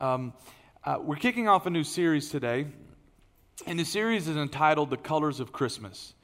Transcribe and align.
Um, 0.00 0.32
uh, 0.82 0.96
we're 1.02 1.16
kicking 1.16 1.46
off 1.46 1.66
a 1.66 1.70
new 1.70 1.84
series 1.84 2.30
today, 2.30 2.66
and 3.66 3.78
the 3.78 3.84
series 3.84 4.28
is 4.28 4.36
entitled 4.38 4.88
The 4.88 4.96
Colors 4.96 5.40
of 5.40 5.52
Christmas. 5.52 6.14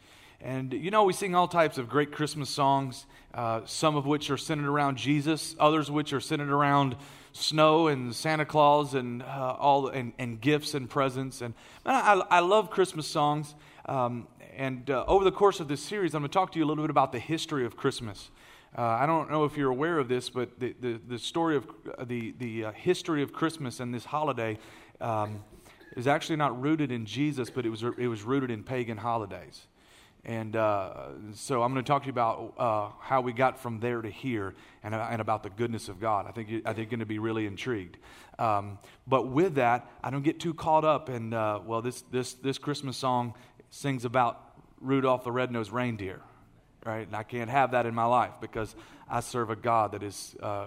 And 0.40 0.72
you 0.72 0.90
know, 0.90 1.04
we 1.04 1.12
sing 1.12 1.34
all 1.34 1.46
types 1.46 1.76
of 1.76 1.86
great 1.86 2.10
Christmas 2.10 2.48
songs, 2.48 3.04
uh, 3.34 3.60
some 3.66 3.94
of 3.94 4.06
which 4.06 4.30
are 4.30 4.38
centered 4.38 4.66
around 4.66 4.96
Jesus, 4.96 5.54
others 5.60 5.90
which 5.90 6.14
are 6.14 6.20
centered 6.20 6.48
around 6.48 6.96
snow 7.32 7.88
and 7.88 8.14
Santa 8.14 8.46
Claus 8.46 8.94
and 8.94 9.22
uh, 9.22 9.56
all 9.58 9.88
and, 9.88 10.14
and, 10.18 10.40
gifts 10.40 10.72
and 10.72 10.88
presents. 10.88 11.42
And 11.42 11.52
I, 11.84 12.22
I 12.30 12.40
love 12.40 12.70
Christmas 12.70 13.06
songs. 13.06 13.54
Um, 13.84 14.26
and 14.56 14.88
uh, 14.88 15.04
over 15.06 15.22
the 15.22 15.32
course 15.32 15.60
of 15.60 15.68
this 15.68 15.82
series, 15.82 16.14
I'm 16.14 16.22
going 16.22 16.30
to 16.30 16.32
talk 16.32 16.52
to 16.52 16.58
you 16.58 16.64
a 16.64 16.68
little 16.68 16.82
bit 16.82 16.90
about 16.90 17.12
the 17.12 17.18
history 17.18 17.66
of 17.66 17.76
Christmas. 17.76 18.30
Uh, 18.76 18.82
I 18.82 19.06
don't 19.06 19.30
know 19.30 19.44
if 19.44 19.56
you're 19.56 19.70
aware 19.70 19.98
of 19.98 20.08
this, 20.08 20.28
but 20.28 20.58
the, 20.60 20.74
the, 20.80 21.00
the 21.08 21.18
story 21.18 21.56
of 21.56 21.66
uh, 21.98 22.04
the, 22.04 22.34
the 22.38 22.66
uh, 22.66 22.72
history 22.72 23.22
of 23.22 23.32
Christmas 23.32 23.80
and 23.80 23.92
this 23.92 24.04
holiday 24.04 24.58
um, 25.00 25.42
is 25.96 26.06
actually 26.06 26.36
not 26.36 26.60
rooted 26.60 26.92
in 26.92 27.06
Jesus, 27.06 27.48
but 27.48 27.64
it 27.64 27.70
was, 27.70 27.82
it 27.82 28.06
was 28.06 28.22
rooted 28.22 28.50
in 28.50 28.62
pagan 28.62 28.98
holidays. 28.98 29.66
And 30.26 30.56
uh, 30.56 31.08
so 31.32 31.62
I'm 31.62 31.72
going 31.72 31.84
to 31.84 31.88
talk 31.88 32.02
to 32.02 32.06
you 32.06 32.12
about 32.12 32.54
uh, 32.58 32.88
how 33.00 33.20
we 33.20 33.32
got 33.32 33.58
from 33.58 33.80
there 33.80 34.02
to 34.02 34.10
here 34.10 34.54
and, 34.82 34.94
uh, 34.94 35.08
and 35.10 35.20
about 35.20 35.42
the 35.42 35.50
goodness 35.50 35.88
of 35.88 36.00
God. 36.00 36.26
I 36.26 36.32
think, 36.32 36.50
you, 36.50 36.62
I 36.64 36.72
think 36.72 36.78
you're 36.78 36.86
going 36.86 37.00
to 37.00 37.06
be 37.06 37.18
really 37.18 37.46
intrigued. 37.46 37.96
Um, 38.38 38.78
but 39.06 39.28
with 39.28 39.54
that, 39.54 39.90
I 40.02 40.10
don't 40.10 40.24
get 40.24 40.40
too 40.40 40.52
caught 40.52 40.84
up 40.84 41.08
in, 41.08 41.30
well, 41.30 41.80
this, 41.80 42.02
this, 42.10 42.34
this 42.34 42.58
Christmas 42.58 42.96
song 42.96 43.34
sings 43.70 44.04
about 44.04 44.42
Rudolph 44.80 45.24
the 45.24 45.32
Red-Nosed 45.32 45.72
Reindeer 45.72 46.20
right? 46.86 47.06
And 47.06 47.16
I 47.16 47.22
can't 47.22 47.50
have 47.50 47.72
that 47.72 47.84
in 47.84 47.94
my 47.94 48.04
life 48.04 48.32
because 48.40 48.74
I 49.08 49.20
serve 49.20 49.50
a 49.50 49.56
God 49.56 49.92
that 49.92 50.02
is. 50.02 50.36
Uh, 50.40 50.66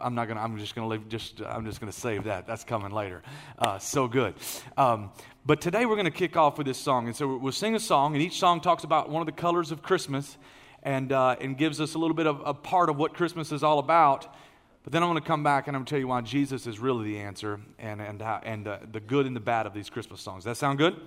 I'm 0.00 0.14
not 0.14 0.28
gonna. 0.28 0.40
I'm 0.40 0.56
just 0.58 0.74
gonna 0.74 0.88
leave. 0.88 1.08
Just 1.08 1.42
I'm 1.42 1.64
just 1.64 1.80
gonna 1.80 1.92
save 1.92 2.24
that. 2.24 2.46
That's 2.46 2.64
coming 2.64 2.90
later. 2.90 3.22
Uh, 3.58 3.78
so 3.78 4.08
good. 4.08 4.34
Um, 4.76 5.12
but 5.44 5.60
today 5.60 5.84
we're 5.84 5.96
gonna 5.96 6.10
kick 6.10 6.36
off 6.36 6.58
with 6.58 6.66
this 6.66 6.78
song, 6.78 7.06
and 7.06 7.14
so 7.14 7.36
we'll 7.36 7.52
sing 7.52 7.74
a 7.74 7.80
song, 7.80 8.14
and 8.14 8.22
each 8.22 8.38
song 8.38 8.60
talks 8.60 8.84
about 8.84 9.10
one 9.10 9.20
of 9.20 9.26
the 9.26 9.32
colors 9.32 9.70
of 9.72 9.82
Christmas, 9.82 10.38
and 10.82 11.12
uh, 11.12 11.36
and 11.40 11.58
gives 11.58 11.80
us 11.80 11.94
a 11.94 11.98
little 11.98 12.16
bit 12.16 12.26
of 12.26 12.40
a 12.44 12.54
part 12.54 12.88
of 12.88 12.96
what 12.96 13.14
Christmas 13.14 13.52
is 13.52 13.62
all 13.62 13.78
about. 13.78 14.34
But 14.82 14.94
then 14.94 15.02
I'm 15.02 15.10
going 15.10 15.20
to 15.20 15.28
come 15.28 15.42
back 15.42 15.68
and 15.68 15.76
I'm 15.76 15.80
going 15.80 15.86
to 15.86 15.90
tell 15.90 15.98
you 15.98 16.08
why 16.08 16.22
Jesus 16.22 16.66
is 16.66 16.78
really 16.78 17.12
the 17.12 17.18
answer 17.18 17.60
and, 17.78 18.00
and, 18.00 18.22
how, 18.22 18.40
and 18.42 18.66
uh, 18.66 18.78
the 18.90 18.98
good 18.98 19.26
and 19.26 19.36
the 19.36 19.40
bad 19.40 19.66
of 19.66 19.74
these 19.74 19.90
Christmas 19.90 20.22
songs. 20.22 20.44
That 20.44 20.56
sound 20.56 20.78
good? 20.78 20.98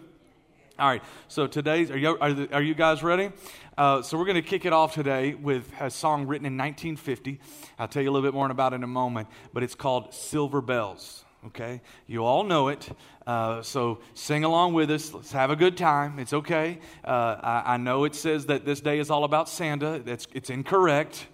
All 0.80 0.88
right, 0.88 1.04
so 1.28 1.46
today's, 1.46 1.92
are 1.92 1.98
you, 2.00 2.18
are, 2.20 2.36
are 2.52 2.62
you 2.64 2.74
guys 2.74 3.04
ready? 3.04 3.30
Uh, 3.78 4.02
so 4.02 4.18
we're 4.18 4.26
going 4.26 4.42
to 4.42 4.42
kick 4.42 4.66
it 4.66 4.74
off 4.74 4.96
today 4.96 5.36
with 5.36 5.72
a 5.80 5.92
song 5.92 6.26
written 6.26 6.48
in 6.48 6.58
1950. 6.58 7.40
I'll 7.78 7.88
tell 7.88 8.02
you 8.02 8.10
a 8.10 8.12
little 8.12 8.28
bit 8.28 8.34
more 8.34 8.50
about 8.50 8.74
it 8.74 8.78
in 8.78 8.84
a 8.84 8.88
moment, 8.88 9.28
but 9.54 9.62
it's 9.62 9.76
called 9.76 10.16
Silver 10.16 10.62
Bells. 10.62 11.26
Okay, 11.46 11.80
you 12.08 12.26
all 12.26 12.44
know 12.44 12.70
it, 12.70 12.90
uh, 13.28 13.62
so 13.62 14.00
sing 14.16 14.46
along 14.46 14.74
with 14.74 14.90
us. 14.90 15.14
Let's 15.14 15.32
have 15.34 15.52
a 15.52 15.56
good 15.56 15.78
time. 15.78 16.18
It's 16.18 16.34
okay. 16.34 16.80
Uh, 17.06 17.38
I, 17.40 17.74
I, 17.74 17.78
know 17.78 18.06
it 18.06 18.16
says 18.16 18.48
that 18.48 18.66
this 18.66 18.82
day 18.82 18.98
is 18.98 19.12
all 19.12 19.26
about 19.26 19.50
Santa. 19.50 20.00
That's 20.00 20.26
it's 20.34 20.50
incorrect, 20.50 21.28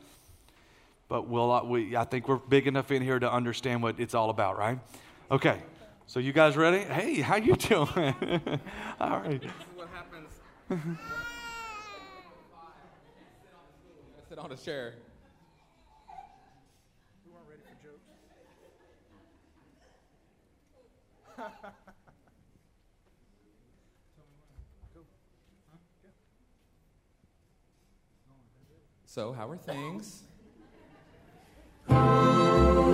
but 1.07 1.29
we'll, 1.29 1.65
we, 1.65 1.95
I 1.95 2.03
think 2.03 2.27
we're 2.27 2.37
big 2.37 2.67
enough 2.67 2.91
in 2.91 3.01
here 3.01 3.19
to 3.19 3.31
understand 3.31 3.83
what 3.83 4.01
it's 4.01 4.15
all 4.15 4.31
about, 4.31 4.57
right? 4.57 4.79
Okay. 5.31 5.61
So 6.09 6.19
you 6.19 6.33
guys 6.33 6.57
ready? 6.57 6.79
Hey, 6.79 7.21
how 7.21 7.35
you 7.35 7.55
doing? 7.55 7.87
All 8.99 9.19
right. 9.19 9.39
This 9.39 9.51
is 9.51 9.57
what 9.75 9.89
happens. 9.93 10.31
sit 14.27 14.39
on 14.39 14.51
a 14.51 14.55
chair. 14.55 14.95
We 17.23 17.31
weren't 17.31 17.45
ready 17.47 17.61
for 17.61 17.75
jokes. 17.79 18.09
so, 29.05 29.31
how 29.31 29.47
are 29.47 29.57
things? 29.57 30.23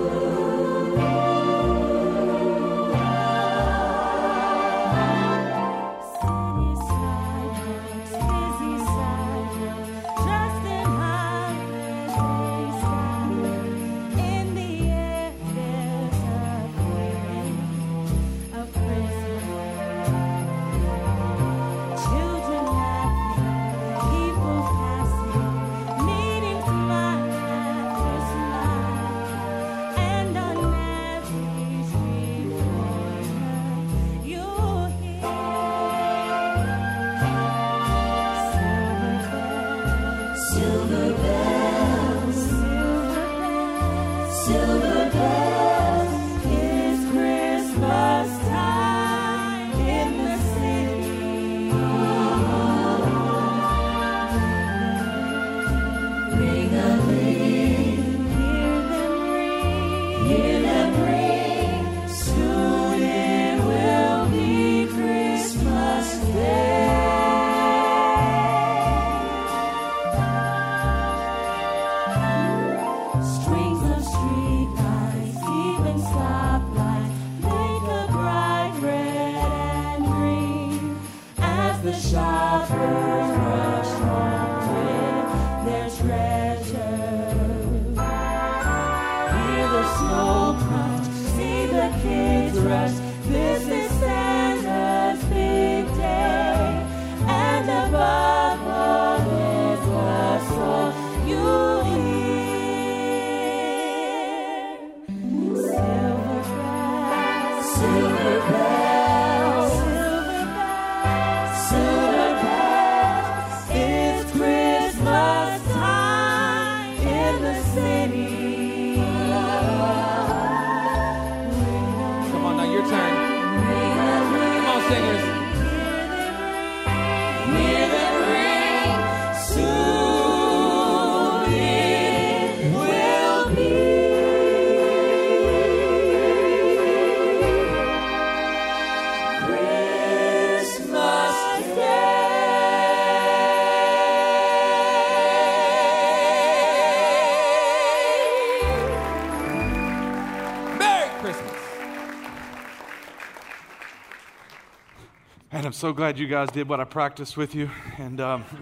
so 155.72 155.92
glad 155.92 156.18
you 156.18 156.26
guys 156.26 156.50
did 156.50 156.68
what 156.68 156.80
I 156.80 156.84
practiced 156.84 157.36
with 157.36 157.54
you. 157.54 157.70
And 157.98 158.20
um, 158.20 158.42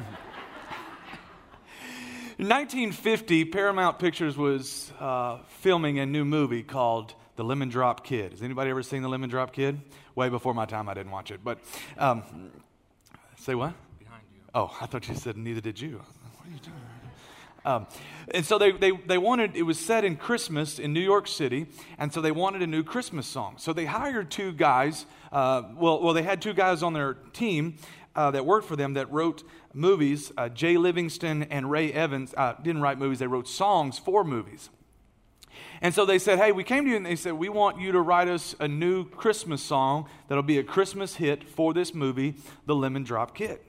in 2.39 2.49
1950, 2.49 3.45
Paramount 3.47 3.99
Pictures 3.99 4.39
was 4.39 4.93
uh, 5.01 5.39
filming 5.61 5.99
a 5.99 6.07
new 6.07 6.25
movie 6.25 6.63
called 6.63 7.15
The 7.37 7.45
Lemon 7.45 7.69
Drop 7.69 8.07
Kid. 8.07 8.33
Has 8.33 8.43
anybody 8.43 8.71
ever 8.71 8.83
seen 8.83 9.03
The 9.03 9.09
Lemon 9.09 9.29
Drop 9.29 9.53
Kid? 9.53 9.81
Way 10.15 10.29
before 10.29 10.55
my 10.55 10.65
time, 10.65 10.89
I 10.89 10.95
didn't 10.95 11.13
watch 11.13 11.31
it. 11.31 11.41
But 11.45 11.59
um, 11.99 12.23
say 13.37 13.55
what? 13.55 13.75
Behind 13.99 14.23
you. 14.33 14.41
Oh, 14.55 14.75
I 14.81 14.87
thought 14.87 15.09
you 15.09 15.15
said 15.15 15.37
neither 15.37 15.61
did 15.61 15.81
you. 15.81 15.97
What 15.99 16.49
are 16.49 16.53
you 16.53 16.59
doing? 16.61 17.04
Um, 17.65 17.87
and 18.33 18.45
so 18.45 18.59
they, 18.59 18.73
they, 18.73 18.91
they 18.91 19.19
wanted, 19.19 19.57
it 19.57 19.63
was 19.63 19.79
set 19.79 20.05
in 20.05 20.17
Christmas 20.17 20.79
in 20.79 20.93
New 20.93 21.01
York 21.01 21.27
City, 21.27 21.67
and 21.99 22.13
so 22.13 22.21
they 22.21 22.31
wanted 22.31 22.63
a 22.63 22.67
new 22.67 22.83
Christmas 22.83 23.27
song. 23.27 23.55
So 23.59 23.73
they 23.73 23.87
hired 23.87 24.31
two 24.31 24.53
guys, 24.53 25.07
uh, 25.33 25.63
well, 25.77 26.03
well, 26.03 26.13
they 26.13 26.23
had 26.23 26.43
two 26.43 26.53
guys 26.53 26.83
on 26.83 26.93
their 26.93 27.15
team 27.33 27.77
uh, 28.15 28.31
that 28.33 28.45
worked 28.45 28.69
for 28.69 28.77
them 28.77 28.95
that 28.95 29.11
wrote 29.11 29.45
movies. 29.73 30.31
Uh, 30.37 30.49
Jay 30.49 30.77
Livingston 30.77 31.45
and 31.45 31.71
Ray 31.71 31.93
Evans 31.93 32.35
uh, 32.37 32.55
didn't 32.63 32.83
write 32.83 32.99
movies, 32.99 33.19
they 33.19 33.27
wrote 33.27 33.49
songs 33.49 33.99
for 33.99 34.25
movies. 34.25 34.69
And 35.81 35.95
so 35.95 36.05
they 36.05 36.19
said, 36.19 36.39
Hey, 36.39 36.53
we 36.53 36.65
came 36.65 36.85
to 36.85 36.91
you 36.91 36.97
and 36.97 37.07
they 37.07 37.17
said, 37.17 37.35
We 37.35 37.49
want 37.49 37.81
you 37.81 37.93
to 37.93 38.01
write 38.01 38.29
us 38.29 38.55
a 38.59 38.69
new 38.69 39.09
Christmas 39.09 39.63
song 39.63 40.09
that'll 40.29 40.43
be 40.43 40.59
a 40.59 40.65
Christmas 40.65 41.17
hit 41.17 41.49
for 41.49 41.73
this 41.73 41.95
movie, 41.95 42.35
The 42.67 42.75
Lemon 42.75 43.05
Drop 43.05 43.37
Kid. 43.37 43.61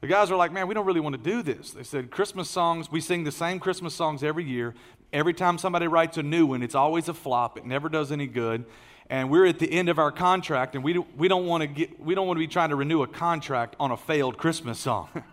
The 0.00 0.06
guys 0.06 0.30
were 0.30 0.36
like, 0.36 0.52
man, 0.52 0.68
we 0.68 0.74
don't 0.74 0.86
really 0.86 1.00
want 1.00 1.16
to 1.16 1.30
do 1.30 1.42
this. 1.42 1.70
They 1.70 1.82
said, 1.82 2.10
Christmas 2.10 2.50
songs, 2.50 2.90
we 2.90 3.00
sing 3.00 3.24
the 3.24 3.32
same 3.32 3.58
Christmas 3.58 3.94
songs 3.94 4.22
every 4.22 4.44
year. 4.44 4.74
Every 5.12 5.32
time 5.32 5.58
somebody 5.58 5.86
writes 5.86 6.18
a 6.18 6.22
new 6.22 6.46
one, 6.46 6.62
it's 6.62 6.74
always 6.74 7.08
a 7.08 7.14
flop. 7.14 7.56
It 7.56 7.64
never 7.64 7.88
does 7.88 8.12
any 8.12 8.26
good. 8.26 8.64
And 9.10 9.30
we're 9.30 9.46
at 9.46 9.58
the 9.58 9.70
end 9.70 9.88
of 9.88 9.98
our 9.98 10.10
contract, 10.10 10.74
and 10.74 10.82
we, 10.82 10.94
do, 10.94 11.06
we, 11.16 11.28
don't 11.28 11.46
want 11.46 11.62
to 11.62 11.66
get, 11.66 12.00
we 12.00 12.14
don't 12.14 12.26
want 12.26 12.36
to 12.36 12.40
be 12.40 12.46
trying 12.46 12.70
to 12.70 12.76
renew 12.76 13.02
a 13.02 13.06
contract 13.06 13.76
on 13.78 13.90
a 13.90 13.96
failed 13.96 14.38
Christmas 14.38 14.78
song. 14.78 15.08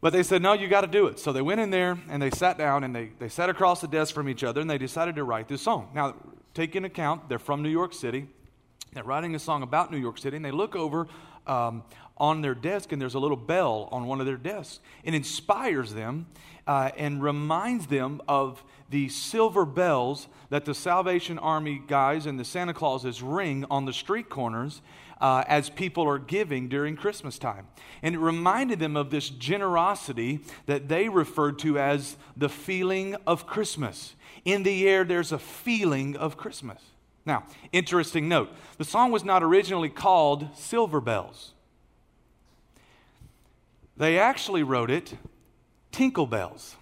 but 0.00 0.12
they 0.12 0.22
said, 0.22 0.40
no, 0.40 0.54
you 0.54 0.68
got 0.68 0.80
to 0.80 0.86
do 0.86 1.06
it. 1.06 1.18
So 1.18 1.32
they 1.32 1.42
went 1.42 1.60
in 1.60 1.70
there 1.70 1.98
and 2.08 2.20
they 2.20 2.30
sat 2.30 2.56
down 2.56 2.82
and 2.82 2.96
they, 2.96 3.10
they 3.18 3.28
sat 3.28 3.50
across 3.50 3.82
the 3.82 3.88
desk 3.88 4.14
from 4.14 4.28
each 4.28 4.42
other 4.42 4.62
and 4.62 4.70
they 4.70 4.78
decided 4.78 5.16
to 5.16 5.24
write 5.24 5.48
this 5.48 5.60
song. 5.60 5.90
Now, 5.94 6.14
take 6.54 6.74
into 6.76 6.86
account, 6.86 7.28
they're 7.28 7.38
from 7.38 7.62
New 7.62 7.68
York 7.68 7.92
City. 7.92 8.26
They're 8.94 9.04
writing 9.04 9.34
a 9.34 9.38
song 9.38 9.62
about 9.62 9.92
New 9.92 9.98
York 9.98 10.18
City, 10.18 10.36
and 10.36 10.44
they 10.44 10.50
look 10.50 10.74
over 10.74 11.06
um, 11.46 11.84
on 12.20 12.42
their 12.42 12.54
desk, 12.54 12.92
and 12.92 13.00
there's 13.00 13.14
a 13.14 13.18
little 13.18 13.36
bell 13.36 13.88
on 13.90 14.06
one 14.06 14.20
of 14.20 14.26
their 14.26 14.36
desks. 14.36 14.78
It 15.02 15.14
inspires 15.14 15.94
them 15.94 16.26
uh, 16.66 16.90
and 16.96 17.22
reminds 17.22 17.86
them 17.86 18.20
of 18.28 18.62
the 18.90 19.08
silver 19.08 19.64
bells 19.64 20.28
that 20.50 20.64
the 20.64 20.74
Salvation 20.74 21.38
Army 21.38 21.80
guys 21.86 22.26
and 22.26 22.38
the 22.38 22.44
Santa 22.44 22.74
Clauses 22.74 23.22
ring 23.22 23.64
on 23.70 23.86
the 23.86 23.92
street 23.92 24.28
corners 24.28 24.82
uh, 25.20 25.44
as 25.48 25.70
people 25.70 26.08
are 26.08 26.18
giving 26.18 26.68
during 26.68 26.96
Christmas 26.96 27.38
time. 27.38 27.68
And 28.02 28.14
it 28.14 28.18
reminded 28.18 28.78
them 28.78 28.96
of 28.96 29.10
this 29.10 29.28
generosity 29.28 30.40
that 30.66 30.88
they 30.88 31.08
referred 31.08 31.58
to 31.60 31.78
as 31.78 32.16
the 32.36 32.48
feeling 32.48 33.16
of 33.26 33.46
Christmas. 33.46 34.14
In 34.44 34.62
the 34.62 34.88
air, 34.88 35.04
there's 35.04 35.32
a 35.32 35.38
feeling 35.38 36.16
of 36.16 36.36
Christmas. 36.36 36.80
Now, 37.26 37.44
interesting 37.72 38.28
note 38.28 38.50
the 38.78 38.84
song 38.84 39.12
was 39.12 39.24
not 39.24 39.42
originally 39.42 39.90
called 39.90 40.48
Silver 40.56 41.00
Bells. 41.00 41.52
They 44.00 44.18
actually 44.18 44.62
wrote 44.62 44.90
it 44.90 45.12
Tinkle 45.92 46.24
Bells. 46.24 46.74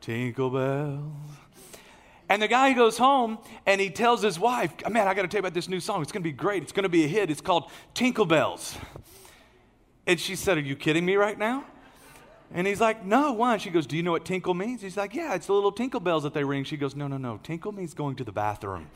Tinkle 0.00 0.48
Bells. 0.48 1.12
And 2.30 2.40
the 2.40 2.48
guy 2.48 2.72
goes 2.72 2.96
home 2.96 3.36
and 3.66 3.78
he 3.78 3.90
tells 3.90 4.22
his 4.22 4.38
wife, 4.38 4.72
Man, 4.88 5.06
I 5.06 5.12
got 5.12 5.20
to 5.22 5.28
tell 5.28 5.36
you 5.36 5.40
about 5.40 5.52
this 5.52 5.68
new 5.68 5.80
song. 5.80 6.00
It's 6.00 6.12
going 6.12 6.22
to 6.22 6.28
be 6.28 6.32
great. 6.32 6.62
It's 6.62 6.72
going 6.72 6.84
to 6.84 6.88
be 6.88 7.04
a 7.04 7.08
hit. 7.08 7.30
It's 7.30 7.42
called 7.42 7.70
Tinkle 7.92 8.24
Bells. 8.24 8.74
And 10.06 10.18
she 10.18 10.34
said, 10.34 10.56
Are 10.56 10.62
you 10.62 10.74
kidding 10.74 11.04
me 11.04 11.16
right 11.16 11.38
now? 11.38 11.66
And 12.54 12.66
he's 12.66 12.80
like, 12.80 13.04
No, 13.04 13.32
why? 13.34 13.52
And 13.52 13.60
she 13.60 13.68
goes, 13.68 13.86
Do 13.86 13.98
you 13.98 14.02
know 14.02 14.12
what 14.12 14.24
tinkle 14.24 14.54
means? 14.54 14.80
He's 14.80 14.96
like, 14.96 15.14
Yeah, 15.14 15.34
it's 15.34 15.48
the 15.48 15.52
little 15.52 15.72
tinkle 15.72 16.00
bells 16.00 16.22
that 16.22 16.32
they 16.32 16.42
ring. 16.42 16.64
She 16.64 16.78
goes, 16.78 16.96
No, 16.96 17.06
no, 17.06 17.18
no. 17.18 17.38
Tinkle 17.42 17.72
means 17.72 17.92
going 17.92 18.16
to 18.16 18.24
the 18.24 18.32
bathroom. 18.32 18.88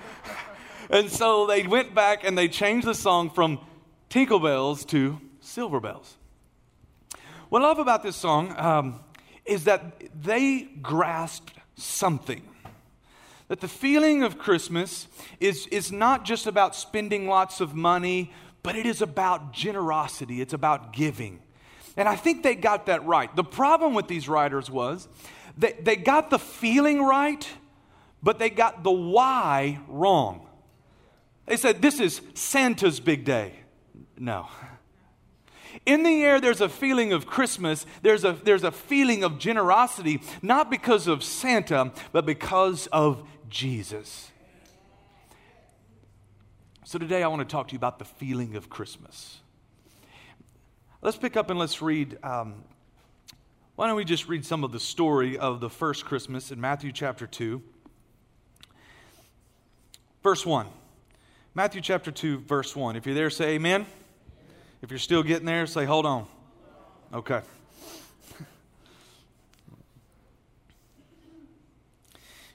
and 0.90 1.10
so 1.10 1.46
they 1.46 1.66
went 1.66 1.94
back 1.94 2.22
and 2.22 2.36
they 2.36 2.48
changed 2.48 2.86
the 2.86 2.94
song 2.94 3.30
from 3.30 3.60
tinkle 4.08 4.40
bells 4.40 4.84
to 4.86 5.20
silver 5.40 5.80
bells. 5.80 6.16
What 7.48 7.62
I 7.62 7.66
love 7.66 7.78
about 7.78 8.02
this 8.02 8.16
song 8.16 8.54
um, 8.58 9.00
is 9.44 9.64
that 9.64 10.02
they 10.20 10.62
grasped 10.82 11.52
something. 11.76 12.42
That 13.48 13.60
the 13.60 13.68
feeling 13.68 14.24
of 14.24 14.38
Christmas 14.38 15.06
is, 15.38 15.68
is 15.68 15.92
not 15.92 16.24
just 16.24 16.46
about 16.46 16.74
spending 16.74 17.28
lots 17.28 17.60
of 17.60 17.74
money, 17.74 18.32
but 18.64 18.74
it 18.74 18.86
is 18.86 19.00
about 19.00 19.52
generosity, 19.52 20.40
it's 20.40 20.52
about 20.52 20.92
giving. 20.92 21.40
And 21.96 22.08
I 22.08 22.16
think 22.16 22.42
they 22.42 22.56
got 22.56 22.86
that 22.86 23.04
right. 23.06 23.34
The 23.34 23.44
problem 23.44 23.94
with 23.94 24.08
these 24.08 24.28
writers 24.28 24.68
was 24.68 25.08
that 25.58 25.84
they 25.84 25.96
got 25.96 26.30
the 26.30 26.38
feeling 26.38 27.00
right, 27.02 27.48
but 28.22 28.38
they 28.38 28.50
got 28.50 28.82
the 28.82 28.90
why 28.90 29.78
wrong. 29.86 30.46
They 31.46 31.56
said, 31.56 31.80
This 31.80 32.00
is 32.00 32.20
Santa's 32.34 32.98
big 32.98 33.24
day. 33.24 33.60
No. 34.18 34.48
In 35.84 36.02
the 36.02 36.22
air, 36.22 36.40
there's 36.40 36.60
a 36.60 36.68
feeling 36.68 37.12
of 37.12 37.26
Christmas. 37.26 37.84
There's 38.02 38.24
a, 38.24 38.32
there's 38.32 38.64
a 38.64 38.72
feeling 38.72 39.24
of 39.24 39.38
generosity, 39.38 40.20
not 40.40 40.70
because 40.70 41.06
of 41.06 41.22
Santa, 41.22 41.92
but 42.12 42.24
because 42.24 42.86
of 42.88 43.28
Jesus. 43.48 44.30
So 46.84 46.98
today, 46.98 47.22
I 47.22 47.28
want 47.28 47.40
to 47.40 47.52
talk 47.52 47.68
to 47.68 47.72
you 47.72 47.78
about 47.78 47.98
the 47.98 48.04
feeling 48.04 48.56
of 48.56 48.70
Christmas. 48.70 49.40
Let's 51.02 51.16
pick 51.16 51.36
up 51.36 51.50
and 51.50 51.58
let's 51.58 51.82
read. 51.82 52.18
Um, 52.22 52.62
why 53.74 53.86
don't 53.86 53.96
we 53.96 54.04
just 54.04 54.28
read 54.28 54.44
some 54.44 54.64
of 54.64 54.72
the 54.72 54.80
story 54.80 55.36
of 55.36 55.60
the 55.60 55.68
first 55.68 56.04
Christmas 56.04 56.50
in 56.50 56.60
Matthew 56.60 56.92
chapter 56.92 57.26
2, 57.26 57.62
verse 60.22 60.46
1. 60.46 60.66
Matthew 61.54 61.80
chapter 61.80 62.10
2, 62.10 62.38
verse 62.38 62.74
1. 62.74 62.96
If 62.96 63.04
you're 63.04 63.14
there, 63.14 63.30
say 63.30 63.54
amen. 63.54 63.86
If 64.82 64.90
you're 64.90 64.98
still 64.98 65.22
getting 65.22 65.46
there, 65.46 65.66
say, 65.66 65.84
hold 65.84 66.06
on. 66.06 66.26
Okay. 67.12 67.40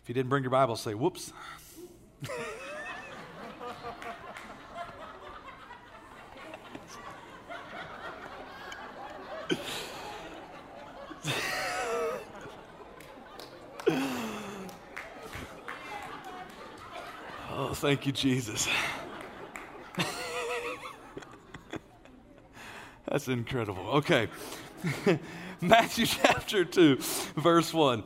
If 0.04 0.10
you 0.10 0.14
didn't 0.14 0.30
bring 0.30 0.44
your 0.44 0.52
Bible, 0.52 0.76
say, 0.76 0.94
whoops. 0.94 1.34
oh, 17.50 17.74
thank 17.74 18.06
you, 18.06 18.12
Jesus. 18.12 18.68
That's 23.12 23.28
incredible. 23.28 23.86
Okay. 23.90 24.30
Matthew 25.62 26.06
chapter 26.06 26.64
2, 26.64 26.96
verse 27.36 27.74
1. 27.74 28.06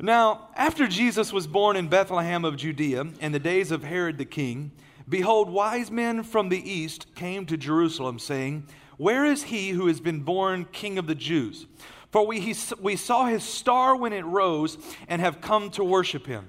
Now, 0.00 0.48
after 0.56 0.88
Jesus 0.88 1.30
was 1.30 1.46
born 1.46 1.76
in 1.76 1.88
Bethlehem 1.88 2.46
of 2.46 2.56
Judea 2.56 3.04
in 3.20 3.32
the 3.32 3.38
days 3.38 3.70
of 3.70 3.84
Herod 3.84 4.16
the 4.16 4.24
king, 4.24 4.72
behold, 5.06 5.50
wise 5.50 5.90
men 5.90 6.22
from 6.22 6.48
the 6.48 6.70
east 6.70 7.14
came 7.14 7.44
to 7.46 7.58
Jerusalem, 7.58 8.18
saying, 8.18 8.66
Where 8.96 9.26
is 9.26 9.42
he 9.42 9.70
who 9.70 9.88
has 9.88 10.00
been 10.00 10.20
born 10.20 10.64
king 10.72 10.96
of 10.96 11.06
the 11.06 11.14
Jews? 11.14 11.66
For 12.10 12.26
we, 12.26 12.40
he, 12.40 12.54
we 12.80 12.96
saw 12.96 13.26
his 13.26 13.44
star 13.44 13.94
when 13.94 14.14
it 14.14 14.24
rose 14.24 14.78
and 15.06 15.20
have 15.20 15.42
come 15.42 15.70
to 15.72 15.84
worship 15.84 16.26
him. 16.26 16.48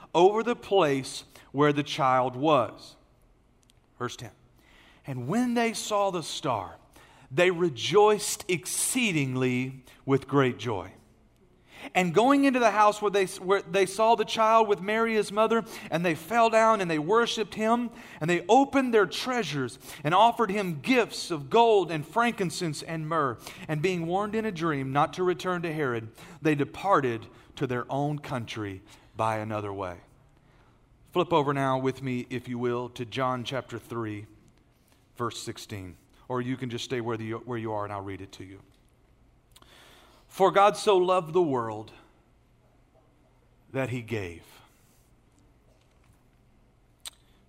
over 0.13 0.43
the 0.43 0.55
place 0.55 1.23
where 1.51 1.73
the 1.73 1.83
child 1.83 2.35
was. 2.35 2.95
Verse 3.97 4.15
10. 4.15 4.29
And 5.07 5.27
when 5.27 5.53
they 5.53 5.73
saw 5.73 6.11
the 6.11 6.23
star, 6.23 6.77
they 7.31 7.51
rejoiced 7.51 8.45
exceedingly 8.47 9.83
with 10.05 10.27
great 10.27 10.57
joy. 10.57 10.91
And 11.95 12.13
going 12.13 12.45
into 12.45 12.59
the 12.59 12.71
house 12.71 13.01
where 13.01 13.11
they, 13.11 13.25
where 13.25 13.61
they 13.63 13.85
saw 13.85 14.15
the 14.15 14.25
child 14.25 14.67
with 14.67 14.81
Mary 14.81 15.15
his 15.15 15.31
mother, 15.31 15.63
and 15.89 16.05
they 16.05 16.13
fell 16.13 16.49
down 16.49 16.79
and 16.79 16.91
they 16.91 16.99
worshiped 16.99 17.55
him, 17.55 17.89
and 18.19 18.29
they 18.29 18.45
opened 18.47 18.93
their 18.93 19.07
treasures 19.07 19.79
and 20.03 20.13
offered 20.13 20.51
him 20.51 20.79
gifts 20.81 21.31
of 21.31 21.49
gold 21.49 21.91
and 21.91 22.05
frankincense 22.05 22.83
and 22.83 23.07
myrrh. 23.07 23.37
And 23.67 23.81
being 23.81 24.05
warned 24.05 24.35
in 24.35 24.45
a 24.45 24.51
dream 24.51 24.91
not 24.91 25.13
to 25.13 25.23
return 25.23 25.63
to 25.63 25.73
Herod, 25.73 26.09
they 26.41 26.53
departed 26.53 27.25
to 27.55 27.65
their 27.65 27.85
own 27.89 28.19
country 28.19 28.81
by 29.15 29.37
another 29.37 29.71
way. 29.71 29.97
Flip 31.11 31.33
over 31.33 31.53
now 31.53 31.77
with 31.77 32.01
me, 32.01 32.25
if 32.29 32.47
you 32.47 32.57
will, 32.57 32.89
to 32.89 33.05
John 33.05 33.43
chapter 33.43 33.77
3, 33.77 34.25
verse 35.17 35.41
16. 35.43 35.95
Or 36.27 36.41
you 36.41 36.55
can 36.55 36.69
just 36.69 36.85
stay 36.85 37.01
where, 37.01 37.17
the, 37.17 37.31
where 37.31 37.57
you 37.57 37.73
are 37.73 37.83
and 37.83 37.91
I'll 37.91 38.01
read 38.01 38.21
it 38.21 38.31
to 38.33 38.43
you. 38.43 38.59
For 40.27 40.51
God 40.51 40.77
so 40.77 40.97
loved 40.97 41.33
the 41.33 41.41
world 41.41 41.91
that 43.73 43.89
he 43.89 44.01
gave. 44.01 44.43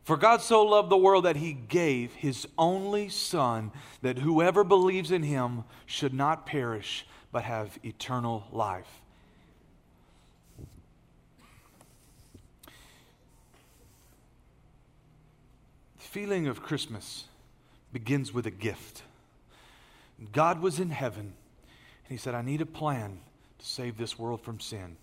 For 0.05 0.17
God 0.17 0.43
so 0.43 0.65
loved 0.65 0.91
the 0.91 0.97
world 0.97 1.25
that 1.25 1.37
he 1.37 1.53
gave 1.53 2.13
his 2.15 2.47
only 2.59 3.09
Son, 3.09 3.71
that 4.03 4.19
whoever 4.19 4.65
believes 4.65 5.13
in 5.13 5.23
him 5.23 5.63
should 5.87 6.13
not 6.13 6.45
perish, 6.45 7.07
but 7.31 7.45
have 7.45 7.79
eternal 7.85 8.49
life. 8.51 9.01
The 15.99 16.02
feeling 16.13 16.47
of 16.47 16.63
Christmas 16.63 17.25
begins 17.91 18.35
with 18.35 18.47
a 18.47 18.51
gift. 18.51 19.03
God 20.31 20.61
was 20.61 20.79
in 20.79 20.91
heaven 20.91 21.33
and 22.05 22.11
he 22.11 22.19
said, 22.19 22.35
I 22.35 22.43
need 22.43 22.61
a 22.61 22.67
plan 22.67 23.19
to 23.59 23.65
save 23.65 23.97
this 23.97 24.19
world 24.19 24.43
from 24.43 24.61
sin. 24.61 24.99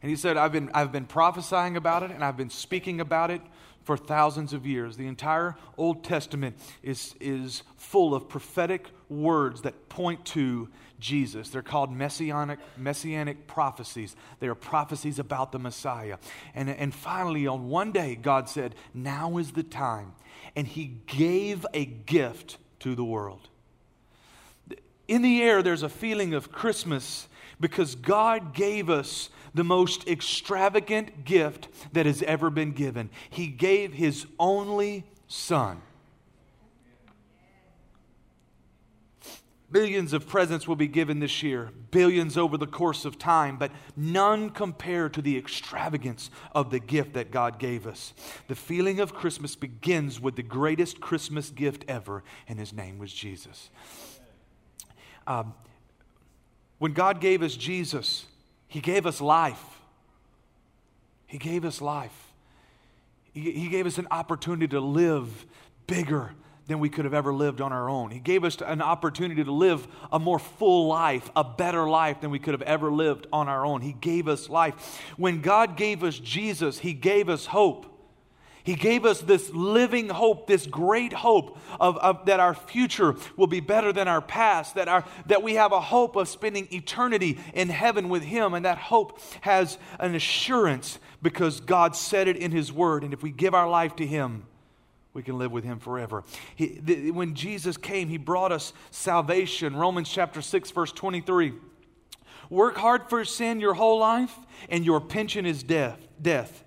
And 0.00 0.08
he 0.08 0.14
said, 0.14 0.36
I've 0.36 0.52
been, 0.52 0.70
I've 0.72 0.92
been 0.92 1.06
prophesying 1.06 1.76
about 1.76 2.04
it 2.04 2.12
and 2.12 2.22
I've 2.22 2.36
been 2.36 2.48
speaking 2.48 3.00
about 3.00 3.32
it 3.32 3.40
for 3.82 3.96
thousands 3.96 4.52
of 4.52 4.68
years. 4.68 4.96
The 4.96 5.08
entire 5.08 5.56
Old 5.76 6.04
Testament 6.04 6.56
is, 6.84 7.16
is 7.20 7.64
full 7.76 8.14
of 8.14 8.28
prophetic 8.28 8.86
words 9.08 9.62
that 9.62 9.88
point 9.88 10.24
to 10.26 10.68
Jesus. 11.04 11.50
They're 11.50 11.60
called 11.60 11.92
messianic, 11.92 12.58
messianic 12.78 13.46
prophecies. 13.46 14.16
They 14.40 14.48
are 14.48 14.54
prophecies 14.54 15.18
about 15.18 15.52
the 15.52 15.58
Messiah. 15.58 16.16
And, 16.54 16.70
and 16.70 16.94
finally, 16.94 17.46
on 17.46 17.68
one 17.68 17.92
day, 17.92 18.16
God 18.16 18.48
said, 18.48 18.74
Now 18.94 19.36
is 19.36 19.52
the 19.52 19.62
time. 19.62 20.14
And 20.56 20.66
he 20.66 20.86
gave 21.06 21.66
a 21.74 21.84
gift 21.84 22.56
to 22.80 22.94
the 22.94 23.04
world. 23.04 23.50
In 25.06 25.20
the 25.20 25.42
air, 25.42 25.62
there's 25.62 25.82
a 25.82 25.90
feeling 25.90 26.32
of 26.32 26.50
Christmas 26.50 27.28
because 27.60 27.94
God 27.94 28.54
gave 28.54 28.88
us 28.88 29.28
the 29.52 29.62
most 29.62 30.08
extravagant 30.08 31.26
gift 31.26 31.68
that 31.92 32.06
has 32.06 32.22
ever 32.22 32.48
been 32.48 32.72
given. 32.72 33.10
He 33.28 33.48
gave 33.48 33.92
His 33.92 34.26
only 34.38 35.04
Son. 35.28 35.82
Billions 39.74 40.12
of 40.12 40.28
presents 40.28 40.68
will 40.68 40.76
be 40.76 40.86
given 40.86 41.18
this 41.18 41.42
year, 41.42 41.70
billions 41.90 42.38
over 42.38 42.56
the 42.56 42.64
course 42.64 43.04
of 43.04 43.18
time, 43.18 43.56
but 43.56 43.72
none 43.96 44.50
compare 44.50 45.08
to 45.08 45.20
the 45.20 45.36
extravagance 45.36 46.30
of 46.54 46.70
the 46.70 46.78
gift 46.78 47.14
that 47.14 47.32
God 47.32 47.58
gave 47.58 47.84
us. 47.84 48.14
The 48.46 48.54
feeling 48.54 49.00
of 49.00 49.16
Christmas 49.16 49.56
begins 49.56 50.20
with 50.20 50.36
the 50.36 50.44
greatest 50.44 51.00
Christmas 51.00 51.50
gift 51.50 51.84
ever, 51.88 52.22
and 52.46 52.56
His 52.56 52.72
name 52.72 53.00
was 53.00 53.12
Jesus. 53.12 53.68
Um, 55.26 55.54
when 56.78 56.92
God 56.92 57.20
gave 57.20 57.42
us 57.42 57.56
Jesus, 57.56 58.26
He 58.68 58.78
gave 58.78 59.06
us 59.06 59.20
life. 59.20 59.80
He 61.26 61.36
gave 61.36 61.64
us 61.64 61.82
life. 61.82 62.32
He, 63.32 63.50
he 63.50 63.68
gave 63.68 63.86
us 63.86 63.98
an 63.98 64.06
opportunity 64.12 64.68
to 64.68 64.78
live 64.78 65.46
bigger 65.88 66.30
than 66.66 66.78
we 66.78 66.88
could 66.88 67.04
have 67.04 67.14
ever 67.14 67.32
lived 67.32 67.60
on 67.60 67.72
our 67.72 67.88
own. 67.88 68.10
He 68.10 68.20
gave 68.20 68.44
us 68.44 68.56
an 68.60 68.80
opportunity 68.80 69.44
to 69.44 69.52
live 69.52 69.86
a 70.10 70.18
more 70.18 70.38
full 70.38 70.86
life, 70.86 71.30
a 71.36 71.44
better 71.44 71.88
life 71.88 72.20
than 72.20 72.30
we 72.30 72.38
could 72.38 72.54
have 72.54 72.62
ever 72.62 72.90
lived 72.90 73.26
on 73.32 73.48
our 73.48 73.66
own. 73.66 73.82
He 73.82 73.92
gave 73.92 74.28
us 74.28 74.48
life. 74.48 75.02
When 75.16 75.40
God 75.40 75.76
gave 75.76 76.02
us 76.02 76.18
Jesus, 76.18 76.78
He 76.78 76.94
gave 76.94 77.28
us 77.28 77.46
hope. 77.46 77.90
He 78.64 78.76
gave 78.76 79.04
us 79.04 79.20
this 79.20 79.50
living 79.50 80.08
hope, 80.08 80.46
this 80.46 80.66
great 80.66 81.12
hope 81.12 81.58
of, 81.78 81.98
of, 81.98 82.24
that 82.24 82.40
our 82.40 82.54
future 82.54 83.14
will 83.36 83.46
be 83.46 83.60
better 83.60 83.92
than 83.92 84.08
our 84.08 84.22
past, 84.22 84.76
that, 84.76 84.88
our, 84.88 85.04
that 85.26 85.42
we 85.42 85.56
have 85.56 85.72
a 85.72 85.82
hope 85.82 86.16
of 86.16 86.28
spending 86.28 86.68
eternity 86.72 87.38
in 87.52 87.68
heaven 87.68 88.08
with 88.08 88.22
Him. 88.22 88.54
And 88.54 88.64
that 88.64 88.78
hope 88.78 89.20
has 89.42 89.76
an 90.00 90.14
assurance 90.14 90.98
because 91.20 91.60
God 91.60 91.94
said 91.94 92.26
it 92.26 92.38
in 92.38 92.52
His 92.52 92.72
Word. 92.72 93.04
And 93.04 93.12
if 93.12 93.22
we 93.22 93.30
give 93.30 93.52
our 93.52 93.68
life 93.68 93.96
to 93.96 94.06
Him, 94.06 94.46
we 95.14 95.22
can 95.22 95.38
live 95.38 95.52
with 95.52 95.64
Him 95.64 95.78
forever. 95.78 96.24
He, 96.56 97.10
when 97.12 97.34
Jesus 97.34 97.76
came, 97.76 98.08
He 98.08 98.18
brought 98.18 98.52
us 98.52 98.72
salvation. 98.90 99.76
Romans 99.76 100.08
chapter 100.10 100.42
6, 100.42 100.72
verse 100.72 100.92
23. 100.92 101.54
Work 102.50 102.76
hard 102.76 103.08
for 103.08 103.24
sin 103.24 103.60
your 103.60 103.74
whole 103.74 103.98
life, 103.98 104.36
and 104.68 104.84
your 104.84 105.00
pension 105.00 105.46
is 105.46 105.62
death. 105.62 105.98
death. 106.20 106.64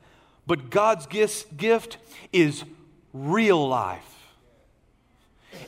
But 0.47 0.69
God's 0.69 1.05
gift 1.05 1.97
is 2.31 2.63
real 3.13 3.67
life, 3.67 4.31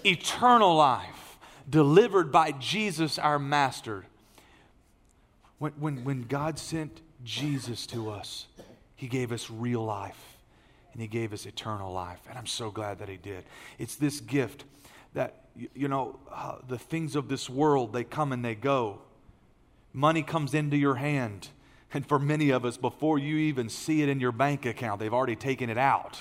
eternal 0.06 0.74
life, 0.76 1.38
delivered 1.70 2.32
by 2.32 2.52
Jesus 2.54 3.20
our 3.20 3.38
Master. 3.38 4.06
When, 5.58 5.74
when, 5.74 6.04
when 6.06 6.22
God 6.24 6.58
sent 6.58 7.02
Jesus 7.26 7.86
to 7.88 8.10
us, 8.10 8.48
He 8.96 9.08
gave 9.08 9.34
us 9.34 9.50
real 9.50 9.84
life 9.84 10.29
and 11.00 11.02
He 11.02 11.08
gave 11.08 11.34
us 11.34 11.46
eternal 11.46 11.94
life. 11.94 12.20
And 12.28 12.38
I'm 12.38 12.46
so 12.46 12.70
glad 12.70 13.00
that 13.00 13.10
He 13.10 13.18
did. 13.18 13.46
It's 13.78 13.96
this 13.96 14.20
gift 14.20 14.66
that, 15.14 15.46
you 15.74 15.88
know, 15.88 16.20
uh, 16.32 16.58
the 16.68 16.78
things 16.78 17.16
of 17.16 17.30
this 17.30 17.50
world, 17.50 17.94
they 17.94 18.04
come 18.04 18.32
and 18.32 18.44
they 18.44 18.56
go. 18.56 19.00
Money 19.94 20.22
comes 20.22 20.54
into 20.54 20.78
your 20.78 20.96
hand 20.96 21.50
and 21.94 22.06
for 22.06 22.20
many 22.20 22.52
of 22.52 22.66
us, 22.66 22.78
before 22.78 23.18
you 23.18 23.38
even 23.38 23.70
see 23.70 24.02
it 24.02 24.10
in 24.10 24.20
your 24.20 24.32
bank 24.32 24.66
account, 24.66 25.00
they've 25.00 25.14
already 25.14 25.36
taken 25.36 25.70
it 25.70 25.78
out. 25.78 26.20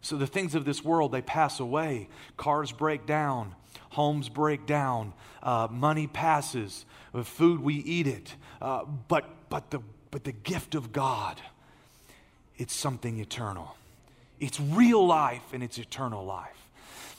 So 0.00 0.16
the 0.16 0.26
things 0.26 0.54
of 0.54 0.64
this 0.64 0.82
world, 0.82 1.12
they 1.12 1.22
pass 1.22 1.60
away. 1.60 2.08
Cars 2.36 2.72
break 2.72 3.06
down, 3.06 3.54
homes 3.90 4.28
break 4.28 4.66
down, 4.66 5.12
uh, 5.42 5.68
money 5.70 6.06
passes, 6.06 6.86
food, 7.24 7.60
we 7.60 7.74
eat 7.76 8.06
it. 8.06 8.34
Uh, 8.60 8.84
but, 8.84 9.48
but, 9.50 9.70
the, 9.70 9.80
but 10.10 10.24
the 10.24 10.32
gift 10.32 10.74
of 10.74 10.92
God, 10.92 11.40
it's 12.62 12.74
something 12.74 13.18
eternal. 13.18 13.76
It's 14.38 14.60
real 14.60 15.04
life 15.04 15.42
and 15.52 15.64
it's 15.64 15.78
eternal 15.78 16.24
life. 16.24 16.56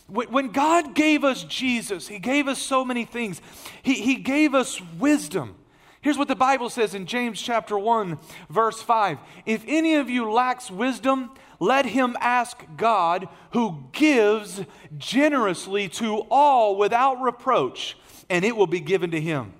When 0.07 0.51
God 0.51 0.95
gave 0.95 1.25
us 1.25 1.43
Jesus, 1.43 2.07
He 2.07 2.17
gave 2.17 2.47
us 2.47 2.59
so 2.59 2.85
many 2.85 3.03
things. 3.03 3.41
He, 3.81 3.95
he 3.95 4.15
gave 4.15 4.55
us 4.55 4.79
wisdom. 4.97 5.55
Here's 6.01 6.17
what 6.17 6.27
the 6.29 6.35
Bible 6.35 6.69
says 6.69 6.95
in 6.95 7.05
James 7.05 7.41
chapter 7.41 7.77
1 7.77 8.17
verse 8.49 8.81
5. 8.81 9.17
If 9.45 9.63
any 9.67 9.95
of 9.95 10.09
you 10.09 10.31
lacks 10.31 10.71
wisdom, 10.71 11.31
let 11.59 11.85
him 11.85 12.15
ask 12.21 12.63
God 12.77 13.27
who 13.51 13.83
gives 13.91 14.61
generously 14.97 15.89
to 15.89 16.25
all 16.29 16.77
without 16.77 17.21
reproach, 17.21 17.97
and 18.29 18.45
it 18.45 18.55
will 18.55 18.67
be 18.67 18.79
given 18.79 19.11
to 19.11 19.19
him. 19.19 19.53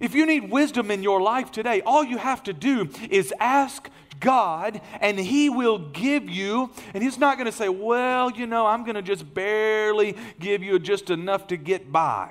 If 0.00 0.14
you 0.14 0.24
need 0.24 0.50
wisdom 0.50 0.90
in 0.90 1.02
your 1.02 1.20
life 1.20 1.52
today, 1.52 1.82
all 1.82 2.02
you 2.02 2.16
have 2.16 2.42
to 2.44 2.52
do 2.52 2.88
is 3.10 3.34
ask 3.38 3.88
God 4.20 4.80
and 5.00 5.18
He 5.18 5.50
will 5.50 5.78
give 5.78 6.28
you. 6.28 6.70
And 6.94 7.02
He's 7.02 7.18
not 7.18 7.36
going 7.36 7.46
to 7.46 7.52
say, 7.52 7.68
Well, 7.68 8.30
you 8.30 8.46
know, 8.46 8.66
I'm 8.66 8.84
going 8.84 8.94
to 8.94 9.02
just 9.02 9.32
barely 9.34 10.16
give 10.38 10.62
you 10.62 10.78
just 10.78 11.10
enough 11.10 11.46
to 11.48 11.56
get 11.56 11.90
by. 11.90 12.30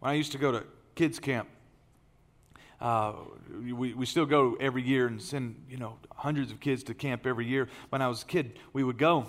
When 0.00 0.10
I 0.10 0.14
used 0.14 0.32
to 0.32 0.38
go 0.38 0.52
to 0.52 0.64
kids' 0.94 1.18
camp, 1.18 1.48
uh, 2.80 3.12
we, 3.62 3.92
we 3.92 4.06
still 4.06 4.26
go 4.26 4.56
every 4.60 4.82
year 4.82 5.06
and 5.08 5.20
send, 5.20 5.64
you 5.68 5.76
know, 5.76 5.98
hundreds 6.14 6.52
of 6.52 6.60
kids 6.60 6.84
to 6.84 6.94
camp 6.94 7.26
every 7.26 7.46
year. 7.46 7.68
When 7.88 8.02
I 8.02 8.08
was 8.08 8.22
a 8.22 8.26
kid, 8.26 8.58
we 8.72 8.84
would 8.84 8.98
go. 8.98 9.26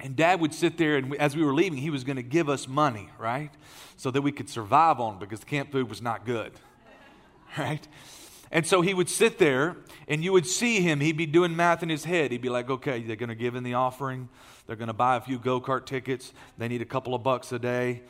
And 0.00 0.16
dad 0.16 0.40
would 0.40 0.54
sit 0.54 0.76
there, 0.76 0.96
and 0.96 1.14
as 1.16 1.36
we 1.36 1.44
were 1.44 1.54
leaving, 1.54 1.78
he 1.78 1.90
was 1.90 2.04
going 2.04 2.16
to 2.16 2.22
give 2.22 2.48
us 2.48 2.66
money, 2.66 3.10
right? 3.18 3.50
So 3.96 4.10
that 4.10 4.22
we 4.22 4.32
could 4.32 4.48
survive 4.48 4.98
on 4.98 5.18
because 5.18 5.40
the 5.40 5.46
camp 5.46 5.72
food 5.72 5.88
was 5.88 6.02
not 6.02 6.26
good, 6.26 6.52
right? 7.58 7.86
And 8.50 8.66
so 8.66 8.82
he 8.82 8.94
would 8.94 9.08
sit 9.08 9.38
there 9.38 9.76
and 10.06 10.22
you 10.22 10.32
would 10.32 10.46
see 10.46 10.80
him. 10.80 11.00
He'd 11.00 11.16
be 11.16 11.26
doing 11.26 11.56
math 11.56 11.82
in 11.82 11.88
his 11.88 12.04
head. 12.04 12.30
He'd 12.30 12.42
be 12.42 12.50
like, 12.50 12.70
okay, 12.70 13.02
they're 13.02 13.16
going 13.16 13.28
to 13.28 13.34
give 13.34 13.54
in 13.54 13.64
the 13.64 13.74
offering. 13.74 14.28
They're 14.66 14.76
going 14.76 14.88
to 14.88 14.94
buy 14.94 15.16
a 15.16 15.20
few 15.20 15.38
go 15.38 15.60
kart 15.60 15.86
tickets. 15.86 16.32
They 16.58 16.68
need 16.68 16.82
a 16.82 16.86
couple 16.86 17.14
of 17.14 17.22
bucks 17.22 17.52
a 17.52 17.58
day. 17.58 18.02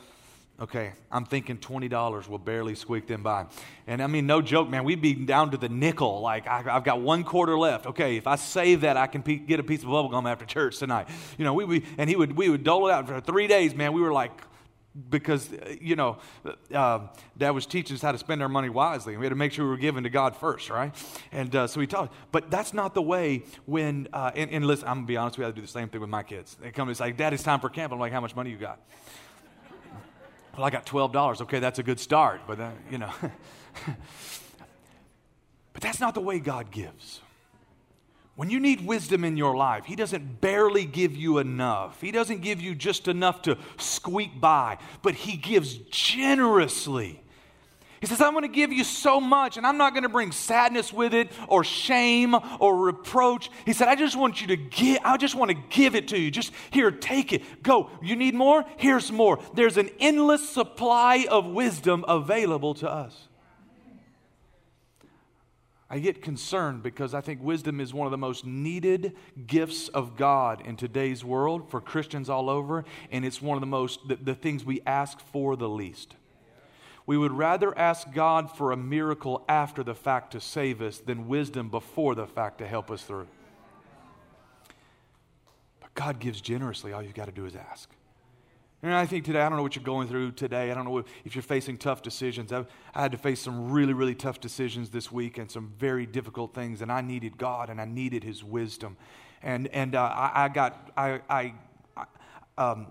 Okay, 0.61 0.93
I'm 1.11 1.25
thinking 1.25 1.59
$20 1.59 2.29
will 2.29 2.39
barely 2.39 2.77
squeak 2.77 3.09
them 3.09 3.25
by. 3.25 3.47
And 3.89 4.01
I 4.01 4.07
mean, 4.07 4.27
no 4.29 4.41
joke, 4.41 4.69
man, 4.69 4.85
we'd 4.85 5.03
be 5.03 5.13
down 5.13 5.51
to 5.51 5.57
the 5.57 5.69
nickel. 5.69 6.21
Like, 6.21 6.47
I, 6.47 6.63
have 6.63 6.85
got 6.85 7.01
one 7.01 7.25
quarter 7.25 7.59
left. 7.59 7.87
Okay, 7.87 8.17
if 8.17 8.29
I 8.29 8.37
save 8.37 8.83
that, 8.83 8.97
I 8.97 9.09
can 9.09 9.25
pe- 9.25 9.39
get 9.39 9.59
a 9.59 9.65
piece 9.65 9.81
of 9.81 9.87
bubble 9.87 10.11
gum 10.11 10.29
after 10.29 10.45
church 10.45 10.79
tonight. 10.79 11.09
You 11.39 11.45
know, 11.45 11.55
we, 11.55 11.65
we, 11.65 11.85
and 11.99 12.09
he 12.09 12.15
would, 12.15 12.37
we 12.37 12.51
would 12.51 12.63
dole 12.63 12.87
it 12.87 12.93
out 12.93 13.09
for 13.09 13.21
three 13.21 13.49
days, 13.49 13.75
man. 13.75 13.93
We 13.93 14.01
were 14.01 14.13
like, 14.13 14.31
because, 15.11 15.51
you 15.81 15.97
know, 15.97 16.19
uh, 16.73 17.01
Dad 17.37 17.51
was 17.51 17.67
teaching 17.67 17.95
us 17.95 18.03
how 18.03 18.13
to 18.13 18.19
spend 18.19 18.43
our 18.43 18.49
money 18.49 18.69
wisely. 18.69 19.17
We 19.17 19.25
had 19.25 19.31
to 19.31 19.37
make 19.37 19.53
sure 19.53 19.65
we 19.65 19.71
were 19.71 19.77
giving 19.77 20.05
to 20.05 20.11
God 20.11 20.37
first, 20.37 20.71
right? 20.71 20.95
And 21.33 21.55
uh, 21.55 21.67
so 21.67 21.81
he 21.81 21.87
taught. 21.87 22.13
But 22.31 22.51
that's 22.51 22.73
not 22.73 22.95
the 22.95 23.03
way 23.03 23.43
when, 23.67 24.09
uh, 24.13 24.31
and, 24.37 24.51
and, 24.51 24.67
listen, 24.67 24.87
I'm 24.87 25.01
to 25.01 25.07
be 25.07 25.17
honest, 25.17 25.37
we 25.37 25.45
have 25.45 25.55
to 25.55 25.61
do 25.61 25.67
the 25.67 25.73
same 25.73 25.89
thing 25.89 26.01
with 26.01 26.11
my 26.11 26.23
kids. 26.23 26.57
They 26.61 26.71
come 26.71 26.89
and 26.89 26.97
say, 26.97 27.11
Dad, 27.11 27.33
it's 27.33 27.43
time 27.43 27.59
for 27.59 27.69
camp. 27.69 27.93
I'm 27.93 27.99
like, 27.99 28.13
how 28.13 28.21
much 28.21 28.37
money 28.37 28.51
you 28.51 28.57
got? 28.57 28.81
Well, 30.57 30.65
I 30.65 30.71
got 30.71 30.87
$12. 30.87 31.41
Okay, 31.41 31.59
that's 31.59 31.81
a 31.81 31.83
good 31.83 31.99
start, 31.99 32.43
but, 32.47 32.61
uh, 32.61 32.71
you 32.89 32.99
know. 32.99 33.11
but 35.73 35.83
that's 35.83 35.99
not 35.99 36.15
the 36.15 36.21
way 36.21 36.39
God 36.39 36.71
gives. 36.71 37.23
When 38.37 38.51
you 38.51 38.59
need 38.59 38.85
wisdom 38.85 39.25
in 39.25 39.37
your 39.37 39.57
life, 39.57 39.85
He 39.85 39.95
doesn't 39.95 40.41
barely 40.41 40.85
give 40.85 41.17
you 41.17 41.39
enough. 41.39 42.01
He 42.01 42.11
doesn't 42.11 42.43
give 42.43 42.61
you 42.61 42.75
just 42.75 43.07
enough 43.07 43.43
to 43.43 43.57
squeak 43.79 44.41
by, 44.41 44.79
but 45.03 45.15
He 45.15 45.37
gives 45.37 45.75
generously. 45.91 47.21
He 48.01 48.09
says, 48.09 48.21
I'm 48.21 48.33
going 48.33 48.43
to 48.43 48.49
give 48.49 48.71
you 48.71 48.85
so 48.85 49.19
much, 49.19 49.57
and 49.57 49.67
I'm 49.67 49.79
not 49.79 49.95
going 49.95 50.03
to 50.03 50.11
bring 50.11 50.31
sadness 50.31 50.93
with 50.93 51.15
it, 51.15 51.31
or 51.49 51.65
shame, 51.65 52.37
or 52.61 52.77
reproach. 52.77 53.51
He 53.65 53.73
said, 53.73 53.89
I 53.89 53.95
just 53.95 54.15
want 54.15 54.43
you 54.43 54.49
to 54.49 54.57
give, 54.57 54.99
I 55.05 55.17
just 55.17 55.35
want 55.35 55.51
to 55.53 55.57
give 55.71 55.95
it 55.95 56.09
to 56.09 56.19
you. 56.19 56.31
Just 56.31 56.53
here, 56.71 56.91
take 56.91 57.33
it. 57.33 57.63
Go. 57.63 57.89
You 58.03 58.15
need 58.15 58.35
more? 58.35 58.65
Here's 58.77 59.11
more. 59.11 59.39
There's 59.55 59.79
an 59.79 59.89
endless 60.01 60.47
supply 60.47 61.27
of 61.31 61.47
wisdom 61.47 62.05
available 62.07 62.75
to 62.75 62.91
us. 62.91 63.29
I 65.91 65.99
get 65.99 66.23
concerned 66.23 66.83
because 66.83 67.15
I 67.15 67.21
think 67.21 67.43
wisdom 67.43 67.81
is 67.81 67.93
one 67.93 68.07
of 68.07 68.11
the 68.11 68.19
most 68.19 68.47
needed 68.47 69.15
gifts 69.47 69.89
of 69.89 70.17
God 70.17 70.63
in 70.67 70.77
today's 70.77 71.25
world 71.25 71.71
for 71.71 71.81
Christians 71.81 72.31
all 72.31 72.49
over, 72.49 72.85
and 73.11 73.25
it's 73.25 73.43
one 73.43 73.57
of 73.57 73.61
the 73.61 73.67
most, 73.67 74.09
the, 74.09 74.17
the 74.17 74.35
things 74.35 74.65
we 74.65 74.81
ask 74.87 75.21
for 75.33 75.57
the 75.57 75.69
least. 75.69 76.17
We 77.07 77.19
would 77.19 77.33
rather 77.33 77.77
ask 77.77 78.11
God 78.13 78.51
for 78.51 78.73
a 78.73 78.77
miracle 78.77 79.45
after 79.47 79.83
the 79.83 79.95
fact 79.95 80.33
to 80.33 80.41
save 80.41 80.81
us 80.81 80.99
than 80.99 81.29
wisdom 81.29 81.69
before 81.69 82.15
the 82.15 82.27
fact 82.27 82.59
to 82.59 82.67
help 82.67 82.91
us 82.91 83.03
through. 83.03 83.29
But 85.81 85.93
God 85.93 86.19
gives 86.19 86.41
generously. 86.41 86.95
All 86.95 87.03
you've 87.03 87.15
got 87.15 87.27
to 87.27 87.33
do 87.33 87.45
is 87.45 87.55
ask. 87.55 87.91
And 88.85 88.93
I 88.93 89.07
think 89.07 89.25
today, 89.25 89.41
I 89.41 89.49
don't 89.49 89.57
know 89.57 89.63
what 89.63 89.77
you're 89.77 89.83
going 89.83 90.09
through 90.09 90.33
today. 90.33 90.71
I 90.71 90.75
don't 90.75 90.85
know 90.85 91.03
if 91.25 91.35
you're 91.35 91.41
facing 91.41 91.79
tough 91.79 92.03
decisions. 92.03 92.53
I've, 92.53 92.67
I 92.95 93.01
had 93.01 93.13
to 93.13 93.17
face 93.17 93.41
some 93.41 93.71
really, 93.73 93.95
really 93.95 94.15
tough 94.15 94.41
decisions 94.41 94.91
this 94.91 95.11
week 95.11 95.39
and 95.39 95.51
some 95.51 95.73
very 95.79 96.05
difficult 96.05 96.53
things, 96.53 96.83
and 96.83 96.93
I 96.93 97.01
needed 97.01 97.39
God 97.39 97.71
and 97.71 97.81
I 97.81 97.87
needed 97.87 98.23
His 98.23 98.45
wisdom. 98.45 98.99
And, 99.43 99.69
and 99.69 99.95
uh, 99.95 100.03
I, 100.03 100.45
I, 100.45 100.49
got, 100.51 100.91
I, 100.99 101.21
I 101.31 101.55
um, 102.59 102.89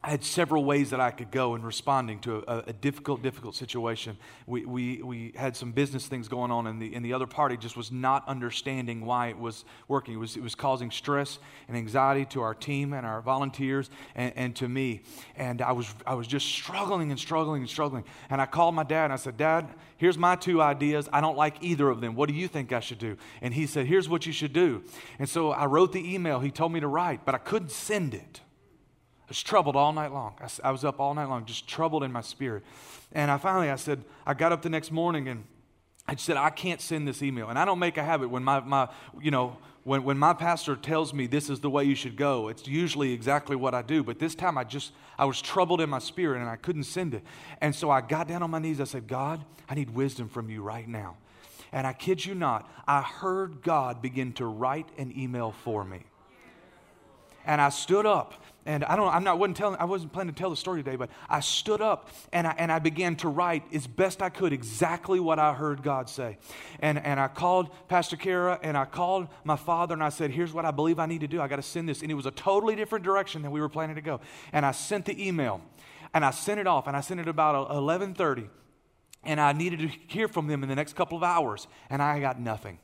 I 0.00 0.10
had 0.10 0.22
several 0.22 0.64
ways 0.64 0.90
that 0.90 1.00
I 1.00 1.10
could 1.10 1.32
go 1.32 1.56
in 1.56 1.62
responding 1.62 2.20
to 2.20 2.44
a, 2.46 2.68
a, 2.68 2.72
difficult, 2.72 3.20
difficult 3.20 3.56
situation. 3.56 4.16
We, 4.46 4.64
we, 4.64 5.02
we 5.02 5.32
had 5.34 5.56
some 5.56 5.72
business 5.72 6.06
things 6.06 6.28
going 6.28 6.52
on, 6.52 6.68
and 6.68 6.80
the, 6.80 6.94
and 6.94 7.04
the 7.04 7.12
other 7.12 7.26
party 7.26 7.56
just 7.56 7.76
was 7.76 7.90
not 7.90 8.26
understanding 8.28 9.04
why 9.04 9.26
it 9.26 9.38
was 9.38 9.64
working. 9.88 10.14
It 10.14 10.18
was, 10.18 10.36
it 10.36 10.42
was 10.42 10.54
causing 10.54 10.92
stress 10.92 11.40
and 11.66 11.76
anxiety 11.76 12.24
to 12.26 12.42
our 12.42 12.54
team 12.54 12.92
and 12.92 13.04
our 13.04 13.20
volunteers 13.20 13.90
and, 14.14 14.32
and 14.36 14.56
to 14.56 14.68
me. 14.68 15.02
And 15.34 15.60
I 15.60 15.72
was, 15.72 15.92
I 16.06 16.14
was 16.14 16.28
just 16.28 16.46
struggling 16.46 17.10
and 17.10 17.18
struggling 17.18 17.62
and 17.62 17.70
struggling. 17.70 18.04
And 18.30 18.40
I 18.40 18.46
called 18.46 18.76
my 18.76 18.84
dad 18.84 19.04
and 19.04 19.12
I 19.12 19.16
said, 19.16 19.36
Dad, 19.36 19.68
here's 19.96 20.16
my 20.16 20.36
two 20.36 20.62
ideas. 20.62 21.08
I 21.12 21.20
don't 21.20 21.36
like 21.36 21.56
either 21.60 21.88
of 21.88 22.00
them. 22.00 22.14
What 22.14 22.28
do 22.28 22.36
you 22.36 22.46
think 22.46 22.72
I 22.72 22.80
should 22.80 23.00
do? 23.00 23.16
And 23.42 23.52
he 23.52 23.66
said, 23.66 23.86
Here's 23.86 24.08
what 24.08 24.26
you 24.26 24.32
should 24.32 24.52
do. 24.52 24.84
And 25.18 25.28
so 25.28 25.50
I 25.50 25.66
wrote 25.66 25.92
the 25.92 26.14
email 26.14 26.38
he 26.38 26.52
told 26.52 26.72
me 26.72 26.78
to 26.78 26.88
write, 26.88 27.24
but 27.24 27.34
I 27.34 27.38
couldn't 27.38 27.72
send 27.72 28.14
it. 28.14 28.42
I 29.28 29.30
was 29.30 29.42
troubled 29.42 29.76
all 29.76 29.92
night 29.92 30.10
long. 30.10 30.36
I, 30.40 30.68
I 30.68 30.70
was 30.70 30.84
up 30.84 30.98
all 30.98 31.12
night 31.12 31.28
long, 31.28 31.44
just 31.44 31.68
troubled 31.68 32.02
in 32.02 32.10
my 32.10 32.22
spirit. 32.22 32.62
And 33.12 33.30
I 33.30 33.36
finally, 33.36 33.68
I 33.68 33.76
said, 33.76 34.02
I 34.26 34.32
got 34.32 34.52
up 34.52 34.62
the 34.62 34.70
next 34.70 34.90
morning 34.90 35.28
and 35.28 35.44
I 36.06 36.16
said, 36.16 36.38
I 36.38 36.48
can't 36.48 36.80
send 36.80 37.06
this 37.06 37.22
email. 37.22 37.50
And 37.50 37.58
I 37.58 37.66
don't 37.66 37.78
make 37.78 37.98
a 37.98 38.02
habit 38.02 38.30
when 38.30 38.42
my, 38.42 38.60
my 38.60 38.88
you 39.20 39.30
know, 39.30 39.58
when, 39.84 40.02
when 40.02 40.16
my 40.16 40.32
pastor 40.32 40.76
tells 40.76 41.12
me 41.12 41.26
this 41.26 41.50
is 41.50 41.60
the 41.60 41.68
way 41.68 41.84
you 41.84 41.94
should 41.94 42.16
go, 42.16 42.48
it's 42.48 42.66
usually 42.66 43.12
exactly 43.12 43.54
what 43.54 43.74
I 43.74 43.82
do. 43.82 44.02
But 44.02 44.18
this 44.18 44.34
time 44.34 44.56
I 44.56 44.64
just, 44.64 44.92
I 45.18 45.26
was 45.26 45.42
troubled 45.42 45.82
in 45.82 45.90
my 45.90 45.98
spirit 45.98 46.40
and 46.40 46.48
I 46.48 46.56
couldn't 46.56 46.84
send 46.84 47.12
it. 47.12 47.22
And 47.60 47.74
so 47.74 47.90
I 47.90 48.00
got 48.00 48.28
down 48.28 48.42
on 48.42 48.50
my 48.50 48.58
knees. 48.58 48.80
I 48.80 48.84
said, 48.84 49.06
God, 49.06 49.44
I 49.68 49.74
need 49.74 49.90
wisdom 49.90 50.30
from 50.30 50.48
you 50.48 50.62
right 50.62 50.88
now. 50.88 51.18
And 51.70 51.86
I 51.86 51.92
kid 51.92 52.24
you 52.24 52.34
not, 52.34 52.66
I 52.86 53.02
heard 53.02 53.60
God 53.60 54.00
begin 54.00 54.32
to 54.34 54.46
write 54.46 54.88
an 54.96 55.12
email 55.14 55.52
for 55.52 55.84
me. 55.84 56.04
And 57.44 57.60
I 57.60 57.68
stood 57.68 58.06
up 58.06 58.42
and 58.68 58.84
I 58.84 58.96
don't, 58.96 59.08
I'm 59.08 59.24
not, 59.24 59.38
wasn't 59.38 59.56
telling, 59.56 59.80
I 59.80 59.86
wasn't 59.86 60.12
planning 60.12 60.34
to 60.34 60.38
tell 60.38 60.50
the 60.50 60.56
story 60.56 60.82
today, 60.82 60.96
but 60.96 61.08
I 61.26 61.40
stood 61.40 61.80
up 61.80 62.10
and 62.34 62.46
I, 62.46 62.54
and 62.58 62.70
I 62.70 62.78
began 62.78 63.16
to 63.16 63.28
write 63.28 63.62
as 63.72 63.86
best 63.86 64.20
I 64.20 64.28
could 64.28 64.52
exactly 64.52 65.18
what 65.20 65.38
I 65.38 65.54
heard 65.54 65.82
God 65.82 66.10
say. 66.10 66.36
And, 66.80 66.98
and 66.98 67.18
I 67.18 67.28
called 67.28 67.70
Pastor 67.88 68.16
Kara 68.16 68.60
and 68.62 68.76
I 68.76 68.84
called 68.84 69.28
my 69.42 69.56
father 69.56 69.94
and 69.94 70.04
I 70.04 70.10
said, 70.10 70.32
here's 70.32 70.52
what 70.52 70.66
I 70.66 70.70
believe 70.70 70.98
I 70.98 71.06
need 71.06 71.22
to 71.22 71.26
do. 71.26 71.40
I 71.40 71.48
got 71.48 71.56
to 71.56 71.62
send 71.62 71.88
this. 71.88 72.02
And 72.02 72.10
it 72.10 72.14
was 72.14 72.26
a 72.26 72.30
totally 72.30 72.76
different 72.76 73.06
direction 73.06 73.40
than 73.40 73.52
we 73.52 73.60
were 73.62 73.70
planning 73.70 73.96
to 73.96 74.02
go. 74.02 74.20
And 74.52 74.66
I 74.66 74.72
sent 74.72 75.06
the 75.06 75.26
email 75.26 75.62
and 76.12 76.22
I 76.22 76.30
sent 76.30 76.60
it 76.60 76.66
off 76.66 76.86
and 76.86 76.94
I 76.94 77.00
sent 77.00 77.20
it 77.20 77.26
about 77.26 77.54
1130 77.54 78.50
and 79.24 79.40
I 79.40 79.54
needed 79.54 79.78
to 79.78 79.88
hear 80.08 80.28
from 80.28 80.46
them 80.46 80.62
in 80.62 80.68
the 80.68 80.76
next 80.76 80.94
couple 80.94 81.16
of 81.16 81.24
hours 81.24 81.68
and 81.88 82.02
I 82.02 82.20
got 82.20 82.38
nothing. 82.38 82.78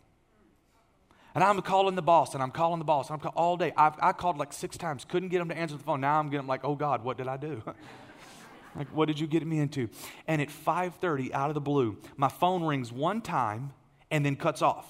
And 1.34 1.42
I'm 1.42 1.60
calling 1.62 1.96
the 1.96 2.02
boss, 2.02 2.34
and 2.34 2.42
I'm 2.42 2.52
calling 2.52 2.78
the 2.78 2.84
boss, 2.84 3.08
and 3.08 3.14
I'm 3.14 3.20
calling 3.20 3.36
all 3.36 3.56
day. 3.56 3.72
I've, 3.76 3.94
I 4.00 4.12
called 4.12 4.38
like 4.38 4.52
six 4.52 4.76
times, 4.76 5.04
couldn't 5.04 5.30
get 5.30 5.40
him 5.40 5.48
to 5.48 5.56
answer 5.56 5.76
the 5.76 5.82
phone. 5.82 6.00
Now 6.00 6.20
I'm 6.20 6.30
getting 6.30 6.46
like, 6.46 6.60
oh 6.64 6.76
God, 6.76 7.02
what 7.02 7.16
did 7.16 7.26
I 7.26 7.36
do? 7.36 7.60
like, 8.76 8.88
what 8.88 9.06
did 9.06 9.18
you 9.18 9.26
get 9.26 9.44
me 9.44 9.58
into? 9.58 9.88
And 10.28 10.40
at 10.40 10.48
5:30, 10.48 11.32
out 11.32 11.50
of 11.50 11.54
the 11.54 11.60
blue, 11.60 11.98
my 12.16 12.28
phone 12.28 12.62
rings 12.62 12.92
one 12.92 13.20
time 13.20 13.72
and 14.10 14.24
then 14.24 14.36
cuts 14.36 14.62
off. 14.62 14.86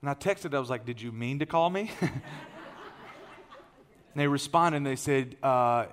And 0.00 0.10
I 0.10 0.14
texted, 0.14 0.54
I 0.54 0.60
was 0.60 0.70
like, 0.70 0.84
did 0.84 1.00
you 1.00 1.12
mean 1.12 1.40
to 1.40 1.46
call 1.46 1.70
me? 1.70 1.90
and 2.00 2.20
they 4.14 4.26
responded 4.26 4.78
and 4.78 4.86
they 4.86 4.96
said, 4.96 5.36
uh, 5.42 5.86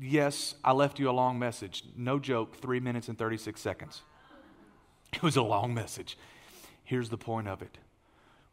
yes, 0.00 0.54
I 0.64 0.72
left 0.72 0.98
you 0.98 1.10
a 1.10 1.12
long 1.12 1.38
message. 1.38 1.84
No 1.96 2.18
joke, 2.18 2.56
three 2.56 2.80
minutes 2.80 3.08
and 3.08 3.18
36 3.18 3.60
seconds. 3.60 4.02
It 5.12 5.24
was 5.24 5.34
a 5.34 5.42
long 5.42 5.74
message. 5.74 6.16
Here's 6.84 7.08
the 7.08 7.18
point 7.18 7.48
of 7.48 7.62
it 7.62 7.78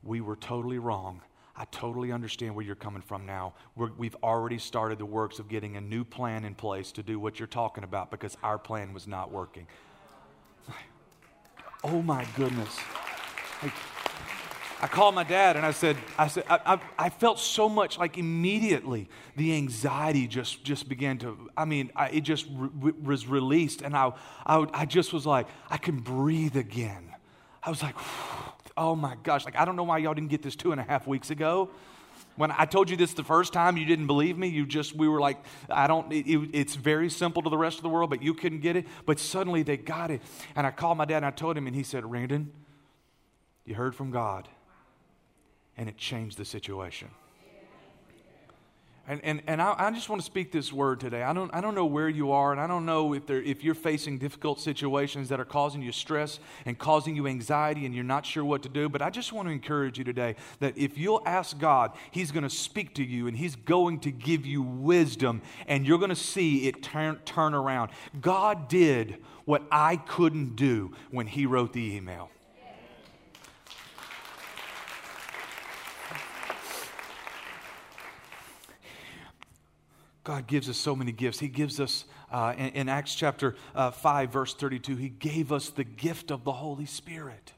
we 0.08 0.22
were 0.22 0.36
totally 0.36 0.80
wrong. 0.80 1.22
I 1.56 1.66
totally 1.66 2.12
understand 2.12 2.56
where 2.56 2.64
you're 2.64 2.76
coming 2.76 3.02
from 3.02 3.26
now. 3.26 3.54
we 3.76 4.08
have 4.08 4.16
already 4.22 4.60
started 4.60 5.00
the 5.00 5.06
works 5.06 5.40
of 5.40 5.50
getting 5.50 5.76
a 5.76 5.82
new 5.82 6.04
plan 6.04 6.46
in 6.46 6.54
place 6.54 6.92
to 6.94 7.04
do 7.04 7.20
what 7.20 7.40
you're 7.40 7.48
talking 7.48 7.84
about 7.84 8.12
because 8.12 8.38
our 8.44 8.60
plan 8.60 8.94
was 8.94 9.08
not 9.08 9.32
working. 9.32 9.68
Oh 11.84 12.02
my 12.02 12.26
goodness. 12.36 12.76
Like, 13.62 13.72
I 14.82 14.88
called 14.88 15.14
my 15.16 15.24
dad 15.24 15.56
and 15.56 15.66
I 15.66 15.72
said, 15.72 15.96
I 16.18 16.28
said, 16.28 16.44
I, 16.50 16.60
I, 16.66 16.80
I, 17.06 17.10
felt 17.10 17.40
so 17.40 17.70
much 17.70 17.98
like 17.98 18.18
immediately 18.18 19.10
the 19.36 19.56
anxiety 19.56 20.28
just, 20.28 20.64
just 20.64 20.90
began 20.90 21.20
to, 21.20 21.50
I 21.56 21.66
mean, 21.66 21.92
I, 21.96 22.10
it 22.10 22.22
just 22.22 22.48
re- 22.52 22.94
was 23.02 23.28
released 23.28 23.84
and 23.84 23.96
I, 23.96 24.12
I, 24.46 24.68
I 24.74 24.86
just 24.86 25.14
was 25.14 25.26
like, 25.26 25.48
I 25.70 25.78
can 25.78 26.00
breathe 26.00 26.58
again. 26.58 27.14
I 27.64 27.70
was 27.70 27.82
like, 27.82 27.96
oh 28.78 28.96
my 28.96 29.16
gosh, 29.24 29.44
like 29.44 29.58
I 29.58 29.66
don't 29.66 29.76
know 29.76 29.84
why 29.84 29.98
y'all 29.98 30.14
didn't 30.14 30.30
get 30.30 30.42
this 30.42 30.56
two 30.56 30.72
and 30.72 30.80
a 30.80 30.84
half 30.84 31.08
weeks 31.08 31.30
ago. 31.30 31.70
When 32.36 32.52
I 32.52 32.66
told 32.66 32.90
you 32.90 32.98
this 32.98 33.14
the 33.14 33.24
first 33.24 33.52
time, 33.52 33.78
you 33.78 33.86
didn't 33.86 34.06
believe 34.06 34.38
me. 34.38 34.48
You 34.48 34.66
just, 34.68 34.96
we 34.96 35.08
were 35.08 35.20
like, 35.20 35.44
I 35.70 35.88
don't, 35.88 36.12
it, 36.14 36.28
it, 36.28 36.50
it's 36.54 36.76
very 36.76 37.10
simple 37.10 37.42
to 37.42 37.50
the 37.50 37.58
rest 37.58 37.78
of 37.78 37.84
the 37.84 37.90
world, 37.90 38.12
but 38.12 38.22
you 38.22 38.36
couldn't 38.36 38.60
get 38.60 38.76
it. 38.76 38.86
But 39.08 39.20
suddenly 39.20 39.64
they 39.64 39.76
got 39.76 40.12
it. 40.12 40.22
And 40.56 40.68
I 40.68 40.72
called 40.72 41.00
my 41.00 41.06
dad 41.06 41.18
and 41.18 41.26
I 41.26 41.32
told 41.32 41.58
him, 41.58 41.66
and 41.66 41.76
he 41.76 41.82
said, 41.82 42.10
Randon, 42.10 42.52
you 43.66 43.74
heard 43.74 43.96
from 43.96 44.12
God. 44.12 44.48
And 45.78 45.90
it 45.90 45.98
changed 45.98 46.38
the 46.38 46.46
situation. 46.46 47.10
And, 49.10 49.22
and, 49.24 49.42
and 49.48 49.62
I, 49.62 49.74
I, 49.78 49.92
just 49.92 50.10
want 50.10 50.22
to 50.22 50.26
speak 50.26 50.52
this 50.52 50.74
word 50.74 51.00
today. 51.00 51.24
I 51.24 51.32
don't, 51.32 51.50
I 51.54 51.62
don't 51.62 51.76
know 51.76 51.86
where 51.86 52.10
you 52.10 52.34
are, 52.34 52.52
and 52.52 52.60
I 52.60 52.68
don't 52.68 52.86
know 52.86 53.14
if, 53.14 53.30
if 53.30 53.64
you're 53.64 53.74
facing 53.74 54.18
difficult 54.18 54.60
situations 54.60 55.30
that 55.30 55.40
are 55.40 55.46
causing 55.46 55.82
you 55.82 55.94
stress 55.94 56.42
and 56.66 56.78
causing 56.78 57.16
you 57.16 57.26
anxiety 57.26 57.86
and 57.86 57.96
you're 57.96 58.04
not 58.04 58.26
sure 58.26 58.44
what 58.44 58.64
to 58.64 58.70
do. 58.70 58.90
But 58.90 59.02
I 59.02 59.10
just 59.10 59.32
want 59.32 59.48
to 59.48 59.54
encourage 59.54 59.98
you 59.98 60.04
today 60.04 60.36
that 60.60 60.78
if 60.78 60.98
you'll 60.98 61.22
ask 61.26 61.58
God, 61.58 61.94
He's 62.12 62.32
going 62.32 62.44
to 62.44 62.50
speak 62.50 62.96
to 62.96 63.04
you 63.04 63.28
and 63.28 63.38
He's 63.38 63.56
going 63.56 64.02
to 64.02 64.12
give 64.12 64.46
you 64.46 64.62
wisdom, 64.62 65.42
and 65.68 65.88
you're 65.88 66.00
going 66.00 66.10
to 66.10 66.16
see 66.16 66.68
it 66.68 66.84
turn, 66.84 67.20
turn 67.24 67.54
around. 67.54 67.92
God 68.20 68.68
did 68.68 69.24
what 69.46 69.64
I 69.72 69.96
couldn't 69.96 70.58
do 70.58 70.94
when 71.12 71.28
He 71.28 71.46
wrote 71.46 71.72
the 71.72 71.96
email. 71.96 72.30
God 80.28 80.46
gives 80.46 80.68
us 80.68 80.76
so 80.76 80.94
many 80.94 81.14
gifts. 81.14 81.40
He 81.40 81.48
gives 81.48 81.80
us, 81.80 82.04
uh, 82.30 82.54
in, 82.58 82.68
in, 82.72 82.90
Acts 82.90 83.16
chapter 83.16 83.56
uh, 83.74 83.92
5, 83.92 84.30
verse 84.30 84.54
32, 84.54 84.98
He 84.98 85.08
gave 85.08 85.54
us 85.54 85.70
the 85.70 85.86
gift 85.86 86.32
of 86.32 86.44
the 86.44 86.52
Holy 86.52 86.86
Spirit. 86.86 87.54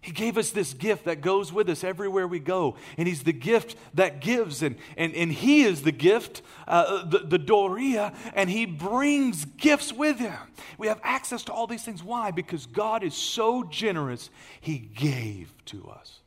He 0.00 0.12
gave 0.12 0.38
us 0.38 0.48
this 0.48 0.72
gift 0.72 1.04
that 1.04 1.20
goes 1.20 1.52
with 1.52 1.68
us 1.68 1.84
everywhere 1.84 2.26
we 2.26 2.38
go. 2.38 2.76
And 2.96 3.06
He's 3.06 3.24
the 3.24 3.34
gift 3.34 3.76
that 3.92 4.22
gives. 4.22 4.62
And, 4.62 4.76
and, 4.96 5.14
and 5.14 5.30
He 5.30 5.64
is 5.64 5.82
the 5.82 5.92
gift, 5.92 6.40
uh, 6.66 7.04
the, 7.04 7.18
the 7.18 7.38
dorea, 7.38 8.14
and 8.32 8.48
He 8.48 8.64
brings 8.64 9.44
gifts 9.44 9.92
with 9.92 10.18
Him. 10.18 10.38
We 10.78 10.86
have 10.86 11.00
access 11.02 11.44
to 11.44 11.52
all 11.52 11.66
these 11.66 11.84
things. 11.84 12.02
Why? 12.02 12.30
Because 12.30 12.64
God 12.64 13.04
is 13.04 13.14
so 13.14 13.62
generous, 13.62 14.30
He 14.58 14.78
gave 14.78 15.52
to 15.66 15.86
us. 15.90 16.20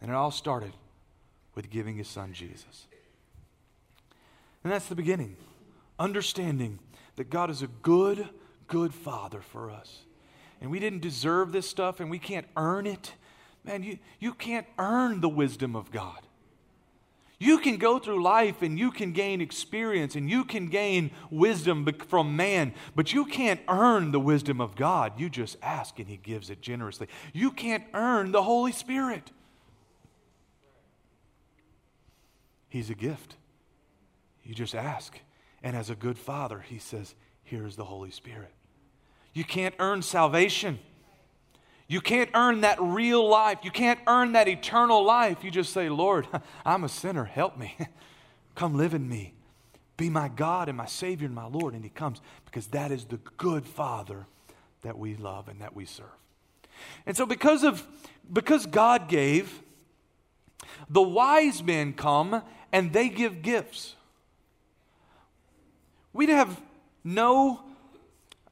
And 0.00 0.12
it 0.12 0.14
all 0.14 0.30
started 0.30 0.74
with 1.56 1.70
giving 1.70 1.96
His 1.96 2.06
Son 2.06 2.32
Jesus. 2.32 2.86
And 4.64 4.72
that's 4.72 4.88
the 4.88 4.94
beginning. 4.94 5.36
Understanding 5.98 6.78
that 7.16 7.30
God 7.30 7.50
is 7.50 7.62
a 7.62 7.68
good, 7.68 8.28
good 8.66 8.92
Father 8.92 9.40
for 9.40 9.70
us. 9.70 10.00
And 10.60 10.70
we 10.70 10.80
didn't 10.80 11.02
deserve 11.02 11.52
this 11.52 11.68
stuff 11.68 12.00
and 12.00 12.10
we 12.10 12.18
can't 12.18 12.46
earn 12.56 12.86
it. 12.86 13.12
Man, 13.64 13.82
you, 13.82 13.98
you 14.18 14.32
can't 14.32 14.66
earn 14.78 15.20
the 15.20 15.28
wisdom 15.28 15.76
of 15.76 15.90
God. 15.90 16.18
You 17.38 17.58
can 17.58 17.76
go 17.76 17.98
through 17.98 18.22
life 18.22 18.62
and 18.62 18.78
you 18.78 18.90
can 18.90 19.12
gain 19.12 19.40
experience 19.40 20.14
and 20.14 20.30
you 20.30 20.44
can 20.44 20.68
gain 20.68 21.10
wisdom 21.30 21.86
from 22.08 22.36
man, 22.36 22.72
but 22.94 23.12
you 23.12 23.26
can't 23.26 23.60
earn 23.68 24.12
the 24.12 24.20
wisdom 24.20 24.60
of 24.60 24.76
God. 24.76 25.20
You 25.20 25.28
just 25.28 25.58
ask 25.62 25.98
and 25.98 26.08
He 26.08 26.16
gives 26.16 26.48
it 26.48 26.62
generously. 26.62 27.08
You 27.32 27.50
can't 27.50 27.84
earn 27.92 28.32
the 28.32 28.42
Holy 28.42 28.72
Spirit. 28.72 29.30
He's 32.68 32.88
a 32.88 32.94
gift. 32.94 33.36
You 34.44 34.54
just 34.54 34.74
ask. 34.74 35.18
And 35.62 35.74
as 35.76 35.90
a 35.90 35.94
good 35.94 36.18
father, 36.18 36.60
he 36.60 36.78
says, 36.78 37.14
Here's 37.42 37.76
the 37.76 37.84
Holy 37.84 38.10
Spirit. 38.10 38.52
You 39.32 39.44
can't 39.44 39.74
earn 39.78 40.02
salvation. 40.02 40.78
You 41.86 42.00
can't 42.00 42.30
earn 42.34 42.62
that 42.62 42.80
real 42.80 43.28
life. 43.28 43.58
You 43.62 43.70
can't 43.70 44.00
earn 44.06 44.32
that 44.32 44.48
eternal 44.48 45.04
life. 45.04 45.44
You 45.44 45.50
just 45.50 45.72
say, 45.72 45.88
Lord, 45.88 46.26
I'm 46.64 46.84
a 46.84 46.88
sinner. 46.88 47.24
Help 47.24 47.58
me. 47.58 47.76
Come 48.54 48.76
live 48.76 48.94
in 48.94 49.08
me. 49.08 49.34
Be 49.96 50.08
my 50.08 50.28
God 50.28 50.68
and 50.68 50.76
my 50.76 50.86
Savior 50.86 51.26
and 51.26 51.34
my 51.34 51.46
Lord. 51.46 51.74
And 51.74 51.84
He 51.84 51.90
comes 51.90 52.20
because 52.44 52.68
that 52.68 52.90
is 52.90 53.04
the 53.04 53.18
good 53.36 53.66
Father 53.66 54.26
that 54.82 54.98
we 54.98 55.16
love 55.16 55.48
and 55.48 55.60
that 55.60 55.74
we 55.74 55.84
serve. 55.84 56.06
And 57.06 57.16
so, 57.16 57.26
because 57.26 57.62
of 57.62 57.86
because 58.32 58.66
God 58.66 59.08
gave, 59.08 59.62
the 60.88 61.02
wise 61.02 61.62
men 61.62 61.92
come 61.92 62.42
and 62.72 62.92
they 62.92 63.08
give 63.08 63.42
gifts. 63.42 63.94
We'd 66.14 66.28
have 66.28 66.62
no 67.02 67.60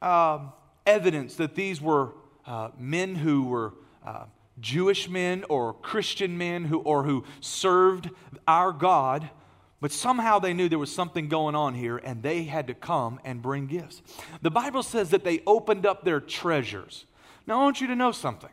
uh, 0.02 0.40
evidence 0.84 1.36
that 1.36 1.54
these 1.54 1.80
were 1.80 2.10
uh, 2.44 2.70
men 2.76 3.14
who 3.14 3.44
were 3.44 3.72
uh, 4.04 4.24
Jewish 4.60 5.08
men 5.08 5.44
or 5.48 5.72
Christian 5.74 6.36
men 6.36 6.64
who, 6.64 6.80
or 6.80 7.04
who 7.04 7.24
served 7.40 8.10
our 8.48 8.72
God, 8.72 9.30
but 9.80 9.92
somehow 9.92 10.40
they 10.40 10.52
knew 10.52 10.68
there 10.68 10.78
was 10.78 10.92
something 10.92 11.28
going 11.28 11.54
on 11.54 11.74
here 11.74 11.98
and 11.98 12.20
they 12.20 12.42
had 12.42 12.66
to 12.66 12.74
come 12.74 13.20
and 13.24 13.40
bring 13.40 13.68
gifts. 13.68 14.02
The 14.42 14.50
Bible 14.50 14.82
says 14.82 15.10
that 15.10 15.22
they 15.22 15.40
opened 15.46 15.86
up 15.86 16.04
their 16.04 16.20
treasures. 16.20 17.06
Now, 17.46 17.60
I 17.60 17.64
want 17.64 17.80
you 17.80 17.86
to 17.86 17.96
know 17.96 18.10
something. 18.10 18.50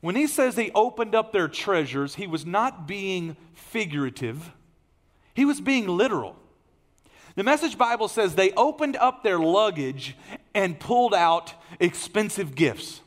When 0.00 0.16
he 0.16 0.26
says 0.26 0.54
they 0.54 0.70
opened 0.74 1.14
up 1.14 1.32
their 1.32 1.48
treasures, 1.48 2.14
he 2.14 2.26
was 2.26 2.46
not 2.46 2.88
being 2.88 3.36
figurative, 3.52 4.52
he 5.34 5.44
was 5.44 5.60
being 5.60 5.86
literal. 5.86 6.36
The 7.38 7.44
Message 7.44 7.78
Bible 7.78 8.08
says 8.08 8.34
they 8.34 8.50
opened 8.54 8.96
up 8.96 9.22
their 9.22 9.38
luggage 9.38 10.16
and 10.56 10.76
pulled 10.76 11.14
out 11.14 11.54
expensive 11.78 12.56
gifts. 12.56 13.00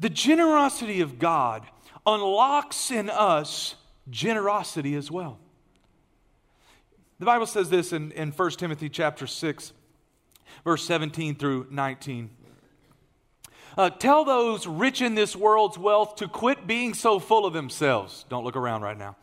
The 0.00 0.08
generosity 0.08 1.00
of 1.00 1.20
God 1.20 1.64
unlocks 2.04 2.90
in 2.90 3.10
us 3.10 3.76
generosity 4.10 4.96
as 4.96 5.08
well. 5.08 5.38
The 7.20 7.26
Bible 7.26 7.46
says 7.46 7.70
this 7.70 7.92
in, 7.92 8.10
in 8.10 8.32
1 8.32 8.50
Timothy 8.50 8.88
chapter 8.88 9.28
6, 9.28 9.72
verse 10.64 10.84
17 10.84 11.36
through 11.36 11.68
19. 11.70 12.28
Uh, 13.76 13.90
tell 13.90 14.24
those 14.24 14.66
rich 14.66 15.00
in 15.00 15.14
this 15.14 15.36
world's 15.36 15.78
wealth 15.78 16.16
to 16.16 16.26
quit 16.26 16.66
being 16.66 16.92
so 16.92 17.20
full 17.20 17.46
of 17.46 17.52
themselves. 17.52 18.24
Don't 18.28 18.42
look 18.42 18.56
around 18.56 18.82
right 18.82 18.98
now 18.98 19.14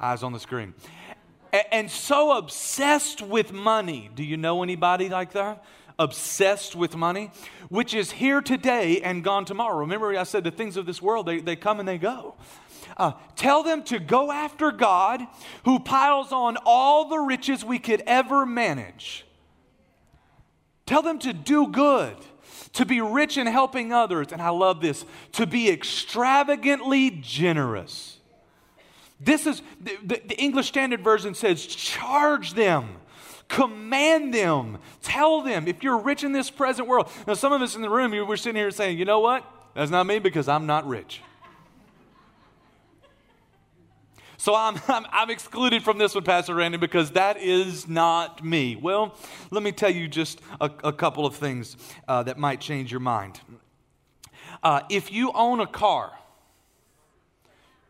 eyes 0.00 0.22
on 0.22 0.32
the 0.32 0.40
screen. 0.40 0.74
And 1.70 1.90
so 1.90 2.36
obsessed 2.36 3.22
with 3.22 3.52
money. 3.52 4.10
Do 4.14 4.24
you 4.24 4.36
know 4.36 4.62
anybody 4.62 5.08
like 5.08 5.32
that? 5.32 5.64
Obsessed 5.98 6.74
with 6.74 6.96
money, 6.96 7.30
which 7.68 7.94
is 7.94 8.10
here 8.10 8.40
today 8.40 9.00
and 9.00 9.22
gone 9.22 9.44
tomorrow. 9.44 9.78
Remember, 9.78 10.16
I 10.18 10.24
said 10.24 10.42
the 10.42 10.50
things 10.50 10.76
of 10.76 10.86
this 10.86 11.00
world, 11.00 11.26
they, 11.26 11.38
they 11.38 11.54
come 11.54 11.78
and 11.78 11.88
they 11.88 11.98
go. 11.98 12.34
Uh, 12.96 13.12
tell 13.36 13.62
them 13.62 13.84
to 13.84 14.00
go 14.00 14.32
after 14.32 14.72
God 14.72 15.20
who 15.64 15.78
piles 15.78 16.32
on 16.32 16.56
all 16.64 17.08
the 17.08 17.18
riches 17.18 17.64
we 17.64 17.78
could 17.78 18.02
ever 18.06 18.44
manage. 18.44 19.24
Tell 20.86 21.02
them 21.02 21.20
to 21.20 21.32
do 21.32 21.68
good, 21.68 22.16
to 22.74 22.84
be 22.84 23.00
rich 23.00 23.38
in 23.38 23.46
helping 23.46 23.92
others. 23.92 24.32
And 24.32 24.42
I 24.42 24.50
love 24.50 24.80
this 24.80 25.04
to 25.32 25.46
be 25.46 25.70
extravagantly 25.70 27.10
generous 27.10 28.18
this 29.24 29.46
is 29.46 29.62
the, 29.80 29.96
the, 30.04 30.22
the 30.26 30.36
English 30.36 30.68
Standard 30.68 31.02
Version 31.02 31.34
says, 31.34 31.64
charge 31.64 32.54
them 32.54 32.96
command 33.48 34.32
them, 34.32 34.78
tell 35.02 35.42
them 35.42 35.68
if 35.68 35.82
you're 35.82 35.98
rich 35.98 36.24
in 36.24 36.32
this 36.32 36.50
present 36.50 36.88
world. 36.88 37.10
Now, 37.26 37.34
some 37.34 37.52
of 37.52 37.62
us 37.62 37.76
in 37.76 37.82
the 37.82 37.90
room, 37.90 38.10
we're 38.26 38.36
sitting 38.36 38.56
here 38.56 38.70
saying, 38.70 38.98
you 38.98 39.04
know 39.04 39.20
what? 39.20 39.44
That's 39.74 39.90
not 39.90 40.06
me 40.06 40.18
because 40.18 40.48
I'm 40.48 40.66
not 40.66 40.86
rich. 40.86 41.20
So 44.36 44.54
I'm, 44.54 44.80
I'm, 44.88 45.06
I'm, 45.10 45.30
excluded 45.30 45.82
from 45.82 45.98
this 45.98 46.14
one, 46.14 46.24
Pastor 46.24 46.54
Randy, 46.54 46.78
because 46.78 47.12
that 47.12 47.38
is 47.38 47.88
not 47.88 48.44
me. 48.44 48.76
Well, 48.76 49.16
let 49.50 49.62
me 49.62 49.72
tell 49.72 49.90
you 49.90 50.08
just 50.08 50.40
a, 50.60 50.70
a 50.82 50.92
couple 50.92 51.26
of 51.26 51.34
things 51.34 51.76
uh, 52.08 52.22
that 52.24 52.38
might 52.38 52.60
change 52.60 52.90
your 52.90 53.00
mind. 53.00 53.40
Uh, 54.62 54.82
if 54.90 55.12
you 55.12 55.32
own 55.32 55.60
a 55.60 55.66
car, 55.66 56.12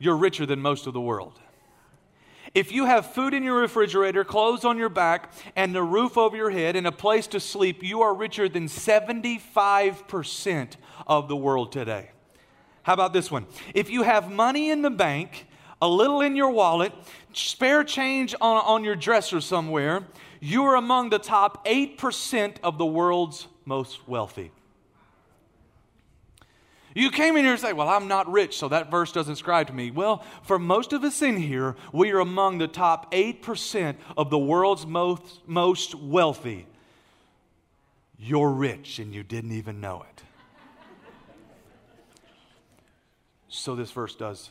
you're 0.05 0.17
richer 0.17 0.47
than 0.47 0.61
most 0.61 0.87
of 0.87 0.93
the 0.93 1.01
world. 1.01 1.41
If 2.55 2.71
you 2.71 2.85
have 2.85 3.13
food 3.13 3.35
in 3.35 3.43
your 3.43 3.61
refrigerator, 3.61 4.25
clothes 4.25 4.65
on 4.65 4.79
your 4.79 4.89
back, 4.89 5.33
and 5.57 5.77
a 5.77 5.83
roof 5.83 6.17
over 6.17 6.37
your 6.37 6.51
head, 6.51 6.77
and 6.77 6.87
a 6.87 6.93
place 6.93 7.27
to 7.29 7.41
sleep, 7.41 7.83
you 7.83 8.03
are 8.03 8.15
richer 8.15 8.49
than 8.49 8.67
75% 8.67 10.77
of 11.07 11.27
the 11.27 11.35
world 11.35 11.73
today. 11.73 12.11
How 12.85 12.93
about 12.93 13.13
this 13.13 13.31
one? 13.31 13.47
If 13.75 13.91
you 13.91 14.03
have 14.03 14.31
money 14.31 14.71
in 14.71 14.83
the 14.83 14.91
bank, 14.91 15.49
a 15.83 15.89
little 15.89 16.21
in 16.21 16.37
your 16.37 16.51
wallet, 16.51 16.93
spare 17.33 17.83
change 17.83 18.35
on, 18.41 18.63
on 18.65 18.85
your 18.85 18.95
dresser 18.95 19.41
somewhere, 19.41 20.05
you 20.41 20.65
are 20.65 20.77
among 20.77 21.11
the 21.11 21.19
top 21.19 21.67
8% 21.67 22.57
of 22.63 22.79
the 22.79 22.87
world's 22.87 23.49
most 23.65 24.07
wealthy. 24.07 24.53
You 26.95 27.11
came 27.11 27.37
in 27.37 27.43
here 27.43 27.53
and 27.53 27.61
say, 27.61 27.73
Well, 27.73 27.89
I'm 27.89 28.07
not 28.07 28.31
rich, 28.31 28.57
so 28.57 28.69
that 28.69 28.91
verse 28.91 29.11
doesn't 29.11 29.35
describe 29.35 29.67
to 29.67 29.73
me. 29.73 29.91
Well, 29.91 30.25
for 30.45 30.59
most 30.61 30.93
of 30.93 31.03
us 31.03 31.21
in 31.23 31.37
here, 31.37 31.75
we 31.93 32.13
are 32.13 32.21
among 32.21 32.59
the 32.59 32.69
top 32.69 33.13
8% 33.13 33.97
of 34.17 34.31
the 34.31 34.39
world's 34.39 34.87
most, 34.87 35.41
most 35.47 35.97
wealthy. 35.97 36.67
You're 38.17 38.51
rich 38.51 39.01
and 39.01 39.13
you 39.13 39.25
didn't 39.25 39.53
even 39.53 39.81
know 39.81 40.05
it. 40.09 40.23
so, 43.49 43.75
this 43.75 43.91
verse 43.91 44.15
does 44.15 44.51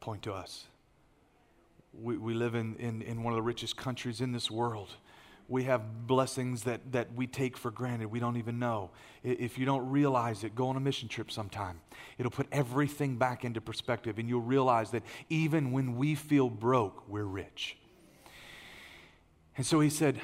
point 0.00 0.22
to 0.22 0.32
us. 0.32 0.64
We, 1.92 2.16
we 2.16 2.32
live 2.32 2.54
in, 2.54 2.76
in, 2.76 3.02
in 3.02 3.22
one 3.22 3.34
of 3.34 3.36
the 3.36 3.42
richest 3.42 3.76
countries 3.76 4.22
in 4.22 4.32
this 4.32 4.50
world 4.50 4.88
we 5.50 5.64
have 5.64 6.06
blessings 6.06 6.62
that, 6.62 6.92
that 6.92 7.12
we 7.12 7.26
take 7.26 7.56
for 7.56 7.72
granted. 7.72 8.10
We 8.10 8.20
don't 8.20 8.36
even 8.36 8.60
know. 8.60 8.90
If 9.24 9.58
you 9.58 9.66
don't 9.66 9.90
realize 9.90 10.44
it, 10.44 10.54
go 10.54 10.68
on 10.68 10.76
a 10.76 10.80
mission 10.80 11.08
trip 11.08 11.30
sometime. 11.30 11.80
It'll 12.18 12.30
put 12.30 12.46
everything 12.52 13.16
back 13.16 13.44
into 13.44 13.60
perspective, 13.60 14.18
and 14.18 14.28
you'll 14.28 14.40
realize 14.42 14.92
that 14.92 15.02
even 15.28 15.72
when 15.72 15.96
we 15.96 16.14
feel 16.14 16.48
broke, 16.48 17.08
we're 17.08 17.24
rich. 17.24 17.76
And 19.56 19.66
so 19.66 19.80
he 19.80 19.90
said, 19.90 20.20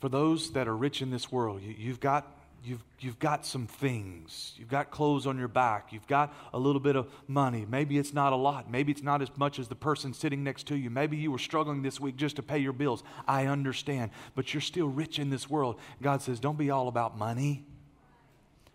For 0.00 0.10
those 0.10 0.52
that 0.52 0.68
are 0.68 0.76
rich 0.76 1.00
in 1.00 1.10
this 1.10 1.32
world, 1.32 1.62
you, 1.62 1.74
you've 1.76 2.00
got 2.00 2.37
you've, 2.64 2.82
you've 3.00 3.18
got 3.18 3.46
some 3.46 3.66
things. 3.66 4.52
You've 4.56 4.68
got 4.68 4.90
clothes 4.90 5.26
on 5.26 5.38
your 5.38 5.48
back. 5.48 5.92
You've 5.92 6.06
got 6.06 6.34
a 6.52 6.58
little 6.58 6.80
bit 6.80 6.96
of 6.96 7.08
money. 7.26 7.66
Maybe 7.68 7.98
it's 7.98 8.12
not 8.12 8.32
a 8.32 8.36
lot. 8.36 8.70
Maybe 8.70 8.92
it's 8.92 9.02
not 9.02 9.22
as 9.22 9.28
much 9.36 9.58
as 9.58 9.68
the 9.68 9.74
person 9.74 10.12
sitting 10.12 10.42
next 10.44 10.66
to 10.68 10.76
you. 10.76 10.90
Maybe 10.90 11.16
you 11.16 11.30
were 11.30 11.38
struggling 11.38 11.82
this 11.82 12.00
week 12.00 12.16
just 12.16 12.36
to 12.36 12.42
pay 12.42 12.58
your 12.58 12.72
bills. 12.72 13.02
I 13.26 13.46
understand. 13.46 14.10
But 14.34 14.52
you're 14.52 14.60
still 14.60 14.88
rich 14.88 15.18
in 15.18 15.30
this 15.30 15.48
world. 15.48 15.76
God 16.02 16.22
says, 16.22 16.40
don't 16.40 16.58
be 16.58 16.70
all 16.70 16.88
about 16.88 17.16
money. 17.16 17.64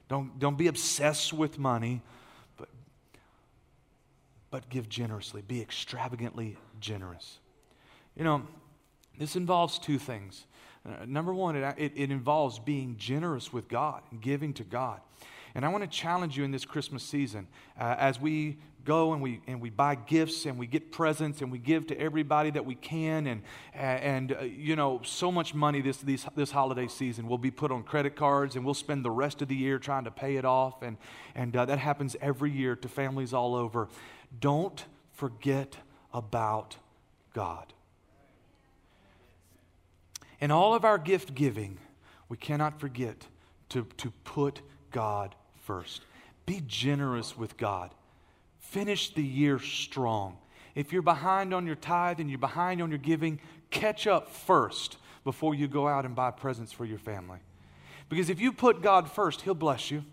Don't, 0.09 0.37
don't 0.39 0.57
be 0.57 0.67
obsessed 0.67 1.33
with 1.33 1.57
money. 1.59 2.01
But, 2.57 2.69
but 4.49 4.69
give 4.69 4.89
generously. 4.89 5.41
Be 5.41 5.61
extravagantly 5.61 6.57
generous. 6.79 7.39
You 8.15 8.23
know, 8.23 8.47
this 9.17 9.35
involves 9.35 9.77
two 9.79 9.99
things. 9.99 10.45
Uh, 10.85 11.05
number 11.05 11.33
one, 11.33 11.55
it, 11.55 11.75
it, 11.77 11.93
it 11.95 12.11
involves 12.11 12.59
being 12.59 12.95
generous 12.97 13.53
with 13.53 13.67
God 13.67 14.01
and 14.11 14.21
giving 14.21 14.53
to 14.53 14.63
God. 14.63 14.99
And 15.55 15.63
I 15.63 15.69
want 15.69 15.83
to 15.83 15.89
challenge 15.89 16.37
you 16.37 16.43
in 16.43 16.51
this 16.51 16.65
Christmas 16.65 17.03
season 17.03 17.47
uh, 17.79 17.95
as 17.97 18.19
we 18.19 18.57
go 18.85 19.13
and 19.13 19.21
we, 19.21 19.39
and 19.47 19.61
we 19.61 19.69
buy 19.69 19.95
gifts 19.95 20.45
and 20.45 20.57
we 20.57 20.67
get 20.67 20.91
presents 20.91 21.41
and 21.41 21.51
we 21.51 21.57
give 21.57 21.87
to 21.87 21.99
everybody 21.99 22.49
that 22.51 22.65
we 22.65 22.75
can. 22.75 23.27
And, 23.27 23.43
and 23.73 24.33
uh, 24.33 24.41
you 24.41 24.75
know, 24.75 24.99
so 25.03 25.31
much 25.31 25.53
money 25.53 25.81
this, 25.81 25.97
this, 25.97 26.25
this 26.35 26.51
holiday 26.51 26.87
season 26.87 27.27
will 27.27 27.37
be 27.37 27.51
put 27.51 27.71
on 27.71 27.83
credit 27.83 28.15
cards 28.15 28.55
and 28.55 28.65
we'll 28.65 28.73
spend 28.73 29.05
the 29.05 29.11
rest 29.11 29.41
of 29.41 29.47
the 29.47 29.55
year 29.55 29.79
trying 29.79 30.03
to 30.03 30.11
pay 30.11 30.35
it 30.35 30.45
off. 30.45 30.81
And, 30.81 30.97
and 31.35 31.55
uh, 31.55 31.65
that 31.65 31.79
happens 31.79 32.15
every 32.19 32.51
year 32.51 32.75
to 32.75 32.87
families 32.89 33.33
all 33.33 33.55
over. 33.55 33.87
Don't 34.39 34.83
forget 35.13 35.77
about 36.13 36.77
God. 37.33 37.73
In 40.43 40.51
all 40.51 40.75
of 40.75 40.83
our 40.83 40.97
gift 40.97 41.35
giving, 41.35 41.77
we 42.27 42.35
cannot 42.35 42.77
forget 42.77 43.27
to, 43.69 43.87
to 43.95 44.11
put 44.25 44.59
God 44.91 45.35
first. 45.55 46.01
Be 46.45 46.61
generous 46.67 47.37
with 47.37 47.55
God. 47.55 47.91
Finish 48.59 49.13
the 49.13 49.23
year 49.23 49.57
strong. 49.57 50.37
If 50.75 50.91
you're 50.91 51.01
behind 51.01 51.53
on 51.53 51.65
your 51.65 51.77
tithe 51.77 52.19
and 52.19 52.29
you're 52.29 52.39
behind 52.39 52.81
on 52.81 52.89
your 52.89 52.97
giving, 52.97 53.39
catch 53.69 54.05
up 54.05 54.29
first 54.29 54.97
before 55.23 55.55
you 55.55 55.69
go 55.69 55.87
out 55.87 56.03
and 56.03 56.13
buy 56.13 56.29
presents 56.29 56.73
for 56.73 56.83
your 56.83 56.99
family. 56.99 57.39
Because 58.09 58.29
if 58.29 58.41
you 58.41 58.51
put 58.51 58.81
God 58.81 59.09
first, 59.09 59.43
He'll 59.43 59.53
bless 59.53 59.91
you, 59.91 60.03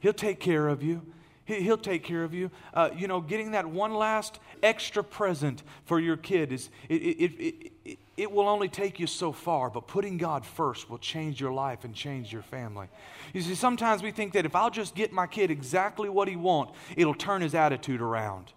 He'll 0.00 0.14
take 0.14 0.40
care 0.40 0.68
of 0.68 0.82
you. 0.82 1.02
He'll 1.46 1.76
take 1.76 2.02
care 2.04 2.24
of 2.24 2.32
you. 2.32 2.50
Uh, 2.72 2.90
you 2.96 3.06
know, 3.06 3.20
getting 3.20 3.50
that 3.50 3.66
one 3.66 3.92
last 3.92 4.40
extra 4.62 5.04
present 5.04 5.62
for 5.84 6.00
your 6.00 6.16
kid 6.16 6.52
is 6.52 6.70
it, 6.88 7.02
it, 7.02 7.34
it, 7.34 7.72
it, 7.84 7.98
it 8.16 8.32
will 8.32 8.48
only 8.48 8.68
take 8.68 8.98
you 8.98 9.06
so 9.06 9.30
far, 9.32 9.68
but 9.68 9.86
putting 9.86 10.16
God 10.16 10.46
first 10.46 10.88
will 10.88 10.98
change 10.98 11.40
your 11.40 11.52
life 11.52 11.84
and 11.84 11.94
change 11.94 12.32
your 12.32 12.42
family. 12.42 12.86
You 13.34 13.42
see, 13.42 13.54
sometimes 13.54 14.02
we 14.02 14.10
think 14.10 14.32
that 14.32 14.46
if 14.46 14.56
I'll 14.56 14.70
just 14.70 14.94
get 14.94 15.12
my 15.12 15.26
kid 15.26 15.50
exactly 15.50 16.08
what 16.08 16.28
he 16.28 16.36
wants, 16.36 16.72
it'll 16.96 17.14
turn 17.14 17.42
his 17.42 17.54
attitude 17.54 18.00
around. 18.00 18.52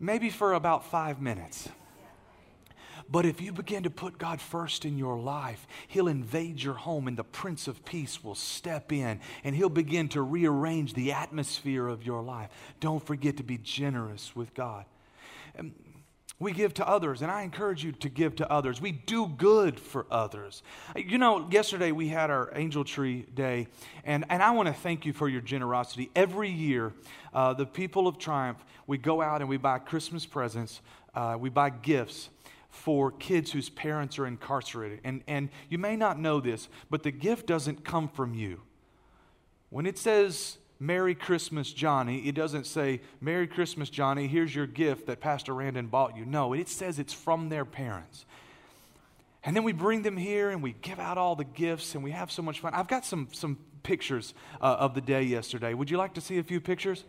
Maybe 0.00 0.28
for 0.28 0.54
about 0.54 0.84
five 0.86 1.20
minutes. 1.20 1.68
But 3.08 3.24
if 3.24 3.40
you 3.40 3.52
begin 3.52 3.84
to 3.84 3.90
put 3.90 4.18
God 4.18 4.40
first 4.40 4.84
in 4.84 4.98
your 4.98 5.18
life, 5.18 5.66
He'll 5.88 6.08
invade 6.08 6.62
your 6.62 6.74
home 6.74 7.08
and 7.08 7.16
the 7.16 7.24
Prince 7.24 7.68
of 7.68 7.84
Peace 7.84 8.22
will 8.22 8.34
step 8.34 8.92
in 8.92 9.20
and 9.44 9.54
He'll 9.54 9.68
begin 9.68 10.08
to 10.10 10.22
rearrange 10.22 10.94
the 10.94 11.12
atmosphere 11.12 11.86
of 11.86 12.04
your 12.04 12.22
life. 12.22 12.50
Don't 12.80 13.04
forget 13.04 13.36
to 13.36 13.42
be 13.42 13.58
generous 13.58 14.34
with 14.34 14.54
God. 14.54 14.84
Um, 15.58 15.74
we 16.38 16.52
give 16.52 16.74
to 16.74 16.86
others, 16.86 17.22
and 17.22 17.30
I 17.30 17.42
encourage 17.42 17.82
you 17.82 17.92
to 17.92 18.10
give 18.10 18.36
to 18.36 18.52
others. 18.52 18.78
We 18.78 18.92
do 18.92 19.26
good 19.26 19.80
for 19.80 20.06
others. 20.10 20.62
You 20.94 21.16
know, 21.16 21.48
yesterday 21.50 21.92
we 21.92 22.08
had 22.08 22.30
our 22.30 22.52
Angel 22.54 22.84
Tree 22.84 23.24
Day, 23.34 23.68
and, 24.04 24.26
and 24.28 24.42
I 24.42 24.50
want 24.50 24.68
to 24.68 24.74
thank 24.74 25.06
you 25.06 25.14
for 25.14 25.30
your 25.30 25.40
generosity. 25.40 26.10
Every 26.14 26.50
year, 26.50 26.92
uh, 27.32 27.54
the 27.54 27.64
people 27.64 28.06
of 28.06 28.18
Triumph, 28.18 28.62
we 28.86 28.98
go 28.98 29.22
out 29.22 29.40
and 29.40 29.48
we 29.48 29.56
buy 29.56 29.78
Christmas 29.78 30.26
presents, 30.26 30.82
uh, 31.14 31.38
we 31.40 31.48
buy 31.48 31.70
gifts 31.70 32.28
for 32.76 33.10
kids 33.10 33.50
whose 33.50 33.68
parents 33.70 34.18
are 34.18 34.26
incarcerated. 34.26 35.00
And, 35.02 35.22
and 35.26 35.48
you 35.68 35.78
may 35.78 35.96
not 35.96 36.20
know 36.20 36.40
this, 36.40 36.68
but 36.90 37.02
the 37.02 37.10
gift 37.10 37.46
doesn't 37.46 37.84
come 37.84 38.06
from 38.08 38.34
you. 38.34 38.60
When 39.70 39.86
it 39.86 39.98
says 39.98 40.58
Merry 40.78 41.14
Christmas, 41.14 41.72
Johnny, 41.72 42.28
it 42.28 42.34
doesn't 42.34 42.66
say, 42.66 43.00
Merry 43.20 43.46
Christmas, 43.46 43.88
Johnny, 43.90 44.26
here's 44.26 44.54
your 44.54 44.66
gift 44.66 45.06
that 45.06 45.20
Pastor 45.20 45.54
Randon 45.54 45.86
bought 45.86 46.16
you. 46.16 46.24
No, 46.24 46.52
it 46.52 46.68
says 46.68 46.98
it's 46.98 47.14
from 47.14 47.48
their 47.48 47.64
parents. 47.64 48.26
And 49.42 49.56
then 49.56 49.64
we 49.64 49.72
bring 49.72 50.02
them 50.02 50.16
here 50.16 50.50
and 50.50 50.62
we 50.62 50.74
give 50.82 51.00
out 51.00 51.18
all 51.18 51.34
the 51.34 51.44
gifts 51.44 51.94
and 51.94 52.04
we 52.04 52.10
have 52.10 52.30
so 52.30 52.42
much 52.42 52.60
fun. 52.60 52.74
I've 52.74 52.88
got 52.88 53.04
some, 53.04 53.28
some 53.32 53.58
pictures 53.82 54.34
uh, 54.60 54.76
of 54.78 54.94
the 54.94 55.00
day 55.00 55.22
yesterday. 55.22 55.72
Would 55.72 55.90
you 55.90 55.96
like 55.96 56.14
to 56.14 56.20
see 56.20 56.38
a 56.38 56.42
few 56.42 56.60
pictures? 56.60 57.04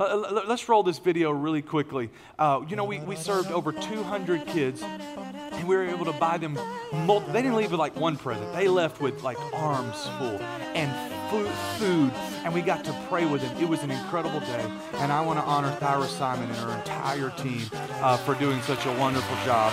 Uh, 0.00 0.42
let's 0.46 0.66
roll 0.66 0.82
this 0.82 0.98
video 0.98 1.30
really 1.30 1.60
quickly. 1.60 2.08
Uh, 2.38 2.62
you 2.66 2.74
know, 2.74 2.84
we, 2.84 3.00
we 3.00 3.14
served 3.14 3.50
over 3.50 3.70
200 3.70 4.46
kids, 4.46 4.82
and 4.82 5.68
we 5.68 5.76
were 5.76 5.84
able 5.84 6.06
to 6.06 6.12
buy 6.12 6.38
them. 6.38 6.54
They 6.54 7.42
didn't 7.42 7.54
leave 7.54 7.70
with 7.70 7.80
like 7.80 7.94
one 7.96 8.16
present. 8.16 8.50
They 8.54 8.66
left 8.66 9.02
with 9.02 9.22
like 9.22 9.36
arms 9.52 10.02
full 10.16 10.40
and 10.74 10.90
food, 11.30 11.50
food, 11.76 12.12
and 12.46 12.54
we 12.54 12.62
got 12.62 12.82
to 12.86 12.98
pray 13.10 13.26
with 13.26 13.42
them. 13.42 13.54
It 13.58 13.68
was 13.68 13.82
an 13.82 13.90
incredible 13.90 14.40
day, 14.40 14.64
and 14.94 15.12
I 15.12 15.20
want 15.20 15.38
to 15.38 15.44
honor 15.44 15.70
Thyra 15.72 16.06
Simon 16.06 16.48
and 16.48 16.58
her 16.60 16.74
entire 16.78 17.28
team 17.36 17.60
uh, 18.00 18.16
for 18.16 18.34
doing 18.36 18.62
such 18.62 18.86
a 18.86 18.92
wonderful 18.98 19.36
job. 19.44 19.70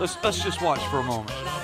Let's, 0.00 0.16
let's 0.24 0.42
just 0.42 0.62
watch 0.62 0.80
for 0.86 1.00
a 1.00 1.02
moment. 1.02 1.55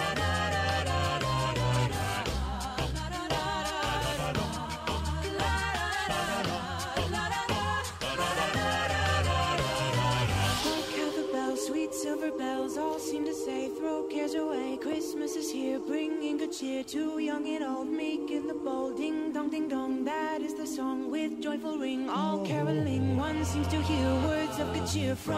Of 25.12 25.28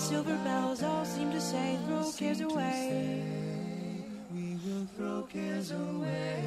silver 0.00 0.36
bells, 0.44 0.82
all 0.82 1.04
seem 1.04 1.30
to 1.30 1.40
say, 1.40 1.78
throw 1.86 2.10
cares 2.16 2.40
away. 2.40 3.22
We 4.34 4.56
will 4.64 4.86
throw 4.96 5.22
cares 5.30 5.72
away. 5.72 6.42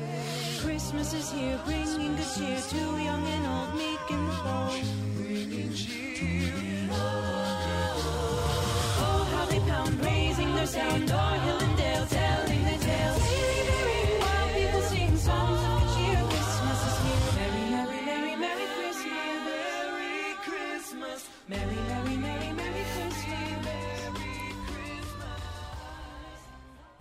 Christmas 0.59 1.13
is 1.13 1.31
here, 1.31 1.59
bringing 1.65 2.15
good 2.15 2.27
cheer 2.35 2.59
to 2.59 2.77
young 2.77 3.25
and 3.35 3.45
old, 3.45 3.75
meek 3.75 4.05
and 4.09 4.27
bold. 4.43 5.02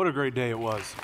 What 0.02 0.08
a 0.08 0.12
great 0.12 0.34
day 0.34 0.50
it 0.50 0.58
was. 0.58 0.96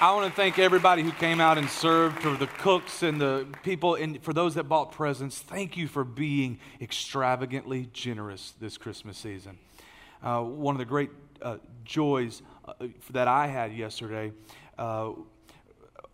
I 0.00 0.12
want 0.12 0.32
to 0.32 0.36
thank 0.36 0.56
everybody 0.56 1.02
who 1.02 1.10
came 1.10 1.40
out 1.40 1.58
and 1.58 1.68
served, 1.68 2.22
for 2.22 2.36
the 2.36 2.46
cooks 2.46 3.02
and 3.02 3.20
the 3.20 3.44
people, 3.64 3.96
and 3.96 4.22
for 4.22 4.32
those 4.32 4.54
that 4.54 4.68
bought 4.68 4.92
presents. 4.92 5.40
Thank 5.40 5.76
you 5.76 5.88
for 5.88 6.04
being 6.04 6.60
extravagantly 6.80 7.88
generous 7.92 8.54
this 8.60 8.78
Christmas 8.78 9.18
season. 9.18 9.58
Uh, 10.22 10.42
one 10.42 10.76
of 10.76 10.78
the 10.78 10.84
great 10.84 11.10
uh, 11.42 11.56
joys 11.84 12.40
uh, 12.64 12.74
that 13.10 13.26
I 13.26 13.48
had 13.48 13.72
yesterday, 13.72 14.30
uh, 14.78 15.10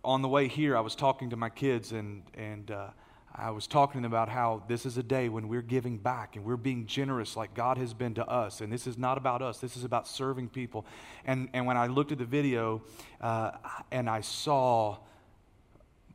on 0.03 0.23
the 0.23 0.27
way 0.27 0.47
here, 0.47 0.75
I 0.75 0.79
was 0.79 0.95
talking 0.95 1.29
to 1.29 1.35
my 1.35 1.49
kids, 1.49 1.91
and 1.91 2.23
and 2.33 2.71
uh, 2.71 2.87
I 3.35 3.49
was 3.49 3.65
talking 3.65 4.05
about 4.05 4.29
how 4.29 4.63
this 4.67 4.85
is 4.85 4.97
a 4.97 5.03
day 5.03 5.27
when 5.27 5.47
we're 5.47 5.63
giving 5.63 5.97
back 5.97 6.35
and 6.35 6.45
we're 6.45 6.55
being 6.55 6.85
generous 6.85 7.35
like 7.35 7.55
God 7.55 7.77
has 7.77 7.93
been 7.93 8.13
to 8.15 8.27
us. 8.27 8.61
And 8.61 8.71
this 8.71 8.85
is 8.85 8.97
not 8.97 9.17
about 9.17 9.41
us, 9.41 9.57
this 9.59 9.75
is 9.75 9.83
about 9.83 10.07
serving 10.07 10.49
people. 10.49 10.85
And, 11.25 11.49
and 11.53 11.65
when 11.65 11.75
I 11.75 11.87
looked 11.87 12.11
at 12.11 12.19
the 12.19 12.25
video 12.25 12.83
uh, 13.21 13.51
and 13.91 14.07
I 14.07 14.21
saw 14.21 14.97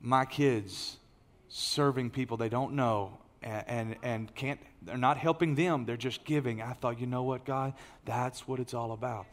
my 0.00 0.24
kids 0.24 0.98
serving 1.48 2.10
people 2.10 2.36
they 2.36 2.48
don't 2.48 2.74
know 2.74 3.18
and, 3.42 3.64
and, 3.66 3.96
and 4.02 4.34
can't, 4.34 4.60
they're 4.82 4.96
not 4.96 5.16
helping 5.16 5.56
them, 5.56 5.86
they're 5.86 5.96
just 5.96 6.24
giving, 6.24 6.62
I 6.62 6.72
thought, 6.72 7.00
you 7.00 7.06
know 7.06 7.24
what, 7.24 7.44
God? 7.44 7.74
That's 8.04 8.46
what 8.46 8.60
it's 8.60 8.74
all 8.74 8.92
about. 8.92 9.26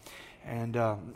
And, 0.44 0.76
um, 0.76 1.16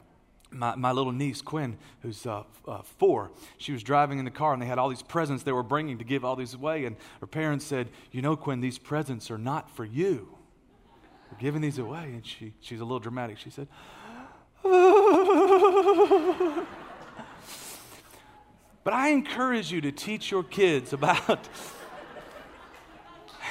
my, 0.51 0.75
my 0.75 0.91
little 0.91 1.11
niece, 1.11 1.41
Quinn, 1.41 1.77
who's 2.01 2.25
uh, 2.25 2.43
uh, 2.67 2.81
four, 2.81 3.31
she 3.57 3.71
was 3.71 3.83
driving 3.83 4.19
in 4.19 4.25
the 4.25 4.31
car 4.31 4.53
and 4.53 4.61
they 4.61 4.65
had 4.65 4.77
all 4.77 4.89
these 4.89 5.03
presents 5.03 5.43
they 5.43 5.51
were 5.51 5.63
bringing 5.63 5.97
to 5.97 6.03
give 6.03 6.25
all 6.25 6.35
these 6.35 6.53
away. 6.53 6.85
And 6.85 6.95
her 7.21 7.27
parents 7.27 7.65
said, 7.65 7.89
You 8.11 8.21
know, 8.21 8.35
Quinn, 8.35 8.61
these 8.61 8.77
presents 8.77 9.29
are 9.31 9.37
not 9.37 9.69
for 9.69 9.85
you. 9.85 10.35
We're 11.31 11.39
giving 11.39 11.61
these 11.61 11.77
away. 11.77 12.03
And 12.03 12.25
she, 12.25 12.53
she's 12.61 12.79
a 12.79 12.83
little 12.83 12.99
dramatic. 12.99 13.37
She 13.37 13.49
said, 13.49 13.67
But 18.83 18.93
I 18.93 19.09
encourage 19.09 19.71
you 19.71 19.81
to 19.81 19.91
teach 19.91 20.31
your 20.31 20.43
kids 20.43 20.93
about 20.93 21.47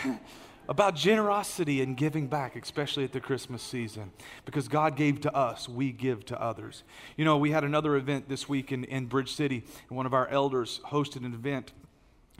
about 0.68 0.94
generosity 0.94 1.80
and 1.80 1.96
giving 1.96 2.26
back, 2.26 2.54
especially 2.54 3.04
at 3.04 3.12
the 3.12 3.20
Christmas 3.20 3.62
season. 3.62 4.12
Because 4.44 4.68
God 4.68 4.96
gave 4.96 5.20
to 5.22 5.34
us, 5.34 5.68
we 5.68 5.92
give 5.92 6.26
to 6.26 6.40
others. 6.40 6.84
You 7.16 7.24
know, 7.24 7.38
we 7.38 7.50
had 7.50 7.64
another 7.64 7.96
event 7.96 8.28
this 8.28 8.48
week 8.48 8.70
in, 8.70 8.84
in 8.84 9.06
Bridge 9.06 9.32
City, 9.32 9.64
and 9.88 9.96
one 9.96 10.06
of 10.06 10.12
our 10.12 10.28
elders 10.28 10.80
hosted 10.86 11.24
an 11.24 11.32
event 11.32 11.72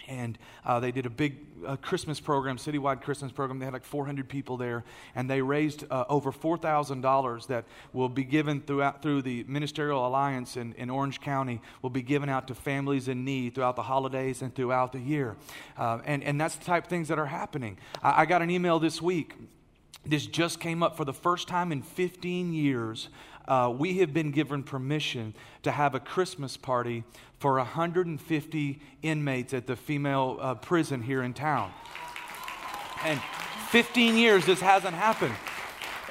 and 0.06 0.38
uh, 0.64 0.80
they 0.80 0.92
did 0.92 1.06
a 1.06 1.10
big 1.10 1.36
uh, 1.66 1.76
Christmas 1.76 2.20
program, 2.20 2.56
citywide 2.56 3.02
Christmas 3.02 3.32
program. 3.32 3.58
They 3.58 3.64
had 3.64 3.74
like 3.74 3.84
400 3.84 4.28
people 4.28 4.56
there, 4.56 4.84
and 5.14 5.28
they 5.28 5.42
raised 5.42 5.84
uh, 5.90 6.04
over 6.08 6.30
$4,000 6.30 7.46
that 7.48 7.64
will 7.92 8.08
be 8.08 8.24
given 8.24 8.60
throughout 8.60 9.02
through 9.02 9.22
the 9.22 9.44
Ministerial 9.48 10.06
Alliance 10.06 10.56
in, 10.56 10.74
in 10.74 10.90
Orange 10.90 11.20
County. 11.20 11.60
Will 11.82 11.90
be 11.90 12.02
given 12.02 12.28
out 12.28 12.48
to 12.48 12.54
families 12.54 13.08
in 13.08 13.24
need 13.24 13.54
throughout 13.54 13.76
the 13.76 13.82
holidays 13.82 14.42
and 14.42 14.54
throughout 14.54 14.92
the 14.92 15.00
year, 15.00 15.36
uh, 15.76 15.98
and 16.04 16.22
and 16.22 16.40
that's 16.40 16.56
the 16.56 16.64
type 16.64 16.84
of 16.84 16.90
things 16.90 17.08
that 17.08 17.18
are 17.18 17.26
happening. 17.26 17.78
I, 18.02 18.22
I 18.22 18.26
got 18.26 18.42
an 18.42 18.50
email 18.50 18.78
this 18.78 19.02
week. 19.02 19.34
This 20.06 20.26
just 20.26 20.60
came 20.60 20.82
up 20.82 20.96
for 20.96 21.04
the 21.04 21.12
first 21.12 21.48
time 21.48 21.72
in 21.72 21.82
15 21.82 22.54
years. 22.54 23.08
Uh, 23.48 23.74
we 23.76 23.98
have 23.98 24.12
been 24.12 24.30
given 24.30 24.62
permission 24.62 25.34
to 25.62 25.70
have 25.70 25.94
a 25.94 26.00
Christmas 26.00 26.56
party 26.56 27.02
for 27.38 27.54
150 27.56 28.80
inmates 29.02 29.54
at 29.54 29.66
the 29.66 29.74
female 29.74 30.36
uh, 30.38 30.54
prison 30.54 31.02
here 31.02 31.22
in 31.22 31.32
town. 31.32 31.72
And 33.04 33.18
15 33.70 34.16
years 34.16 34.44
this 34.44 34.60
hasn't 34.60 34.94
happened. 34.94 35.34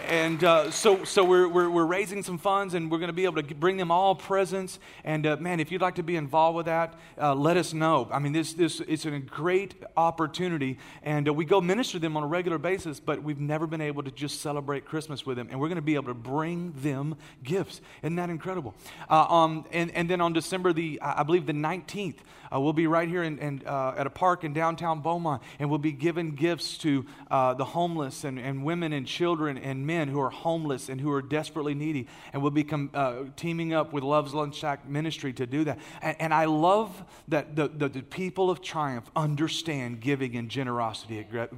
And 0.08 0.41
uh, 0.41 0.72
so, 0.72 1.04
so 1.04 1.26
we're, 1.26 1.50
we're, 1.50 1.70
we're, 1.70 1.86
raising 1.86 2.24
some 2.24 2.38
funds 2.38 2.76
and 2.76 2.89
we're 2.89 2.98
going 2.98 3.10
to 3.10 3.13
be 3.13 3.26
able 3.26 3.43
to 3.43 3.56
bring 3.56 3.76
them 3.76 3.91
all 3.91 4.15
presents. 4.15 4.80
And 5.04 5.28
uh, 5.28 5.36
man, 5.36 5.60
if 5.60 5.70
you'd 5.70 5.82
like 5.82 5.96
to 5.96 6.04
be 6.04 6.15
involved 6.15 6.56
with 6.56 6.67
that, 6.67 6.93
uh, 7.22 7.36
let 7.36 7.58
us 7.58 7.74
know. 7.74 8.08
I 8.10 8.20
mean, 8.20 8.32
this, 8.32 8.54
this 8.54 8.80
it's 8.88 9.06
a 9.06 9.20
great 9.20 9.76
opportunity. 9.98 10.78
And 11.04 11.28
uh, 11.28 11.34
we 11.34 11.43
go 11.43 11.60
minister 11.60 12.00
them 12.00 12.15
on 12.15 12.24
a 12.24 12.28
regular 12.28 12.58
basis, 12.58 13.02
but 13.02 13.22
we've 13.22 13.39
never 13.39 13.67
been 13.67 13.82
able 13.82 14.02
to 14.04 14.12
just 14.12 14.39
celebrate 14.39 14.86
Christmas 14.86 15.26
with 15.26 15.36
them. 15.36 15.50
And 15.52 15.60
we're 15.60 15.67
going 15.67 15.76
to 15.76 15.82
be 15.82 15.96
able 15.96 16.08
to 16.08 16.13
bring 16.13 16.72
them 16.78 17.17
gifts. 17.43 17.82
Isn't 18.02 18.15
that 18.15 18.30
incredible? 18.30 18.76
Uh, 19.10 19.26
um, 19.26 19.65
and, 19.74 19.91
and 19.91 20.10
then 20.10 20.22
on 20.22 20.32
December 20.32 20.72
the, 20.72 21.02
I 21.02 21.24
believe 21.24 21.46
the 21.46 21.52
19th, 21.52 22.20
uh, 22.50 22.62
we'll 22.62 22.72
be 22.72 22.88
right 22.88 23.10
here 23.10 23.24
in, 23.24 23.39
in, 23.39 23.62
at 23.67 24.08
a 24.08 24.10
park 24.10 24.46
in 24.46 24.54
downtown 24.54 25.02
Beaumont, 25.02 25.41
and 25.60 25.70
we'll 25.70 25.80
be 25.80 25.91
giving 25.91 26.32
gifts 26.32 26.78
to 26.78 27.06
the 27.30 27.65
homeless 27.65 28.24
and, 28.24 28.39
and 28.39 28.63
women 28.63 28.93
and 28.93 29.06
children 29.06 29.58
and 29.58 29.86
men 29.86 29.96
who 30.05 30.19
are 30.21 30.29
homeless 30.29 30.89
and 30.89 31.01
who 31.01 31.12
are 31.12 31.21
desperately 31.21 31.73
needy. 31.73 32.07
And 32.33 32.41
we'll 32.41 32.51
be 32.51 32.67
uh, 32.93 33.23
teaming 33.36 33.73
up 33.73 33.93
with 33.93 34.03
Love's 34.03 34.33
Lunch 34.33 34.55
Shack 34.55 34.88
Ministry 34.88 35.33
to 35.33 35.45
do 35.47 35.63
that. 35.63 35.79
And, 36.01 36.15
and 36.19 36.33
I 36.33 36.45
love 36.45 37.03
that 37.27 37.55
the, 37.55 37.67
the, 37.67 37.89
the, 37.89 38.01
people 38.03 38.49
of 38.49 38.62
Triumph 38.62 39.10
understand 39.15 39.99
giving 39.99 40.36
and 40.36 40.49
generosity, 40.49 41.25
at, 41.33 41.51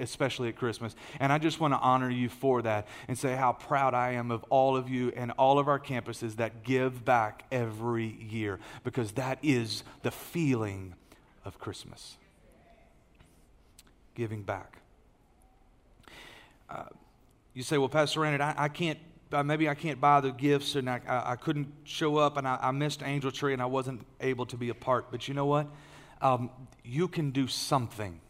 especially 0.00 0.48
at 0.48 0.56
Christmas. 0.56 0.96
And 1.20 1.32
I 1.32 1.38
just 1.38 1.60
want 1.60 1.74
to 1.74 1.78
honor 1.78 2.10
you 2.10 2.28
for 2.28 2.62
that 2.62 2.88
and 3.08 3.18
say 3.18 3.34
how 3.36 3.52
proud 3.52 3.94
I 3.94 4.12
am 4.12 4.30
of 4.30 4.44
all 4.50 4.76
of 4.76 4.88
you 4.88 5.12
and 5.16 5.30
all 5.32 5.58
of 5.58 5.68
our 5.68 5.78
campuses 5.78 6.36
that 6.36 6.64
give 6.64 7.04
back 7.04 7.44
every 7.52 8.06
year 8.06 8.58
because 8.82 9.12
that 9.12 9.38
is 9.42 9.84
the 10.02 10.10
feeling 10.10 10.94
of 11.44 11.58
Christmas. 11.58 12.16
Giving 14.14 14.42
back. 14.42 14.78
Uh, 16.70 16.84
you 17.54 17.62
say, 17.62 17.78
well, 17.78 17.88
Pastor 17.88 18.20
Randy, 18.20 18.42
I, 18.42 18.64
I 18.64 18.68
can't, 18.68 18.98
uh, 19.32 19.42
maybe 19.42 19.68
I 19.68 19.74
can't 19.74 20.00
buy 20.00 20.20
the 20.20 20.32
gifts 20.32 20.74
and 20.74 20.90
I, 20.90 21.00
I, 21.06 21.32
I 21.32 21.36
couldn't 21.36 21.72
show 21.84 22.16
up 22.16 22.36
and 22.36 22.46
I, 22.46 22.58
I, 22.60 22.70
missed 22.72 23.02
Angel 23.02 23.30
Tree 23.30 23.52
and 23.52 23.62
I 23.62 23.66
wasn't 23.66 24.04
able 24.20 24.44
to 24.46 24.56
be 24.56 24.68
a 24.68 24.74
part. 24.74 25.10
But 25.10 25.28
you 25.28 25.34
know 25.34 25.46
what? 25.46 25.68
Um, 26.20 26.50
you 26.82 27.06
can 27.06 27.30
do 27.30 27.46
something. 27.46 28.20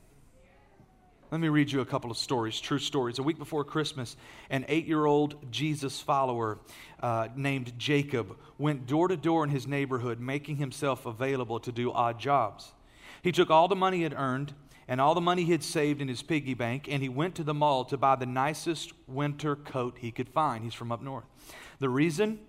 Let 1.30 1.40
me 1.40 1.48
read 1.48 1.72
you 1.72 1.80
a 1.80 1.86
couple 1.86 2.10
of 2.10 2.18
stories, 2.18 2.60
true 2.60 2.78
stories. 2.78 3.18
A 3.18 3.22
week 3.22 3.38
before 3.38 3.64
Christmas, 3.64 4.16
an 4.50 4.66
eight 4.68 4.86
year 4.86 5.06
old 5.06 5.50
Jesus 5.50 6.00
follower 6.00 6.58
uh, 7.02 7.28
named 7.34 7.72
Jacob 7.78 8.36
went 8.58 8.86
door 8.86 9.08
to 9.08 9.16
door 9.16 9.42
in 9.42 9.50
his 9.50 9.66
neighborhood, 9.66 10.20
making 10.20 10.56
himself 10.56 11.06
available 11.06 11.58
to 11.60 11.72
do 11.72 11.90
odd 11.90 12.20
jobs. 12.20 12.72
He 13.22 13.32
took 13.32 13.50
all 13.50 13.68
the 13.68 13.74
money 13.74 13.98
he 13.98 14.02
had 14.02 14.14
earned 14.14 14.52
and 14.88 15.00
all 15.00 15.14
the 15.14 15.20
money 15.20 15.44
he 15.44 15.52
had 15.52 15.62
saved 15.62 16.00
in 16.00 16.08
his 16.08 16.22
piggy 16.22 16.54
bank, 16.54 16.88
and 16.90 17.02
he 17.02 17.08
went 17.08 17.34
to 17.36 17.44
the 17.44 17.54
mall 17.54 17.84
to 17.86 17.96
buy 17.96 18.16
the 18.16 18.26
nicest 18.26 18.92
winter 19.06 19.56
coat 19.56 19.98
he 20.00 20.10
could 20.10 20.28
find. 20.28 20.64
He's 20.64 20.74
from 20.74 20.92
up 20.92 21.02
north. 21.02 21.24
The 21.78 21.88
reason? 21.88 22.40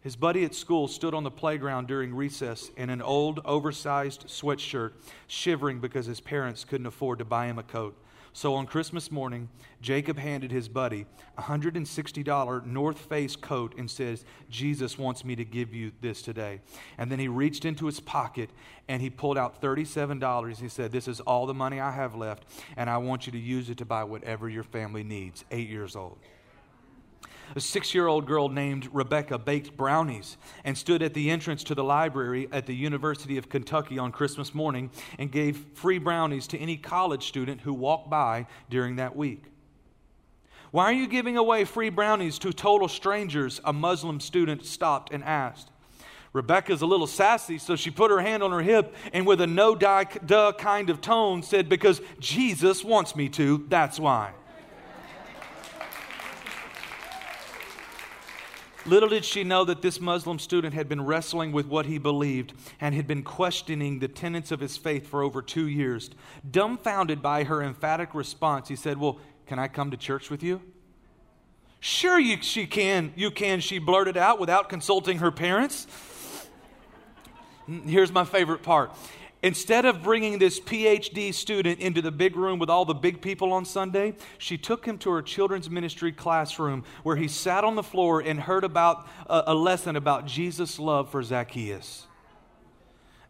His 0.00 0.16
buddy 0.16 0.44
at 0.44 0.54
school 0.54 0.88
stood 0.88 1.14
on 1.14 1.22
the 1.22 1.30
playground 1.30 1.86
during 1.86 2.12
recess 2.12 2.70
in 2.76 2.90
an 2.90 3.00
old, 3.00 3.40
oversized 3.44 4.26
sweatshirt, 4.26 4.92
shivering 5.28 5.78
because 5.78 6.06
his 6.06 6.20
parents 6.20 6.64
couldn't 6.64 6.86
afford 6.86 7.20
to 7.20 7.24
buy 7.24 7.46
him 7.46 7.58
a 7.58 7.62
coat. 7.62 7.96
So 8.34 8.54
on 8.54 8.66
Christmas 8.66 9.10
morning, 9.10 9.50
Jacob 9.82 10.18
handed 10.18 10.50
his 10.50 10.68
buddy 10.68 11.04
a 11.36 11.42
$160 11.42 12.66
North 12.66 12.98
Face 12.98 13.36
coat 13.36 13.74
and 13.76 13.90
says, 13.90 14.24
Jesus 14.48 14.96
wants 14.96 15.24
me 15.24 15.36
to 15.36 15.44
give 15.44 15.74
you 15.74 15.92
this 16.00 16.22
today. 16.22 16.60
And 16.96 17.12
then 17.12 17.18
he 17.18 17.28
reached 17.28 17.66
into 17.66 17.86
his 17.86 18.00
pocket 18.00 18.48
and 18.88 19.02
he 19.02 19.10
pulled 19.10 19.36
out 19.36 19.60
$37. 19.60 20.58
He 20.58 20.68
said, 20.68 20.92
This 20.92 21.08
is 21.08 21.20
all 21.20 21.46
the 21.46 21.54
money 21.54 21.78
I 21.78 21.90
have 21.90 22.14
left, 22.14 22.44
and 22.76 22.88
I 22.88 22.96
want 22.98 23.26
you 23.26 23.32
to 23.32 23.38
use 23.38 23.68
it 23.68 23.78
to 23.78 23.84
buy 23.84 24.04
whatever 24.04 24.48
your 24.48 24.64
family 24.64 25.04
needs. 25.04 25.44
Eight 25.50 25.68
years 25.68 25.94
old. 25.94 26.18
A 27.54 27.60
six 27.60 27.94
year 27.94 28.06
old 28.06 28.26
girl 28.26 28.48
named 28.48 28.88
Rebecca 28.92 29.38
baked 29.38 29.76
brownies 29.76 30.36
and 30.64 30.76
stood 30.76 31.02
at 31.02 31.14
the 31.14 31.30
entrance 31.30 31.62
to 31.64 31.74
the 31.74 31.84
library 31.84 32.48
at 32.50 32.66
the 32.66 32.74
University 32.74 33.36
of 33.36 33.48
Kentucky 33.48 33.98
on 33.98 34.12
Christmas 34.12 34.54
morning 34.54 34.90
and 35.18 35.30
gave 35.30 35.66
free 35.74 35.98
brownies 35.98 36.46
to 36.48 36.58
any 36.58 36.76
college 36.76 37.26
student 37.26 37.60
who 37.60 37.74
walked 37.74 38.08
by 38.08 38.46
during 38.70 38.96
that 38.96 39.14
week. 39.14 39.44
Why 40.70 40.84
are 40.84 40.92
you 40.92 41.06
giving 41.06 41.36
away 41.36 41.64
free 41.64 41.90
brownies 41.90 42.38
to 42.38 42.52
total 42.52 42.88
strangers? 42.88 43.60
A 43.64 43.74
Muslim 43.74 44.20
student 44.20 44.64
stopped 44.64 45.12
and 45.12 45.22
asked. 45.22 45.68
Rebecca's 46.32 46.80
a 46.80 46.86
little 46.86 47.06
sassy, 47.06 47.58
so 47.58 47.76
she 47.76 47.90
put 47.90 48.10
her 48.10 48.22
hand 48.22 48.42
on 48.42 48.52
her 48.52 48.62
hip 48.62 48.94
and, 49.12 49.26
with 49.26 49.42
a 49.42 49.46
no 49.46 49.74
duh 49.74 50.52
kind 50.52 50.88
of 50.88 51.02
tone, 51.02 51.42
said, 51.42 51.68
Because 51.68 52.00
Jesus 52.18 52.82
wants 52.82 53.14
me 53.14 53.28
to, 53.30 53.66
that's 53.68 54.00
why. 54.00 54.32
Little 58.84 59.08
did 59.08 59.24
she 59.24 59.44
know 59.44 59.64
that 59.64 59.80
this 59.80 60.00
Muslim 60.00 60.38
student 60.38 60.74
had 60.74 60.88
been 60.88 61.04
wrestling 61.04 61.52
with 61.52 61.66
what 61.66 61.86
he 61.86 61.98
believed 61.98 62.52
and 62.80 62.94
had 62.94 63.06
been 63.06 63.22
questioning 63.22 64.00
the 64.00 64.08
tenets 64.08 64.50
of 64.50 64.58
his 64.58 64.76
faith 64.76 65.06
for 65.06 65.22
over 65.22 65.40
two 65.40 65.68
years. 65.68 66.10
Dumbfounded 66.50 67.22
by 67.22 67.44
her 67.44 67.62
emphatic 67.62 68.12
response, 68.14 68.68
he 68.68 68.76
said, 68.76 68.98
Well, 68.98 69.18
can 69.46 69.58
I 69.58 69.68
come 69.68 69.92
to 69.92 69.96
church 69.96 70.30
with 70.30 70.42
you? 70.42 70.60
Sure, 71.78 72.18
you, 72.18 72.40
she 72.42 72.66
can. 72.66 73.12
You 73.16 73.30
can, 73.30 73.60
she 73.60 73.78
blurted 73.78 74.16
out 74.16 74.40
without 74.40 74.68
consulting 74.68 75.18
her 75.18 75.30
parents. 75.30 75.86
Here's 77.86 78.12
my 78.12 78.24
favorite 78.24 78.62
part. 78.62 78.92
Instead 79.42 79.84
of 79.84 80.04
bringing 80.04 80.38
this 80.38 80.60
PhD 80.60 81.34
student 81.34 81.80
into 81.80 82.00
the 82.00 82.12
big 82.12 82.36
room 82.36 82.60
with 82.60 82.70
all 82.70 82.84
the 82.84 82.94
big 82.94 83.20
people 83.20 83.52
on 83.52 83.64
Sunday, 83.64 84.14
she 84.38 84.56
took 84.56 84.86
him 84.86 84.98
to 84.98 85.10
her 85.10 85.20
children's 85.20 85.68
ministry 85.68 86.12
classroom 86.12 86.84
where 87.02 87.16
he 87.16 87.26
sat 87.26 87.64
on 87.64 87.74
the 87.74 87.82
floor 87.82 88.20
and 88.20 88.38
heard 88.38 88.62
about 88.62 89.08
a, 89.26 89.44
a 89.48 89.54
lesson 89.54 89.96
about 89.96 90.26
Jesus' 90.26 90.78
love 90.78 91.10
for 91.10 91.24
Zacchaeus. 91.24 92.06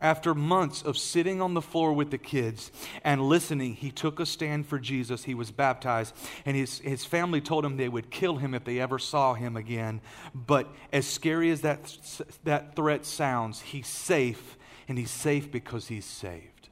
After 0.02 0.34
months 0.34 0.82
of 0.82 0.98
sitting 0.98 1.40
on 1.40 1.54
the 1.54 1.62
floor 1.62 1.92
with 1.92 2.10
the 2.10 2.18
kids 2.18 2.72
and 3.04 3.22
listening, 3.22 3.74
he 3.74 3.90
took 3.90 4.18
a 4.18 4.26
stand 4.26 4.66
for 4.66 4.78
Jesus. 4.78 5.24
He 5.24 5.34
was 5.34 5.52
baptized, 5.52 6.12
and 6.44 6.56
his, 6.56 6.80
his 6.80 7.04
family 7.04 7.40
told 7.40 7.64
him 7.64 7.76
they 7.76 7.88
would 7.88 8.10
kill 8.10 8.36
him 8.36 8.52
if 8.52 8.64
they 8.64 8.80
ever 8.80 8.98
saw 8.98 9.32
him 9.32 9.56
again. 9.56 10.00
But 10.34 10.68
as 10.92 11.06
scary 11.06 11.50
as 11.52 11.60
that, 11.60 11.96
that 12.42 12.74
threat 12.74 13.06
sounds, 13.06 13.60
he's 13.60 13.86
safe 13.86 14.58
and 14.93 14.99
he's 14.99 15.11
safe 15.11 15.51
because 15.51 15.88
he's 15.88 16.05
saved. 16.05 16.68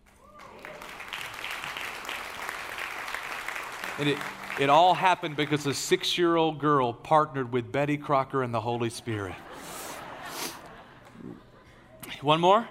And 3.99 4.11
it, 4.11 4.19
it 4.61 4.69
all 4.69 4.93
happened 4.93 5.37
because 5.37 5.65
a 5.65 5.73
six 5.73 6.19
year 6.19 6.37
old 6.37 6.59
girl 6.59 6.93
partnered 6.93 7.51
with 7.51 7.73
Betty 7.73 7.97
Crocker 7.97 8.43
and 8.43 8.53
the 8.53 8.61
Holy 8.61 8.91
Spirit. 8.91 9.37
One 12.21 12.43
more? 12.43 12.69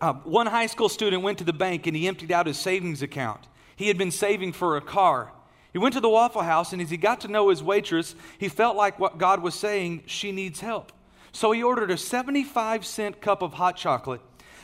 Uh, 0.00 0.12
one 0.12 0.46
high 0.46 0.66
school 0.66 0.88
student 0.88 1.24
went 1.24 1.38
to 1.38 1.44
the 1.44 1.52
bank 1.52 1.88
and 1.88 1.96
he 1.96 2.06
emptied 2.06 2.30
out 2.30 2.46
his 2.46 2.56
savings 2.56 3.02
account. 3.02 3.48
He 3.74 3.88
had 3.88 3.98
been 3.98 4.12
saving 4.12 4.52
for 4.52 4.76
a 4.76 4.80
car. 4.80 5.32
He 5.72 5.78
went 5.80 5.92
to 5.94 6.00
the 6.00 6.08
Waffle 6.08 6.42
House, 6.42 6.72
and 6.72 6.80
as 6.80 6.88
he 6.88 6.96
got 6.96 7.22
to 7.22 7.26
know 7.26 7.48
his 7.48 7.64
waitress, 7.64 8.14
he 8.38 8.48
felt 8.48 8.76
like 8.76 9.00
what 9.00 9.18
God 9.18 9.42
was 9.42 9.56
saying, 9.56 10.04
she 10.06 10.30
needs 10.30 10.60
help. 10.60 10.92
So 11.34 11.50
he 11.50 11.64
ordered 11.64 11.90
a 11.90 11.98
75 11.98 12.86
cent 12.86 13.20
cup 13.20 13.42
of 13.42 13.54
hot 13.54 13.76
chocolate. 13.76 14.20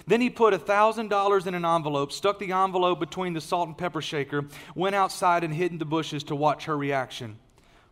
Then 0.07 0.21
he 0.21 0.31
put 0.31 0.55
$1,000 0.55 1.47
in 1.47 1.55
an 1.55 1.65
envelope, 1.65 2.13
stuck 2.13 2.39
the 2.39 2.53
envelope 2.53 3.01
between 3.01 3.33
the 3.35 3.41
salt 3.41 3.67
and 3.67 3.77
pepper 3.77 4.01
shaker, 4.01 4.47
went 4.77 4.95
outside 4.95 5.43
and 5.43 5.53
hid 5.53 5.73
in 5.73 5.79
the 5.79 5.85
bushes 5.85 6.23
to 6.25 6.37
watch 6.37 6.67
her 6.67 6.79
reaction. 6.79 7.39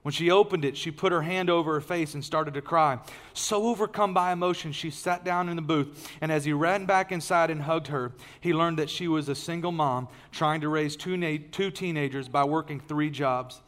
When 0.03 0.12
she 0.12 0.31
opened 0.31 0.64
it, 0.64 0.76
she 0.76 0.93
put 0.93 1.11
her 1.11 1.22
hand 1.22 1.51
over 1.51 1.74
her 1.74 1.81
face 1.81 2.14
and 2.14 2.24
started 2.24 2.55
to 2.55 2.62
cry. 2.62 3.01
So 3.35 3.64
overcome 3.64 4.14
by 4.14 4.33
emotion, 4.33 4.70
she 4.70 4.91
sat 4.91 5.24
down 5.24 5.49
in 5.49 5.57
the 5.57 5.62
booth. 5.62 6.09
And 6.20 6.31
as 6.31 6.45
he 6.45 6.53
ran 6.53 6.87
back 6.87 7.11
inside 7.11 7.51
and 7.51 7.62
hugged 7.62 7.89
her, 7.89 8.12
he 8.41 8.55
learned 8.55 8.79
that 8.79 8.91
she 8.91 9.09
was 9.09 9.29
a 9.29 9.35
single 9.35 9.72
mom 9.72 10.07
trying 10.31 10.61
to 10.61 10.68
raise 10.68 10.95
two, 10.95 11.16
na- 11.16 11.45
two 11.51 11.72
teenagers 11.72 12.29
by 12.29 12.45
working 12.45 12.79
three 12.79 13.11
jobs. 13.11 13.61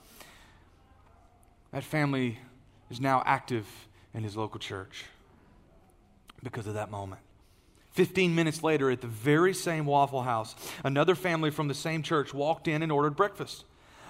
That 1.72 1.82
family 1.82 2.38
is 2.90 3.00
now 3.00 3.24
active 3.26 3.66
in 4.14 4.24
his 4.24 4.36
local 4.36 4.58
church 4.58 5.04
because 6.42 6.66
of 6.66 6.74
that 6.74 6.90
moment. 6.90 7.20
15 7.92 8.34
minutes 8.34 8.62
later, 8.62 8.90
at 8.90 9.00
the 9.00 9.06
very 9.06 9.52
same 9.52 9.84
Waffle 9.84 10.22
House, 10.22 10.54
another 10.84 11.14
family 11.14 11.50
from 11.50 11.68
the 11.68 11.74
same 11.74 12.02
church 12.02 12.32
walked 12.32 12.68
in 12.68 12.82
and 12.82 12.92
ordered 12.92 13.16
breakfast. 13.16 13.64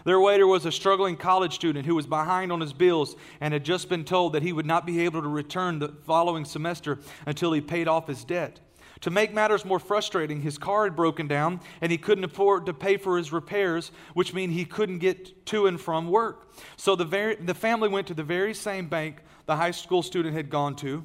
Their 0.04 0.20
waiter 0.20 0.46
was 0.46 0.64
a 0.64 0.72
struggling 0.72 1.16
college 1.16 1.54
student 1.54 1.86
who 1.86 1.94
was 1.94 2.06
behind 2.06 2.52
on 2.52 2.60
his 2.60 2.72
bills 2.72 3.16
and 3.40 3.52
had 3.52 3.64
just 3.64 3.88
been 3.88 4.04
told 4.04 4.32
that 4.32 4.42
he 4.42 4.52
would 4.52 4.66
not 4.66 4.86
be 4.86 5.00
able 5.00 5.22
to 5.22 5.28
return 5.28 5.78
the 5.78 5.88
following 6.06 6.44
semester 6.44 6.98
until 7.26 7.52
he 7.52 7.60
paid 7.60 7.88
off 7.88 8.06
his 8.06 8.24
debt. 8.24 8.60
To 9.02 9.10
make 9.10 9.32
matters 9.32 9.64
more 9.64 9.78
frustrating, 9.78 10.42
his 10.42 10.58
car 10.58 10.84
had 10.84 10.94
broken 10.94 11.26
down 11.26 11.60
and 11.80 11.90
he 11.90 11.96
couldn't 11.96 12.24
afford 12.24 12.66
to 12.66 12.74
pay 12.74 12.98
for 12.98 13.16
his 13.16 13.32
repairs, 13.32 13.92
which 14.12 14.34
means 14.34 14.52
he 14.52 14.66
couldn't 14.66 14.98
get 14.98 15.46
to 15.46 15.66
and 15.66 15.80
from 15.80 16.08
work. 16.10 16.52
So 16.76 16.96
the, 16.96 17.06
very, 17.06 17.36
the 17.36 17.54
family 17.54 17.88
went 17.88 18.06
to 18.08 18.14
the 18.14 18.22
very 18.22 18.52
same 18.52 18.88
bank 18.88 19.22
the 19.50 19.56
high 19.56 19.72
school 19.72 20.00
student 20.00 20.32
had 20.32 20.48
gone 20.48 20.76
to, 20.76 21.04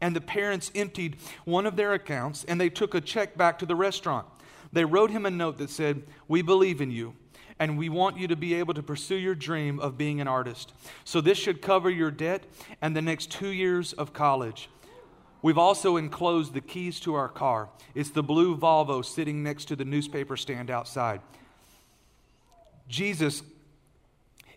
and 0.00 0.16
the 0.16 0.20
parents 0.22 0.72
emptied 0.74 1.18
one 1.44 1.66
of 1.66 1.76
their 1.76 1.92
accounts 1.92 2.42
and 2.44 2.58
they 2.58 2.70
took 2.70 2.94
a 2.94 3.02
check 3.02 3.36
back 3.36 3.58
to 3.58 3.66
the 3.66 3.76
restaurant. 3.76 4.26
They 4.72 4.86
wrote 4.86 5.10
him 5.10 5.26
a 5.26 5.30
note 5.30 5.58
that 5.58 5.68
said, 5.68 6.04
We 6.26 6.40
believe 6.40 6.80
in 6.80 6.90
you 6.90 7.14
and 7.58 7.76
we 7.76 7.90
want 7.90 8.16
you 8.16 8.26
to 8.28 8.34
be 8.34 8.54
able 8.54 8.72
to 8.72 8.82
pursue 8.82 9.16
your 9.16 9.34
dream 9.34 9.78
of 9.78 9.98
being 9.98 10.22
an 10.22 10.26
artist. 10.26 10.72
So, 11.04 11.20
this 11.20 11.36
should 11.36 11.60
cover 11.60 11.90
your 11.90 12.10
debt 12.10 12.44
and 12.80 12.96
the 12.96 13.02
next 13.02 13.30
two 13.30 13.50
years 13.50 13.92
of 13.92 14.14
college. 14.14 14.70
We've 15.42 15.58
also 15.58 15.98
enclosed 15.98 16.54
the 16.54 16.62
keys 16.62 16.98
to 17.00 17.12
our 17.12 17.28
car. 17.28 17.68
It's 17.94 18.08
the 18.08 18.22
blue 18.22 18.56
Volvo 18.56 19.04
sitting 19.04 19.42
next 19.42 19.66
to 19.66 19.76
the 19.76 19.84
newspaper 19.84 20.38
stand 20.38 20.70
outside. 20.70 21.20
Jesus 22.88 23.42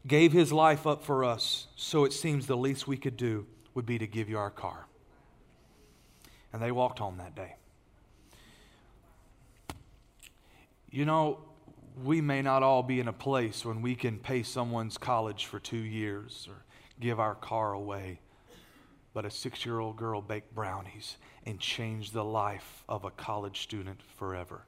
gave 0.07 0.31
his 0.31 0.51
life 0.51 0.85
up 0.85 1.03
for 1.03 1.23
us, 1.23 1.67
so 1.75 2.05
it 2.05 2.13
seems 2.13 2.47
the 2.47 2.57
least 2.57 2.87
we 2.87 2.97
could 2.97 3.17
do 3.17 3.45
would 3.73 3.85
be 3.85 3.97
to 3.97 4.07
give 4.07 4.29
you 4.29 4.37
our 4.37 4.51
car. 4.51 4.87
And 6.53 6.61
they 6.61 6.71
walked 6.71 6.99
home 6.99 7.17
that 7.17 7.35
day. 7.35 7.55
You 10.89 11.05
know, 11.05 11.39
we 12.03 12.21
may 12.21 12.41
not 12.41 12.63
all 12.63 12.83
be 12.83 12.99
in 12.99 13.07
a 13.07 13.13
place 13.13 13.65
when 13.65 13.81
we 13.81 13.95
can 13.95 14.17
pay 14.17 14.43
someone's 14.43 14.97
college 14.97 15.45
for 15.45 15.59
two 15.59 15.77
years 15.77 16.47
or 16.49 16.63
give 16.99 17.19
our 17.19 17.35
car 17.35 17.73
away. 17.73 18.19
But 19.13 19.25
a 19.25 19.31
six 19.31 19.65
year 19.65 19.79
old 19.79 19.97
girl 19.97 20.21
baked 20.21 20.53
brownies 20.53 21.17
and 21.45 21.59
changed 21.59 22.13
the 22.13 22.23
life 22.23 22.83
of 22.87 23.05
a 23.05 23.11
college 23.11 23.61
student 23.61 24.01
forever. 24.17 24.65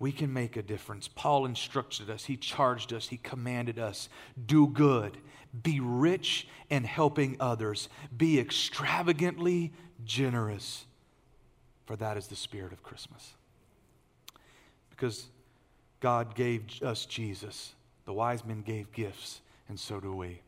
We 0.00 0.10
can 0.10 0.32
make 0.32 0.56
a 0.56 0.62
difference. 0.62 1.06
Paul 1.06 1.44
instructed 1.44 2.10
us, 2.10 2.24
he 2.24 2.36
charged 2.36 2.92
us, 2.92 3.06
he 3.06 3.18
commanded 3.18 3.78
us 3.78 4.08
do 4.46 4.66
good, 4.66 5.18
be 5.62 5.78
rich 5.78 6.48
in 6.70 6.84
helping 6.84 7.36
others, 7.38 7.88
be 8.16 8.40
extravagantly 8.40 9.72
generous, 10.04 10.86
for 11.84 11.96
that 11.96 12.16
is 12.16 12.28
the 12.28 12.36
spirit 12.36 12.72
of 12.72 12.82
Christmas. 12.82 13.34
Because 14.88 15.26
God 16.00 16.34
gave 16.34 16.82
us 16.82 17.04
Jesus. 17.04 17.74
The 18.06 18.12
wise 18.14 18.44
men 18.44 18.62
gave 18.62 18.90
gifts, 18.92 19.42
and 19.68 19.78
so 19.78 20.00
do 20.00 20.14
we. 20.14 20.40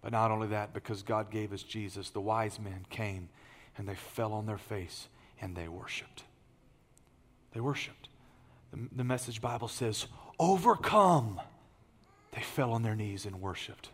But 0.00 0.12
not 0.12 0.30
only 0.30 0.46
that, 0.48 0.72
because 0.72 1.02
God 1.02 1.30
gave 1.30 1.52
us 1.52 1.64
Jesus, 1.64 2.10
the 2.10 2.20
wise 2.20 2.60
men 2.60 2.86
came 2.88 3.28
and 3.76 3.88
they 3.88 3.96
fell 3.96 4.32
on 4.32 4.46
their 4.46 4.58
face 4.58 5.08
and 5.40 5.56
they 5.56 5.66
worshiped. 5.66 6.22
They 7.52 7.60
worshiped. 7.60 8.09
The, 8.72 8.78
the 8.96 9.04
message 9.04 9.40
Bible 9.40 9.68
says, 9.68 10.06
overcome. 10.38 11.40
They 12.32 12.42
fell 12.42 12.72
on 12.72 12.82
their 12.82 12.94
knees 12.94 13.26
and 13.26 13.40
worshiped. 13.40 13.90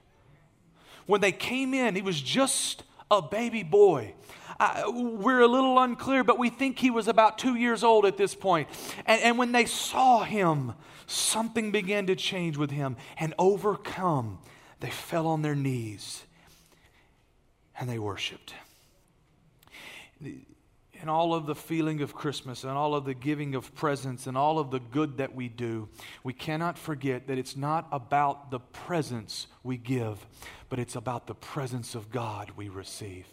When 1.07 1.21
they 1.21 1.33
came 1.33 1.73
in, 1.73 1.95
he 1.95 2.03
was 2.03 2.21
just 2.21 2.83
a 3.11 3.23
baby 3.23 3.63
boy. 3.63 4.15
Uh, 4.59 4.85
we're 4.87 5.41
a 5.41 5.47
little 5.47 5.79
unclear, 5.79 6.25
but 6.25 6.39
we 6.39 6.51
think 6.51 6.79
he 6.79 6.91
was 6.91 7.09
about 7.09 7.39
two 7.39 7.55
years 7.55 7.85
old 7.85 8.05
at 8.05 8.17
this 8.17 8.35
point. 8.35 8.69
And, 9.07 9.21
and 9.23 9.39
when 9.39 9.53
they 9.53 9.65
saw 9.65 10.25
him, 10.25 10.75
something 11.07 11.71
began 11.71 12.07
to 12.07 12.17
change 12.17 12.57
with 12.57 12.71
him. 12.71 12.97
And 13.19 13.35
overcome, 13.39 14.39
they 14.81 14.91
fell 14.91 15.27
on 15.27 15.43
their 15.43 15.55
knees 15.55 16.25
and 17.79 17.89
they 17.89 17.99
worshiped. 17.99 18.55
And 21.01 21.11
all 21.11 21.35
of 21.35 21.47
the 21.47 21.55
feeling 21.55 22.01
of 22.01 22.15
Christmas 22.15 22.65
and 22.65 22.73
all 22.73 22.95
of 22.95 23.05
the 23.05 23.15
giving 23.15 23.55
of 23.55 23.75
presents 23.75 24.27
and 24.27 24.37
all 24.37 24.59
of 24.59 24.71
the 24.71 24.81
good 24.81 25.19
that 25.19 25.35
we 25.35 25.49
do, 25.49 25.89
we 26.25 26.33
cannot 26.33 26.79
forget 26.79 27.27
that 27.29 27.39
it's 27.39 27.57
not 27.57 27.87
about 27.93 28.51
the 28.51 28.61
presents 28.61 29.47
we 29.63 29.77
give, 29.77 30.27
but 30.69 30.79
it's 30.79 30.97
about 30.97 31.27
the 31.27 31.35
presence 31.35 31.95
of 31.95 32.11
God 32.11 32.53
we 32.57 32.69
receive 32.69 33.27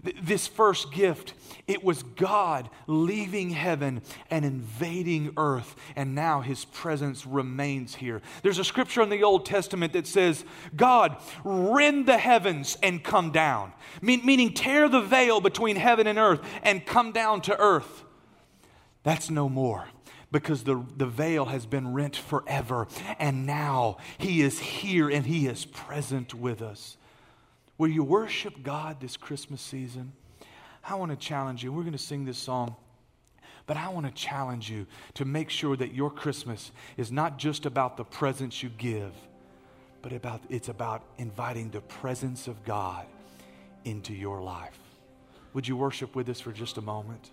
this 0.00 0.46
first 0.46 0.92
gift, 0.92 1.32
it 1.66 1.82
was 1.82 2.02
God 2.02 2.70
leaving 2.86 3.50
heaven 3.50 4.02
and 4.30 4.44
invading 4.44 5.32
earth, 5.36 5.74
and 5.96 6.14
now 6.14 6.40
his 6.40 6.64
presence 6.66 7.26
remains 7.26 7.96
here. 7.96 8.22
There's 8.42 8.58
a 8.58 8.64
scripture 8.64 9.02
in 9.02 9.08
the 9.08 9.24
Old 9.24 9.46
Testament 9.46 9.92
that 9.94 10.06
says, 10.06 10.44
God, 10.76 11.16
rend 11.44 12.06
the 12.06 12.18
heavens 12.18 12.76
and 12.82 13.02
come 13.02 13.32
down, 13.32 13.72
meaning 14.00 14.52
tear 14.52 14.88
the 14.88 15.00
veil 15.00 15.40
between 15.40 15.76
heaven 15.76 16.06
and 16.06 16.18
earth 16.18 16.40
and 16.62 16.86
come 16.86 17.12
down 17.12 17.40
to 17.42 17.58
earth. 17.58 18.04
That's 19.02 19.30
no 19.30 19.48
more 19.48 19.88
because 20.30 20.64
the, 20.64 20.84
the 20.96 21.06
veil 21.06 21.46
has 21.46 21.64
been 21.66 21.94
rent 21.94 22.16
forever, 22.16 22.86
and 23.18 23.46
now 23.46 23.96
he 24.18 24.42
is 24.42 24.58
here 24.58 25.08
and 25.08 25.24
he 25.24 25.46
is 25.46 25.64
present 25.64 26.34
with 26.34 26.60
us. 26.60 26.96
Will 27.78 27.88
you 27.88 28.02
worship 28.02 28.62
God 28.62 29.00
this 29.00 29.16
Christmas 29.16 29.60
season? 29.60 30.12
I 30.88 30.94
want 30.94 31.10
to 31.10 31.16
challenge 31.16 31.62
you. 31.62 31.72
We're 31.72 31.82
going 31.82 31.92
to 31.92 31.98
sing 31.98 32.24
this 32.24 32.38
song. 32.38 32.76
But 33.66 33.76
I 33.76 33.88
want 33.88 34.06
to 34.06 34.12
challenge 34.12 34.70
you 34.70 34.86
to 35.14 35.24
make 35.24 35.50
sure 35.50 35.76
that 35.76 35.92
your 35.92 36.10
Christmas 36.10 36.70
is 36.96 37.10
not 37.10 37.36
just 37.36 37.66
about 37.66 37.96
the 37.96 38.04
presents 38.04 38.62
you 38.62 38.68
give, 38.68 39.12
but 40.02 40.12
about, 40.12 40.40
it's 40.48 40.68
about 40.68 41.02
inviting 41.18 41.70
the 41.70 41.80
presence 41.80 42.46
of 42.46 42.64
God 42.64 43.06
into 43.84 44.14
your 44.14 44.40
life. 44.40 44.78
Would 45.52 45.66
you 45.66 45.76
worship 45.76 46.14
with 46.14 46.28
us 46.28 46.40
for 46.40 46.52
just 46.52 46.78
a 46.78 46.82
moment? 46.82 47.32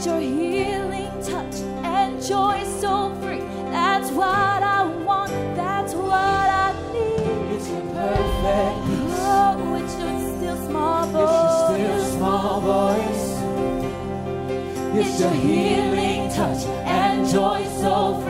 It's 0.00 0.06
your 0.06 0.20
healing 0.20 1.10
touch 1.20 1.56
and 1.82 2.22
joy 2.22 2.62
so 2.80 3.12
free. 3.20 3.40
That's 3.72 4.08
what 4.12 4.28
I 4.28 4.84
want. 5.04 5.32
That's 5.56 5.92
what 5.94 6.14
I 6.14 6.72
need. 6.92 7.56
It's 7.56 7.68
your 7.68 7.80
perfect 7.80 8.86
peace. 8.86 9.18
Oh, 9.18 9.74
it's 9.82 9.98
your 9.98 10.14
still 10.38 10.56
small 10.68 11.06
voice. 11.06 11.70
It's 11.70 11.80
your 11.80 11.98
still 11.98 12.18
small 12.18 12.60
voice. 12.60 13.30
It's, 14.94 15.20
your, 15.20 15.30
healing 15.30 16.30
touch 16.30 16.64
and 16.86 17.28
joy 17.28 17.64
so 17.80 18.20
free. 18.24 18.29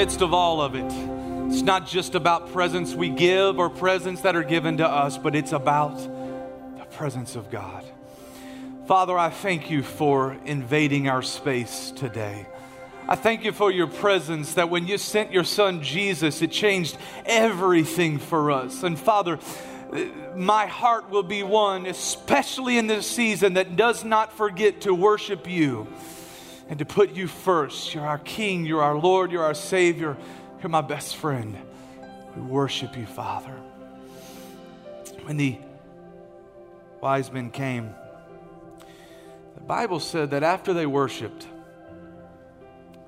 midst 0.00 0.22
of 0.22 0.32
all 0.32 0.62
of 0.62 0.74
it, 0.74 0.90
it's 1.52 1.60
not 1.60 1.86
just 1.86 2.14
about 2.14 2.50
presents 2.54 2.94
we 2.94 3.10
give 3.10 3.58
or 3.58 3.68
presents 3.68 4.22
that 4.22 4.34
are 4.34 4.42
given 4.42 4.78
to 4.78 4.88
us, 4.88 5.18
but 5.18 5.34
it's 5.34 5.52
about 5.52 5.94
the 6.78 6.86
presence 6.92 7.36
of 7.36 7.50
God. 7.50 7.84
Father, 8.88 9.18
I 9.18 9.28
thank 9.28 9.70
you 9.70 9.82
for 9.82 10.38
invading 10.46 11.10
our 11.10 11.20
space 11.20 11.90
today. 11.90 12.46
I 13.06 13.14
thank 13.14 13.44
you 13.44 13.52
for 13.52 13.70
your 13.70 13.88
presence 13.88 14.54
that 14.54 14.70
when 14.70 14.86
you 14.86 14.96
sent 14.96 15.32
your 15.32 15.44
son 15.44 15.82
Jesus, 15.82 16.40
it 16.40 16.50
changed 16.50 16.96
everything 17.26 18.16
for 18.16 18.50
us. 18.50 18.82
And 18.82 18.98
Father, 18.98 19.38
my 20.34 20.64
heart 20.64 21.10
will 21.10 21.24
be 21.24 21.42
one, 21.42 21.84
especially 21.84 22.78
in 22.78 22.86
this 22.86 23.06
season, 23.06 23.52
that 23.52 23.76
does 23.76 24.02
not 24.02 24.32
forget 24.32 24.80
to 24.80 24.94
worship 24.94 25.46
you 25.46 25.88
and 26.70 26.78
to 26.78 26.84
put 26.84 27.10
you 27.10 27.26
first. 27.26 27.94
You're 27.94 28.06
our 28.06 28.18
King, 28.18 28.64
you're 28.64 28.82
our 28.82 28.96
Lord, 28.96 29.32
you're 29.32 29.42
our 29.42 29.54
Savior, 29.54 30.16
you're 30.62 30.70
my 30.70 30.80
best 30.80 31.16
friend. 31.16 31.58
We 32.36 32.42
worship 32.42 32.96
you, 32.96 33.06
Father. 33.06 33.60
When 35.24 35.36
the 35.36 35.58
wise 37.00 37.30
men 37.30 37.50
came, 37.50 37.92
the 39.56 39.60
Bible 39.60 39.98
said 39.98 40.30
that 40.30 40.44
after 40.44 40.72
they 40.72 40.86
worshiped, 40.86 41.46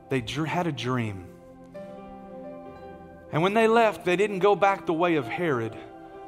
they 0.09 0.21
had 0.45 0.67
a 0.67 0.73
dream. 0.73 1.27
And 3.31 3.43
when 3.43 3.55
they 3.55 3.69
left, 3.69 4.05
they 4.05 4.17
didn't 4.17 4.41
go 4.41 4.57
back 4.57 4.87
the 4.87 4.93
way 4.93 5.15
of 5.15 5.27
Herod, 5.27 5.75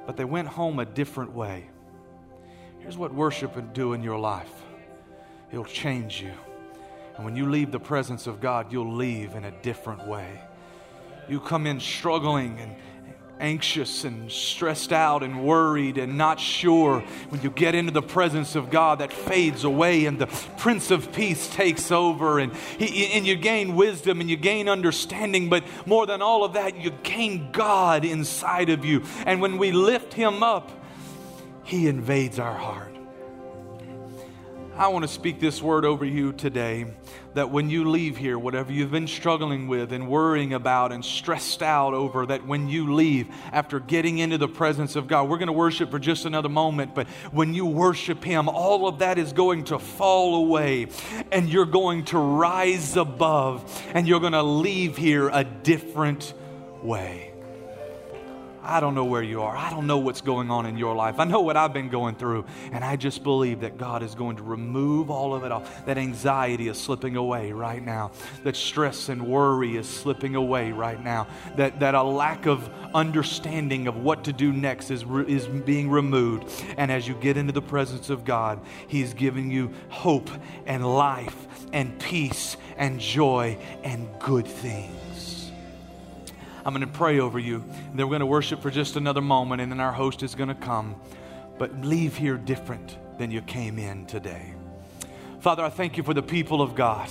but 0.06 0.16
they 0.16 0.24
went 0.24 0.48
home 0.48 0.78
a 0.78 0.86
different 0.86 1.32
way. 1.32 1.68
Here's 2.78 2.96
what 2.96 3.12
worship 3.12 3.56
will 3.56 3.62
do 3.62 3.92
in 3.92 4.04
your 4.04 4.18
life 4.18 4.52
it'll 5.50 5.64
change 5.64 6.22
you. 6.22 6.32
And 7.16 7.24
when 7.24 7.36
you 7.36 7.48
leave 7.48 7.70
the 7.70 7.80
presence 7.80 8.26
of 8.26 8.40
God, 8.40 8.72
you'll 8.72 8.94
leave 8.94 9.34
in 9.34 9.44
a 9.44 9.50
different 9.62 10.06
way. 10.06 10.40
You 11.28 11.40
come 11.40 11.66
in 11.66 11.80
struggling 11.80 12.58
and 12.58 12.74
anxious 13.40 14.04
and 14.04 14.30
stressed 14.30 14.92
out 14.92 15.22
and 15.22 15.44
worried 15.44 15.98
and 15.98 16.16
not 16.16 16.38
sure, 16.38 17.00
when 17.30 17.42
you 17.42 17.50
get 17.50 17.74
into 17.74 17.92
the 17.92 18.02
presence 18.02 18.54
of 18.54 18.70
God, 18.70 19.00
that 19.00 19.12
fades 19.12 19.64
away 19.64 20.06
and 20.06 20.18
the 20.18 20.26
Prince 20.58 20.90
of 20.90 21.12
Peace 21.12 21.48
takes 21.48 21.90
over 21.90 22.38
and, 22.38 22.54
he, 22.78 23.12
and 23.12 23.26
you 23.26 23.36
gain 23.36 23.74
wisdom 23.74 24.20
and 24.20 24.30
you 24.30 24.36
gain 24.36 24.68
understanding. 24.68 25.48
But 25.48 25.64
more 25.86 26.06
than 26.06 26.22
all 26.22 26.44
of 26.44 26.54
that, 26.54 26.76
you 26.80 26.90
gain 27.02 27.50
God 27.52 28.04
inside 28.04 28.70
of 28.70 28.84
you. 28.84 29.02
And 29.26 29.40
when 29.40 29.58
we 29.58 29.72
lift 29.72 30.14
Him 30.14 30.42
up, 30.42 30.70
He 31.64 31.88
invades 31.88 32.38
our 32.38 32.56
heart. 32.56 32.93
I 34.76 34.88
want 34.88 35.04
to 35.04 35.08
speak 35.08 35.38
this 35.38 35.62
word 35.62 35.84
over 35.84 36.04
you 36.04 36.32
today 36.32 36.86
that 37.34 37.48
when 37.50 37.70
you 37.70 37.88
leave 37.88 38.16
here, 38.16 38.36
whatever 38.36 38.72
you've 38.72 38.90
been 38.90 39.06
struggling 39.06 39.68
with 39.68 39.92
and 39.92 40.08
worrying 40.08 40.52
about 40.52 40.90
and 40.90 41.04
stressed 41.04 41.62
out 41.62 41.94
over, 41.94 42.26
that 42.26 42.44
when 42.44 42.68
you 42.68 42.92
leave 42.92 43.28
after 43.52 43.78
getting 43.78 44.18
into 44.18 44.36
the 44.36 44.48
presence 44.48 44.96
of 44.96 45.06
God, 45.06 45.28
we're 45.28 45.38
going 45.38 45.46
to 45.46 45.52
worship 45.52 45.92
for 45.92 46.00
just 46.00 46.24
another 46.24 46.48
moment, 46.48 46.92
but 46.92 47.06
when 47.30 47.54
you 47.54 47.66
worship 47.66 48.24
Him, 48.24 48.48
all 48.48 48.88
of 48.88 48.98
that 48.98 49.16
is 49.16 49.32
going 49.32 49.62
to 49.64 49.78
fall 49.78 50.44
away 50.44 50.88
and 51.30 51.48
you're 51.48 51.66
going 51.66 52.04
to 52.06 52.18
rise 52.18 52.96
above 52.96 53.80
and 53.94 54.08
you're 54.08 54.20
going 54.20 54.32
to 54.32 54.42
leave 54.42 54.96
here 54.96 55.28
a 55.28 55.44
different 55.44 56.34
way. 56.82 57.33
I 58.64 58.80
don't 58.80 58.94
know 58.94 59.04
where 59.04 59.22
you 59.22 59.42
are. 59.42 59.56
I 59.56 59.70
don't 59.70 59.86
know 59.86 59.98
what's 59.98 60.22
going 60.22 60.50
on 60.50 60.64
in 60.66 60.78
your 60.78 60.96
life. 60.96 61.16
I 61.18 61.24
know 61.24 61.42
what 61.42 61.56
I've 61.56 61.72
been 61.72 61.90
going 61.90 62.14
through. 62.14 62.46
And 62.72 62.82
I 62.82 62.96
just 62.96 63.22
believe 63.22 63.60
that 63.60 63.76
God 63.76 64.02
is 64.02 64.14
going 64.14 64.36
to 64.36 64.42
remove 64.42 65.10
all 65.10 65.34
of 65.34 65.44
it 65.44 65.52
off. 65.52 65.84
That 65.86 65.98
anxiety 65.98 66.68
is 66.68 66.80
slipping 66.80 67.16
away 67.16 67.52
right 67.52 67.84
now. 67.84 68.12
That 68.42 68.56
stress 68.56 69.08
and 69.08 69.26
worry 69.26 69.76
is 69.76 69.88
slipping 69.88 70.34
away 70.34 70.72
right 70.72 71.02
now. 71.02 71.26
That, 71.56 71.80
that 71.80 71.94
a 71.94 72.02
lack 72.02 72.46
of 72.46 72.68
understanding 72.94 73.86
of 73.86 73.96
what 73.96 74.24
to 74.24 74.32
do 74.32 74.52
next 74.52 74.90
is, 74.90 75.04
re, 75.04 75.24
is 75.26 75.46
being 75.46 75.90
removed. 75.90 76.50
And 76.78 76.90
as 76.90 77.06
you 77.06 77.14
get 77.14 77.36
into 77.36 77.52
the 77.52 77.62
presence 77.62 78.08
of 78.08 78.24
God, 78.24 78.60
He's 78.88 79.12
giving 79.12 79.50
you 79.50 79.72
hope 79.90 80.30
and 80.66 80.86
life 80.86 81.46
and 81.72 81.98
peace 82.00 82.56
and 82.76 82.98
joy 82.98 83.58
and 83.82 84.08
good 84.18 84.46
things. 84.46 85.13
I'm 86.64 86.74
going 86.74 86.86
to 86.86 86.92
pray 86.92 87.20
over 87.20 87.38
you. 87.38 87.56
And 87.56 87.98
then 87.98 88.06
we're 88.06 88.12
going 88.12 88.20
to 88.20 88.26
worship 88.26 88.62
for 88.62 88.70
just 88.70 88.96
another 88.96 89.20
moment, 89.20 89.60
and 89.60 89.70
then 89.70 89.80
our 89.80 89.92
host 89.92 90.22
is 90.22 90.34
going 90.34 90.48
to 90.48 90.54
come. 90.54 90.96
But 91.58 91.84
leave 91.84 92.16
here 92.16 92.36
different 92.36 92.96
than 93.18 93.30
you 93.30 93.42
came 93.42 93.78
in 93.78 94.06
today. 94.06 94.54
Father, 95.40 95.62
I 95.62 95.68
thank 95.68 95.96
you 95.96 96.02
for 96.02 96.14
the 96.14 96.22
people 96.22 96.62
of 96.62 96.74
God. 96.74 97.10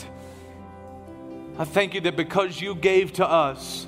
I 1.58 1.66
thank 1.66 1.93
you 1.93 2.01
that 2.01 2.16
because 2.16 2.60
you 2.60 2.74
gave 2.74 3.14
to 3.14 3.28
us, 3.28 3.86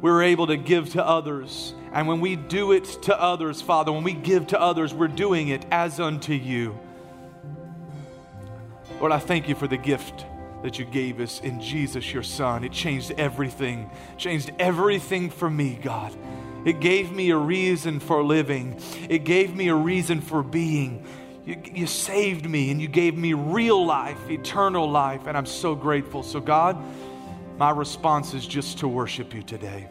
we're 0.00 0.22
able 0.22 0.46
to 0.46 0.56
give 0.56 0.90
to 0.92 1.06
others. 1.06 1.74
And 1.92 2.08
when 2.08 2.20
we 2.20 2.36
do 2.36 2.72
it 2.72 2.84
to 3.02 3.20
others, 3.20 3.60
Father, 3.60 3.92
when 3.92 4.02
we 4.02 4.14
give 4.14 4.46
to 4.48 4.60
others, 4.60 4.94
we're 4.94 5.08
doing 5.08 5.48
it 5.48 5.64
as 5.70 6.00
unto 6.00 6.32
you. 6.32 6.78
Lord, 8.98 9.12
I 9.12 9.18
thank 9.18 9.48
you 9.48 9.54
for 9.54 9.68
the 9.68 9.76
gift 9.76 10.24
that 10.64 10.78
you 10.78 10.86
gave 10.86 11.20
us 11.20 11.40
in 11.40 11.60
Jesus, 11.60 12.10
your 12.10 12.22
Son. 12.22 12.64
It 12.64 12.72
changed 12.72 13.12
everything, 13.18 13.90
changed 14.16 14.50
everything 14.58 15.28
for 15.28 15.50
me, 15.50 15.78
God. 15.82 16.16
It 16.64 16.80
gave 16.80 17.12
me 17.12 17.28
a 17.32 17.36
reason 17.36 18.00
for 18.00 18.24
living, 18.24 18.80
it 19.10 19.24
gave 19.24 19.54
me 19.54 19.68
a 19.68 19.74
reason 19.74 20.22
for 20.22 20.42
being. 20.42 21.04
You, 21.44 21.60
you, 21.74 21.86
saved 21.86 22.48
me 22.48 22.70
and 22.70 22.80
you 22.80 22.88
gave 22.88 23.14
me 23.14 23.34
real 23.34 23.84
life, 23.84 24.30
eternal 24.30 24.90
life, 24.90 25.26
and 25.26 25.36
I'm 25.36 25.44
so 25.44 25.74
grateful. 25.74 26.22
So, 26.22 26.40
God, 26.40 26.82
my 27.58 27.68
response 27.68 28.32
is 28.32 28.46
just 28.46 28.78
to 28.78 28.88
worship 28.88 29.34
you 29.34 29.42
today. 29.42 29.86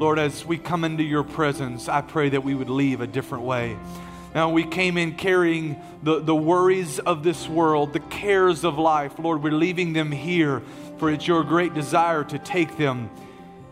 Lord, 0.00 0.18
as 0.18 0.44
we 0.44 0.58
come 0.58 0.82
into 0.82 1.04
your 1.04 1.22
presence, 1.22 1.88
I 1.88 2.00
pray 2.00 2.30
that 2.30 2.42
we 2.42 2.56
would 2.56 2.68
leave 2.68 3.00
a 3.00 3.06
different 3.06 3.44
way. 3.44 3.76
Now, 4.34 4.50
we 4.50 4.64
came 4.64 4.98
in 4.98 5.14
carrying 5.14 5.80
the, 6.02 6.20
the 6.20 6.34
worries 6.34 6.98
of 6.98 7.22
this 7.22 7.48
world, 7.48 7.92
the 7.92 8.00
cares 8.00 8.64
of 8.64 8.78
life. 8.78 9.18
Lord, 9.18 9.42
we're 9.44 9.52
leaving 9.52 9.92
them 9.92 10.10
here, 10.10 10.60
for 10.98 11.10
it's 11.10 11.28
your 11.28 11.44
great 11.44 11.72
desire 11.72 12.24
to 12.24 12.38
take 12.40 12.76
them 12.76 13.10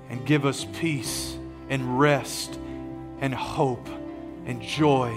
and 0.09 0.25
give 0.25 0.47
us 0.47 0.65
peace 0.75 1.37
and 1.69 1.99
rest 1.99 2.59
and 3.19 3.35
hope 3.35 3.89
and 4.47 4.63
joy 4.63 5.17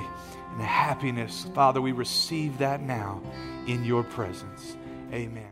and 0.54 0.62
happiness. 0.62 1.48
Father, 1.54 1.80
we 1.80 1.92
receive 1.92 2.58
that 2.58 2.82
now 2.82 3.22
in 3.68 3.84
your 3.84 4.04
presence. 4.04 4.76
Amen. 5.14 5.52